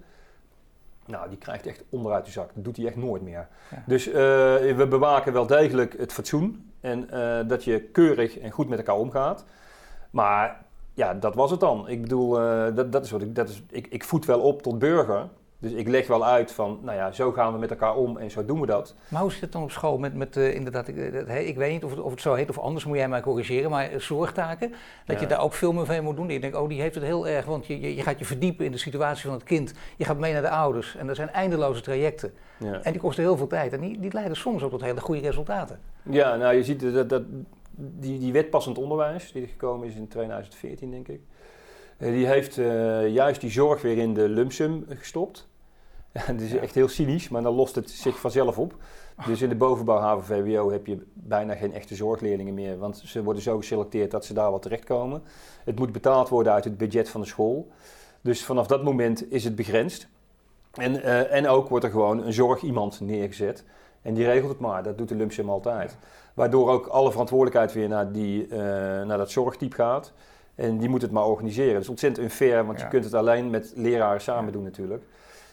Nou, 1.05 1.29
die 1.29 1.37
krijgt 1.37 1.65
echt 1.65 1.83
onderuit 1.89 2.25
de 2.25 2.31
zak. 2.31 2.51
Dat 2.55 2.63
doet 2.63 2.77
hij 2.77 2.85
echt 2.85 2.95
nooit 2.95 3.21
meer. 3.21 3.47
Dus 3.85 4.07
uh, 4.07 4.13
we 4.13 4.85
bewaken 4.89 5.33
wel 5.33 5.47
degelijk 5.47 5.97
het 5.97 6.13
fatsoen 6.13 6.71
en 6.81 7.07
dat 7.47 7.63
je 7.63 7.81
keurig 7.81 8.39
en 8.39 8.51
goed 8.51 8.67
met 8.67 8.77
elkaar 8.77 8.95
omgaat. 8.95 9.45
Maar 10.11 10.63
ja, 10.93 11.13
dat 11.13 11.35
was 11.35 11.51
het 11.51 11.59
dan. 11.59 11.87
Ik 11.87 12.01
bedoel, 12.01 12.41
uh, 12.41 12.75
dat, 12.75 12.91
dat 12.91 13.05
is 13.05 13.11
wat 13.11 13.21
ik, 13.21 13.35
dat 13.35 13.49
is, 13.49 13.63
ik, 13.69 13.87
ik 13.87 14.03
voed 14.03 14.25
wel 14.25 14.39
op 14.39 14.61
tot 14.61 14.79
burger. 14.79 15.29
Dus 15.61 15.71
ik 15.71 15.87
leg 15.87 16.07
wel 16.07 16.25
uit 16.25 16.51
van, 16.51 16.79
nou 16.81 16.97
ja, 16.97 17.11
zo 17.11 17.31
gaan 17.31 17.53
we 17.53 17.59
met 17.59 17.69
elkaar 17.69 17.95
om 17.95 18.17
en 18.17 18.31
zo 18.31 18.45
doen 18.45 18.59
we 18.59 18.65
dat. 18.65 18.95
Maar 19.07 19.21
hoe 19.21 19.31
zit 19.31 19.41
het 19.41 19.51
dan 19.51 19.63
op 19.63 19.71
school 19.71 19.97
met, 19.97 20.13
met 20.13 20.37
uh, 20.37 20.55
inderdaad, 20.55 20.87
ik, 20.87 20.95
uh, 20.95 21.47
ik 21.47 21.57
weet 21.57 21.71
niet 21.71 21.83
of 21.83 21.89
het, 21.89 21.99
of 21.99 22.11
het 22.11 22.21
zo 22.21 22.33
heet 22.33 22.49
of 22.49 22.59
anders, 22.59 22.85
moet 22.85 22.97
jij 22.97 23.09
mij 23.09 23.21
corrigeren, 23.21 23.69
maar 23.69 23.89
zorgtaken, 23.97 24.73
dat 25.05 25.19
je 25.19 25.25
daar 25.25 25.41
ook 25.41 25.53
veel 25.53 25.73
meer 25.73 25.85
van 25.85 26.03
moet 26.03 26.15
doen. 26.15 26.29
Je 26.29 26.39
denkt, 26.39 26.57
oh, 26.57 26.69
die 26.69 26.81
heeft 26.81 26.95
het 26.95 27.03
heel 27.03 27.27
erg, 27.27 27.45
want 27.45 27.65
je, 27.65 27.95
je, 27.95 28.01
gaat 28.01 28.19
je 28.19 28.25
verdiepen 28.25 28.65
in 28.65 28.71
de 28.71 28.77
situatie 28.77 29.25
van 29.25 29.33
het 29.33 29.43
kind. 29.43 29.73
Je 29.97 30.05
gaat 30.05 30.17
mee 30.17 30.33
naar 30.33 30.41
de 30.41 30.49
ouders 30.49 30.95
en 30.95 31.09
er 31.09 31.15
zijn 31.15 31.29
eindeloze 31.29 31.81
trajecten. 31.81 32.33
Ja. 32.57 32.81
En 32.81 32.91
die 32.91 33.01
kosten 33.01 33.23
heel 33.23 33.37
veel 33.37 33.47
tijd 33.47 33.73
en 33.73 33.79
die, 33.79 33.99
die 33.99 34.13
leiden 34.13 34.37
soms 34.37 34.63
ook 34.63 34.71
tot 34.71 34.81
hele 34.81 35.01
goede 35.01 35.21
resultaten. 35.21 35.79
Ja, 36.03 36.35
nou 36.35 36.55
je 36.55 36.63
ziet 36.63 36.93
dat, 36.93 37.09
dat 37.09 37.23
die, 37.75 38.19
die 38.19 38.33
wet 38.33 38.49
passend 38.49 38.77
onderwijs, 38.77 39.31
die 39.31 39.41
er 39.41 39.47
gekomen 39.47 39.87
is 39.87 39.95
in 39.95 40.07
2014, 40.07 40.91
denk 40.91 41.07
ik, 41.07 41.21
eh, 41.97 42.11
die 42.11 42.25
heeft 42.25 42.57
uh, 42.57 43.09
juist 43.09 43.41
die 43.41 43.51
zorg 43.51 43.81
weer 43.81 43.97
in 43.97 44.13
de 44.13 44.29
lumsum 44.29 44.85
gestopt. 44.89 45.49
Dat 46.27 46.39
is 46.39 46.55
echt 46.55 46.75
heel 46.75 46.87
cynisch, 46.87 47.29
maar 47.29 47.41
dan 47.41 47.53
lost 47.53 47.75
het 47.75 47.89
zich 47.89 48.19
vanzelf 48.19 48.57
op. 48.57 48.75
Dus 49.25 49.41
in 49.41 49.49
de 49.49 49.55
bovenbouw 49.55 49.97
HAVO-VWO 49.97 50.71
heb 50.71 50.85
je 50.85 51.05
bijna 51.13 51.55
geen 51.55 51.73
echte 51.73 51.95
zorgleerlingen 51.95 52.53
meer, 52.53 52.77
want 52.77 53.01
ze 53.05 53.23
worden 53.23 53.41
zo 53.41 53.57
geselecteerd 53.57 54.11
dat 54.11 54.25
ze 54.25 54.33
daar 54.33 54.49
wel 54.49 54.59
terechtkomen. 54.59 55.23
Het 55.63 55.79
moet 55.79 55.91
betaald 55.91 56.29
worden 56.29 56.53
uit 56.53 56.63
het 56.63 56.77
budget 56.77 57.09
van 57.09 57.21
de 57.21 57.27
school. 57.27 57.71
Dus 58.21 58.43
vanaf 58.43 58.67
dat 58.67 58.83
moment 58.83 59.31
is 59.31 59.43
het 59.43 59.55
begrensd. 59.55 60.07
En, 60.71 60.95
uh, 60.95 61.33
en 61.33 61.47
ook 61.47 61.69
wordt 61.69 61.85
er 61.85 61.91
gewoon 61.91 62.25
een 62.25 62.33
zorg 62.33 62.61
iemand 62.61 62.99
neergezet. 62.99 63.63
En 64.01 64.13
die 64.13 64.25
regelt 64.25 64.49
het 64.49 64.59
maar, 64.59 64.83
dat 64.83 64.97
doet 64.97 65.09
de 65.09 65.15
lumsum 65.15 65.49
altijd. 65.49 65.97
Waardoor 66.33 66.69
ook 66.69 66.87
alle 66.87 67.11
verantwoordelijkheid 67.11 67.73
weer 67.73 67.87
naar, 67.87 68.11
die, 68.11 68.47
uh, 68.47 68.57
naar 69.01 69.17
dat 69.17 69.31
zorgtype 69.31 69.75
gaat. 69.75 70.13
En 70.55 70.77
die 70.77 70.89
moet 70.89 71.01
het 71.01 71.11
maar 71.11 71.25
organiseren. 71.25 71.73
Dat 71.73 71.81
is 71.81 71.89
ontzettend 71.89 72.25
unfair, 72.25 72.65
want 72.65 72.79
je 72.79 72.87
kunt 72.87 73.03
het 73.03 73.13
alleen 73.13 73.49
met 73.49 73.73
leraren 73.75 74.21
samen 74.21 74.53
doen 74.53 74.63
natuurlijk. 74.63 75.03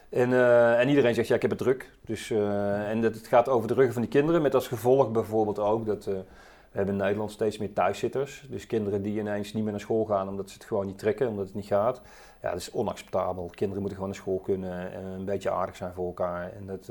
En, 0.09 0.30
uh, 0.30 0.80
en, 0.80 0.88
iedereen 0.88 1.14
zegt, 1.14 1.28
ja, 1.28 1.34
ik 1.34 1.42
heb 1.42 1.51
het 1.51 1.61
druk. 1.61 1.90
Dus, 2.01 2.30
uh, 2.30 2.90
en 2.90 3.01
dat, 3.01 3.14
het 3.14 3.26
gaat 3.26 3.49
over 3.49 3.68
de 3.68 3.74
ruggen 3.74 3.92
van 3.92 4.03
die 4.03 4.11
kinderen, 4.11 4.42
met 4.42 4.55
als 4.55 4.68
gevolg 4.68 5.11
bijvoorbeeld 5.11 5.59
ook 5.59 5.86
dat 5.86 6.05
we 6.05 6.24
hebben 6.70 6.94
in 6.94 7.01
Nederland 7.01 7.30
steeds 7.30 7.59
meer 7.59 7.72
thuiszitters. 7.72 8.46
Dus 8.51 8.66
kinderen 8.66 9.03
die 9.03 9.18
ineens 9.18 9.53
niet 9.53 9.62
meer 9.62 9.72
naar 9.72 9.80
school 9.80 10.05
gaan 10.05 10.28
omdat 10.28 10.49
ze 10.49 10.55
het 10.55 10.64
gewoon 10.64 10.86
niet 10.86 10.99
trekken, 10.99 11.28
omdat 11.28 11.46
het 11.46 11.55
niet 11.55 11.66
gaat. 11.66 12.01
Ja, 12.42 12.51
dat 12.51 12.61
is 12.61 12.70
onacceptabel. 12.70 13.51
Kinderen 13.55 13.80
moeten 13.80 13.99
gewoon 13.99 14.12
naar 14.12 14.22
school 14.22 14.38
kunnen 14.38 14.92
en 14.92 15.05
een 15.05 15.24
beetje 15.24 15.51
aardig 15.51 15.76
zijn 15.76 15.92
voor 15.92 16.07
elkaar. 16.07 16.53
En 16.53 16.66
dat, 16.66 16.90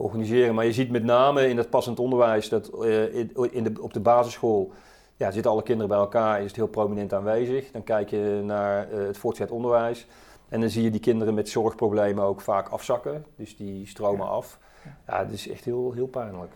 organiseren. 0.00 0.54
Maar 0.54 0.64
je 0.64 0.72
ziet 0.72 0.90
met 0.90 1.04
name 1.04 1.48
in 1.48 1.56
het 1.56 1.70
passend 1.70 1.98
onderwijs 1.98 2.48
dat 2.48 2.70
uh, 2.82 3.14
in, 3.50 3.64
de, 3.64 3.72
op 3.80 3.92
de 3.92 4.00
basisschool 4.00 4.72
ja, 5.16 5.30
zitten 5.30 5.50
alle 5.50 5.62
kinderen 5.62 5.88
bij 5.88 5.98
elkaar, 5.98 6.38
is 6.38 6.46
het 6.46 6.56
heel 6.56 6.66
prominent 6.66 7.12
aanwezig. 7.12 7.70
Dan 7.70 7.84
kijk 7.84 8.10
je 8.10 8.40
naar 8.44 8.92
uh, 8.92 9.06
het 9.06 9.18
voortgezet 9.18 9.52
onderwijs. 9.52 10.06
En 10.48 10.60
dan 10.60 10.70
zie 10.70 10.82
je 10.82 10.90
die 10.90 11.00
kinderen 11.00 11.34
met 11.34 11.48
zorgproblemen 11.48 12.24
ook 12.24 12.40
vaak 12.40 12.68
afzakken. 12.68 13.24
Dus 13.36 13.56
die 13.56 13.86
stromen 13.86 14.28
af. 14.28 14.58
Ja, 15.06 15.24
dat 15.24 15.32
is 15.32 15.48
echt 15.48 15.64
heel, 15.64 15.92
heel 15.92 16.06
pijnlijk. 16.06 16.52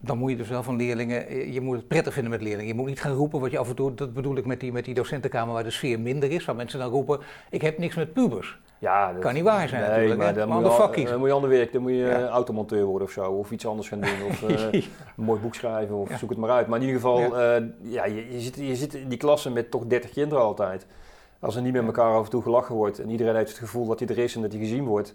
Dan 0.00 0.18
moet 0.18 0.30
je 0.30 0.36
dus 0.36 0.48
wel 0.48 0.62
van 0.62 0.76
leerlingen, 0.76 1.26
eh, 1.26 1.54
je 1.54 1.60
moet 1.60 1.76
het 1.76 1.88
prettig 1.88 2.12
vinden 2.12 2.30
met 2.30 2.42
leerlingen. 2.42 2.66
Je 2.66 2.74
moet 2.74 2.86
niet 2.88 3.00
gaan 3.00 3.12
roepen 3.12 3.40
wat 3.40 3.50
je 3.50 3.58
af 3.58 3.68
en 3.68 3.74
toe, 3.74 3.94
dat 3.94 4.12
bedoel 4.14 4.36
ik 4.36 4.46
met 4.46 4.60
die, 4.60 4.72
met 4.72 4.84
die 4.84 4.94
docentenkamer 4.94 5.54
waar 5.54 5.64
de 5.64 5.70
sfeer 5.70 6.00
minder 6.00 6.30
is. 6.30 6.44
Waar 6.44 6.56
mensen 6.56 6.78
dan 6.78 6.90
roepen, 6.90 7.20
ik 7.50 7.62
heb 7.62 7.78
niks 7.78 7.94
met 7.94 8.12
pubers. 8.12 8.58
Ja, 8.82 9.12
dat 9.12 9.22
kan 9.22 9.34
niet 9.34 9.44
waar 9.44 9.68
zijn 9.68 9.80
nee, 9.80 9.90
natuurlijk. 9.90 10.20
Maar 10.20 10.34
dan, 10.34 10.48
moet 10.48 10.96
je, 10.96 11.04
dan 11.04 11.18
moet 11.18 11.28
je 11.28 11.34
ander 11.34 11.50
werk, 11.50 11.72
dan 11.72 11.82
moet 11.82 11.92
je 11.92 12.28
automonteur 12.28 12.84
worden 12.84 13.06
of 13.06 13.12
zo. 13.12 13.30
Of 13.32 13.50
iets 13.50 13.66
anders 13.66 13.88
gaan 13.88 14.00
doen. 14.00 14.22
Of 14.28 14.42
uh, 14.50 14.72
een 14.72 14.84
mooi 15.14 15.40
boek 15.40 15.54
schrijven 15.54 15.96
of 15.96 16.10
zoek 16.18 16.30
het 16.30 16.38
maar 16.38 16.50
uit. 16.50 16.66
Maar 16.66 16.80
in 16.80 16.86
ieder 16.86 17.00
geval, 17.00 17.18
ja. 17.18 17.60
Uh, 17.60 17.66
ja 17.80 18.04
je, 18.04 18.32
je, 18.32 18.40
zit, 18.40 18.56
je 18.56 18.76
zit 18.76 18.94
in 18.94 19.08
die 19.08 19.18
klasse 19.18 19.50
met 19.50 19.70
toch 19.70 19.86
30 19.86 20.10
kinderen 20.10 20.44
altijd. 20.44 20.86
Als 21.40 21.56
er 21.56 21.62
niet 21.62 21.72
met 21.72 21.84
elkaar 21.84 22.14
af 22.14 22.24
en 22.24 22.30
toe 22.30 22.42
gelachen 22.42 22.74
wordt 22.74 22.98
en 22.98 23.10
iedereen 23.10 23.36
heeft 23.36 23.48
het 23.50 23.58
gevoel 23.58 23.86
dat 23.86 23.98
hij 23.98 24.08
er 24.08 24.18
is 24.18 24.34
en 24.34 24.42
dat 24.42 24.52
hij 24.52 24.60
gezien 24.60 24.84
wordt 24.84 25.14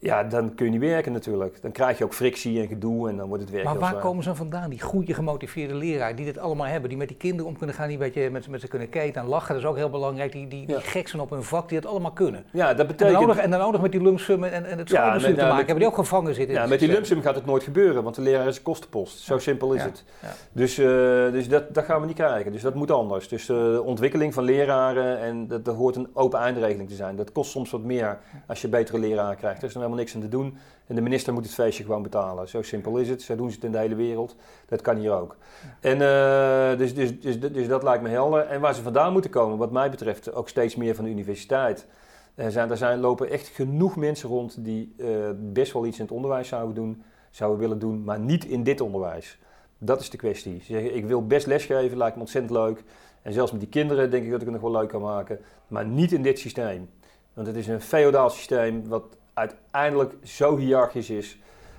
ja, 0.00 0.24
dan 0.24 0.54
kun 0.54 0.64
je 0.64 0.72
niet 0.72 0.80
werken 0.80 1.12
natuurlijk. 1.12 1.62
Dan 1.62 1.72
krijg 1.72 1.98
je 1.98 2.04
ook 2.04 2.14
frictie 2.14 2.60
en 2.60 2.66
gedoe 2.66 3.08
en 3.08 3.16
dan 3.16 3.28
wordt 3.28 3.42
het 3.42 3.52
werk 3.52 3.64
Maar 3.64 3.78
waar 3.78 3.98
komen 3.98 4.22
ze 4.22 4.34
vandaan, 4.34 4.70
die 4.70 4.80
goede 4.80 5.14
gemotiveerde 5.14 5.74
leraar 5.74 6.16
die 6.16 6.24
dit 6.24 6.38
allemaal 6.38 6.66
hebben, 6.66 6.88
die 6.88 6.98
met 6.98 7.08
die 7.08 7.16
kinderen 7.16 7.46
om 7.46 7.56
kunnen 7.56 7.76
gaan, 7.76 7.88
die 7.88 7.98
met, 7.98 8.14
je, 8.14 8.30
met, 8.30 8.48
met 8.48 8.60
ze 8.60 8.68
kunnen 8.68 8.88
keten 8.88 9.22
en 9.22 9.28
lachen, 9.28 9.54
dat 9.54 9.62
is 9.62 9.68
ook 9.68 9.76
heel 9.76 9.90
belangrijk, 9.90 10.32
die, 10.32 10.48
die, 10.48 10.66
die 10.66 10.80
gek 10.80 11.08
zijn 11.08 11.22
op 11.22 11.30
hun 11.30 11.42
vak, 11.42 11.68
die 11.68 11.78
het 11.78 11.86
allemaal 11.86 12.12
kunnen. 12.12 12.44
Ja, 12.50 12.74
dat 12.74 12.86
betekent... 12.86 13.16
En 13.16 13.26
dan 13.26 13.30
ook, 13.30 13.36
en 13.36 13.50
dan 13.72 13.80
met 13.80 13.92
die 13.92 14.02
lumsum 14.02 14.44
en, 14.44 14.64
en 14.64 14.78
het 14.78 14.88
schoolbestuur 14.88 15.30
ja, 15.30 15.36
te 15.36 15.42
maken 15.42 15.56
hebben, 15.56 15.78
die 15.78 15.86
ook 15.86 15.94
gevangen 15.94 16.34
zitten. 16.34 16.54
Ja, 16.54 16.66
met 16.66 16.78
die 16.78 16.88
lumsum 16.88 17.22
gaat 17.22 17.34
het 17.34 17.46
nooit 17.46 17.62
gebeuren, 17.62 18.02
want 18.02 18.14
de 18.14 18.22
leraar 18.22 18.46
is 18.46 18.56
een 18.56 18.62
kostenpost. 18.62 19.18
Zo 19.18 19.38
simpel 19.38 19.72
is 19.72 19.82
het. 19.82 20.04
Dus, 20.52 20.78
uh, 20.78 20.86
dus 21.32 21.48
dat, 21.48 21.74
dat 21.74 21.84
gaan 21.84 22.00
we 22.00 22.06
niet 22.06 22.16
krijgen, 22.16 22.52
dus 22.52 22.62
dat 22.62 22.74
moet 22.74 22.90
anders. 22.90 23.28
Dus 23.28 23.48
uh, 23.48 23.56
de 23.56 23.82
ontwikkeling 23.82 24.34
van 24.34 24.44
leraren, 24.44 25.20
en 25.20 25.46
dat, 25.46 25.64
dat 25.64 25.74
hoort 25.74 25.96
een 25.96 26.08
open 26.12 26.38
eindregeling 26.38 26.88
te 26.88 26.94
zijn. 26.94 27.16
Dat 27.16 27.32
kost 27.32 27.50
soms 27.50 27.70
wat 27.70 27.82
meer 27.82 28.18
als 28.46 28.60
je 28.60 28.68
betere 28.68 28.98
leraren 28.98 29.36
krijgt. 29.36 29.62
Er 29.62 29.70
helemaal 29.88 30.04
niks 30.04 30.14
aan 30.14 30.20
te 30.20 30.28
doen. 30.28 30.56
En 30.86 30.94
de 30.94 31.00
minister 31.00 31.32
moet 31.32 31.44
het 31.44 31.54
feestje 31.54 31.84
gewoon 31.84 32.02
betalen. 32.02 32.48
Zo 32.48 32.62
simpel 32.62 32.96
is 32.96 33.08
het. 33.08 33.22
Zo 33.22 33.36
doen 33.36 33.48
ze 33.48 33.54
het 33.54 33.64
in 33.64 33.72
de 33.72 33.78
hele 33.78 33.94
wereld. 33.94 34.36
Dat 34.66 34.80
kan 34.80 34.96
hier 34.96 35.12
ook. 35.12 35.36
En 35.80 36.00
uh, 36.00 36.78
dus, 36.78 36.94
dus, 36.94 37.20
dus, 37.20 37.40
dus, 37.40 37.68
dat 37.68 37.82
lijkt 37.82 38.02
me 38.02 38.08
helder. 38.08 38.40
En 38.46 38.60
waar 38.60 38.74
ze 38.74 38.82
vandaan 38.82 39.12
moeten 39.12 39.30
komen, 39.30 39.58
wat 39.58 39.70
mij 39.70 39.90
betreft, 39.90 40.32
ook 40.32 40.48
steeds 40.48 40.76
meer 40.76 40.94
van 40.94 41.04
de 41.04 41.10
universiteit. 41.10 41.86
Er 42.34 42.50
zijn, 42.50 42.70
er 42.70 42.76
zijn, 42.76 43.00
lopen 43.00 43.30
echt 43.30 43.48
genoeg 43.48 43.96
mensen 43.96 44.28
rond 44.28 44.64
die 44.64 44.94
uh, 44.96 45.08
best 45.36 45.72
wel 45.72 45.86
iets 45.86 45.98
in 45.98 46.04
het 46.04 46.12
onderwijs 46.12 46.48
zouden 46.48 46.74
doen, 46.74 47.02
zouden 47.30 47.60
willen 47.60 47.78
doen, 47.78 48.04
maar 48.04 48.20
niet 48.20 48.44
in 48.44 48.62
dit 48.62 48.80
onderwijs. 48.80 49.38
Dat 49.78 50.00
is 50.00 50.10
de 50.10 50.16
kwestie. 50.16 50.58
Ze 50.58 50.72
zeggen, 50.72 50.96
ik 50.96 51.06
wil 51.06 51.26
best 51.26 51.46
lesgeven, 51.46 51.96
lijkt 51.96 52.14
me 52.14 52.20
ontzettend 52.20 52.52
leuk. 52.52 52.84
En 53.22 53.32
zelfs 53.32 53.50
met 53.50 53.60
die 53.60 53.68
kinderen 53.70 54.10
denk 54.10 54.24
ik 54.24 54.30
dat 54.30 54.40
ik 54.40 54.46
het 54.46 54.60
nog 54.60 54.70
wel 54.70 54.80
leuk 54.80 54.88
kan 54.88 55.00
maken, 55.00 55.38
maar 55.66 55.86
niet 55.86 56.12
in 56.12 56.22
dit 56.22 56.38
systeem. 56.38 56.88
Want 57.32 57.46
het 57.46 57.56
is 57.56 57.66
een 57.66 57.80
feodaal 57.80 58.30
systeem 58.30 58.88
wat 58.88 59.04
uiteindelijk 59.38 60.14
zo 60.22 60.56
hiërarchisch 60.56 61.10
is 61.10 61.38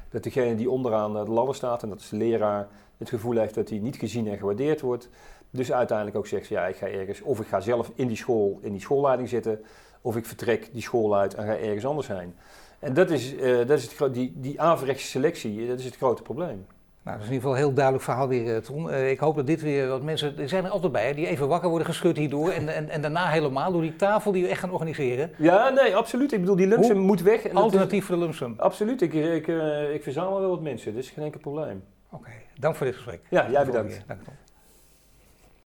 dat 0.09 0.23
degene 0.23 0.55
die 0.55 0.69
onderaan 0.69 1.13
de 1.13 1.31
ladder 1.31 1.55
staat, 1.55 1.83
en 1.83 1.89
dat 1.89 1.99
is 1.99 2.09
de 2.09 2.17
leraar, 2.17 2.67
het 2.97 3.09
gevoel 3.09 3.37
heeft 3.37 3.55
dat 3.55 3.69
hij 3.69 3.77
niet 3.77 3.95
gezien 3.95 4.27
en 4.27 4.37
gewaardeerd 4.37 4.81
wordt. 4.81 5.09
Dus 5.49 5.71
uiteindelijk 5.71 6.17
ook 6.17 6.27
zegt, 6.27 6.47
ja, 6.47 6.67
ik 6.67 6.75
ga 6.75 6.87
ergens, 6.87 7.21
of 7.21 7.39
ik 7.39 7.47
ga 7.47 7.59
zelf 7.59 7.91
in 7.95 8.07
die 8.07 8.17
school, 8.17 8.59
in 8.61 8.71
die 8.71 8.81
schoolleiding 8.81 9.29
zitten, 9.29 9.61
of 10.01 10.15
ik 10.15 10.25
vertrek 10.25 10.69
die 10.73 10.81
school 10.81 11.15
uit 11.15 11.33
en 11.33 11.45
ga 11.45 11.57
ergens 11.57 11.85
anders 11.85 12.07
heen. 12.07 12.35
En 12.79 12.93
dat 12.93 13.09
is, 13.09 13.33
uh, 13.33 13.57
dat 13.57 13.77
is 13.77 13.97
het, 13.97 14.13
die, 14.13 14.33
die 14.35 14.61
averechtse 14.61 15.07
selectie, 15.07 15.67
dat 15.67 15.79
is 15.79 15.85
het 15.85 15.95
grote 15.95 16.21
probleem. 16.21 16.65
Nou, 17.03 17.17
dat 17.17 17.27
is 17.27 17.31
in 17.31 17.33
ieder 17.33 17.49
geval 17.49 17.51
een 17.51 17.67
heel 17.67 17.73
duidelijk 17.73 18.03
verhaal 18.03 18.27
weer, 18.27 18.55
eh, 18.55 18.61
Ton. 18.61 18.89
Uh, 18.89 19.09
ik 19.09 19.19
hoop 19.19 19.35
dat 19.35 19.47
dit 19.47 19.61
weer 19.61 19.87
wat 19.87 20.01
mensen, 20.01 20.37
er 20.37 20.49
zijn 20.49 20.65
er 20.65 20.71
altijd 20.71 20.91
bij, 20.91 21.07
hè, 21.07 21.13
die 21.13 21.27
even 21.27 21.47
wakker 21.47 21.69
worden 21.69 21.87
geschud 21.87 22.17
hierdoor. 22.17 22.49
En, 22.49 22.75
en, 22.75 22.89
en 22.89 23.01
daarna 23.01 23.27
helemaal 23.27 23.71
door 23.71 23.81
die 23.81 23.95
tafel 23.95 24.31
die 24.31 24.43
we 24.43 24.49
echt 24.49 24.59
gaan 24.59 24.71
organiseren. 24.71 25.31
Ja, 25.37 25.69
nee, 25.69 25.95
absoluut. 25.95 26.31
Ik 26.31 26.39
bedoel, 26.39 26.55
die 26.55 26.67
lumsum 26.67 26.97
moet 26.97 27.21
weg. 27.21 27.47
En 27.47 27.55
Alternatief 27.55 28.05
voor 28.05 28.15
de 28.15 28.21
lumsum. 28.21 28.53
Absoluut. 28.57 29.01
Ik, 29.01 29.13
ik, 29.13 29.47
ik, 29.47 29.47
ik 29.93 30.03
verzamel 30.03 30.39
wel 30.39 30.49
wat 30.49 30.61
mensen, 30.61 30.93
dat 30.93 31.03
is 31.03 31.09
geen 31.09 31.23
enkel 31.23 31.39
probleem. 31.39 31.83
Oké, 32.11 32.31
dank 32.59 32.75
voor 32.75 32.85
dit 32.85 32.95
gesprek. 32.95 33.21
Ja, 33.29 33.49
jij 33.51 33.65
bedankt. 33.65 34.03
Dank, 34.07 34.23
Tom. 34.23 34.33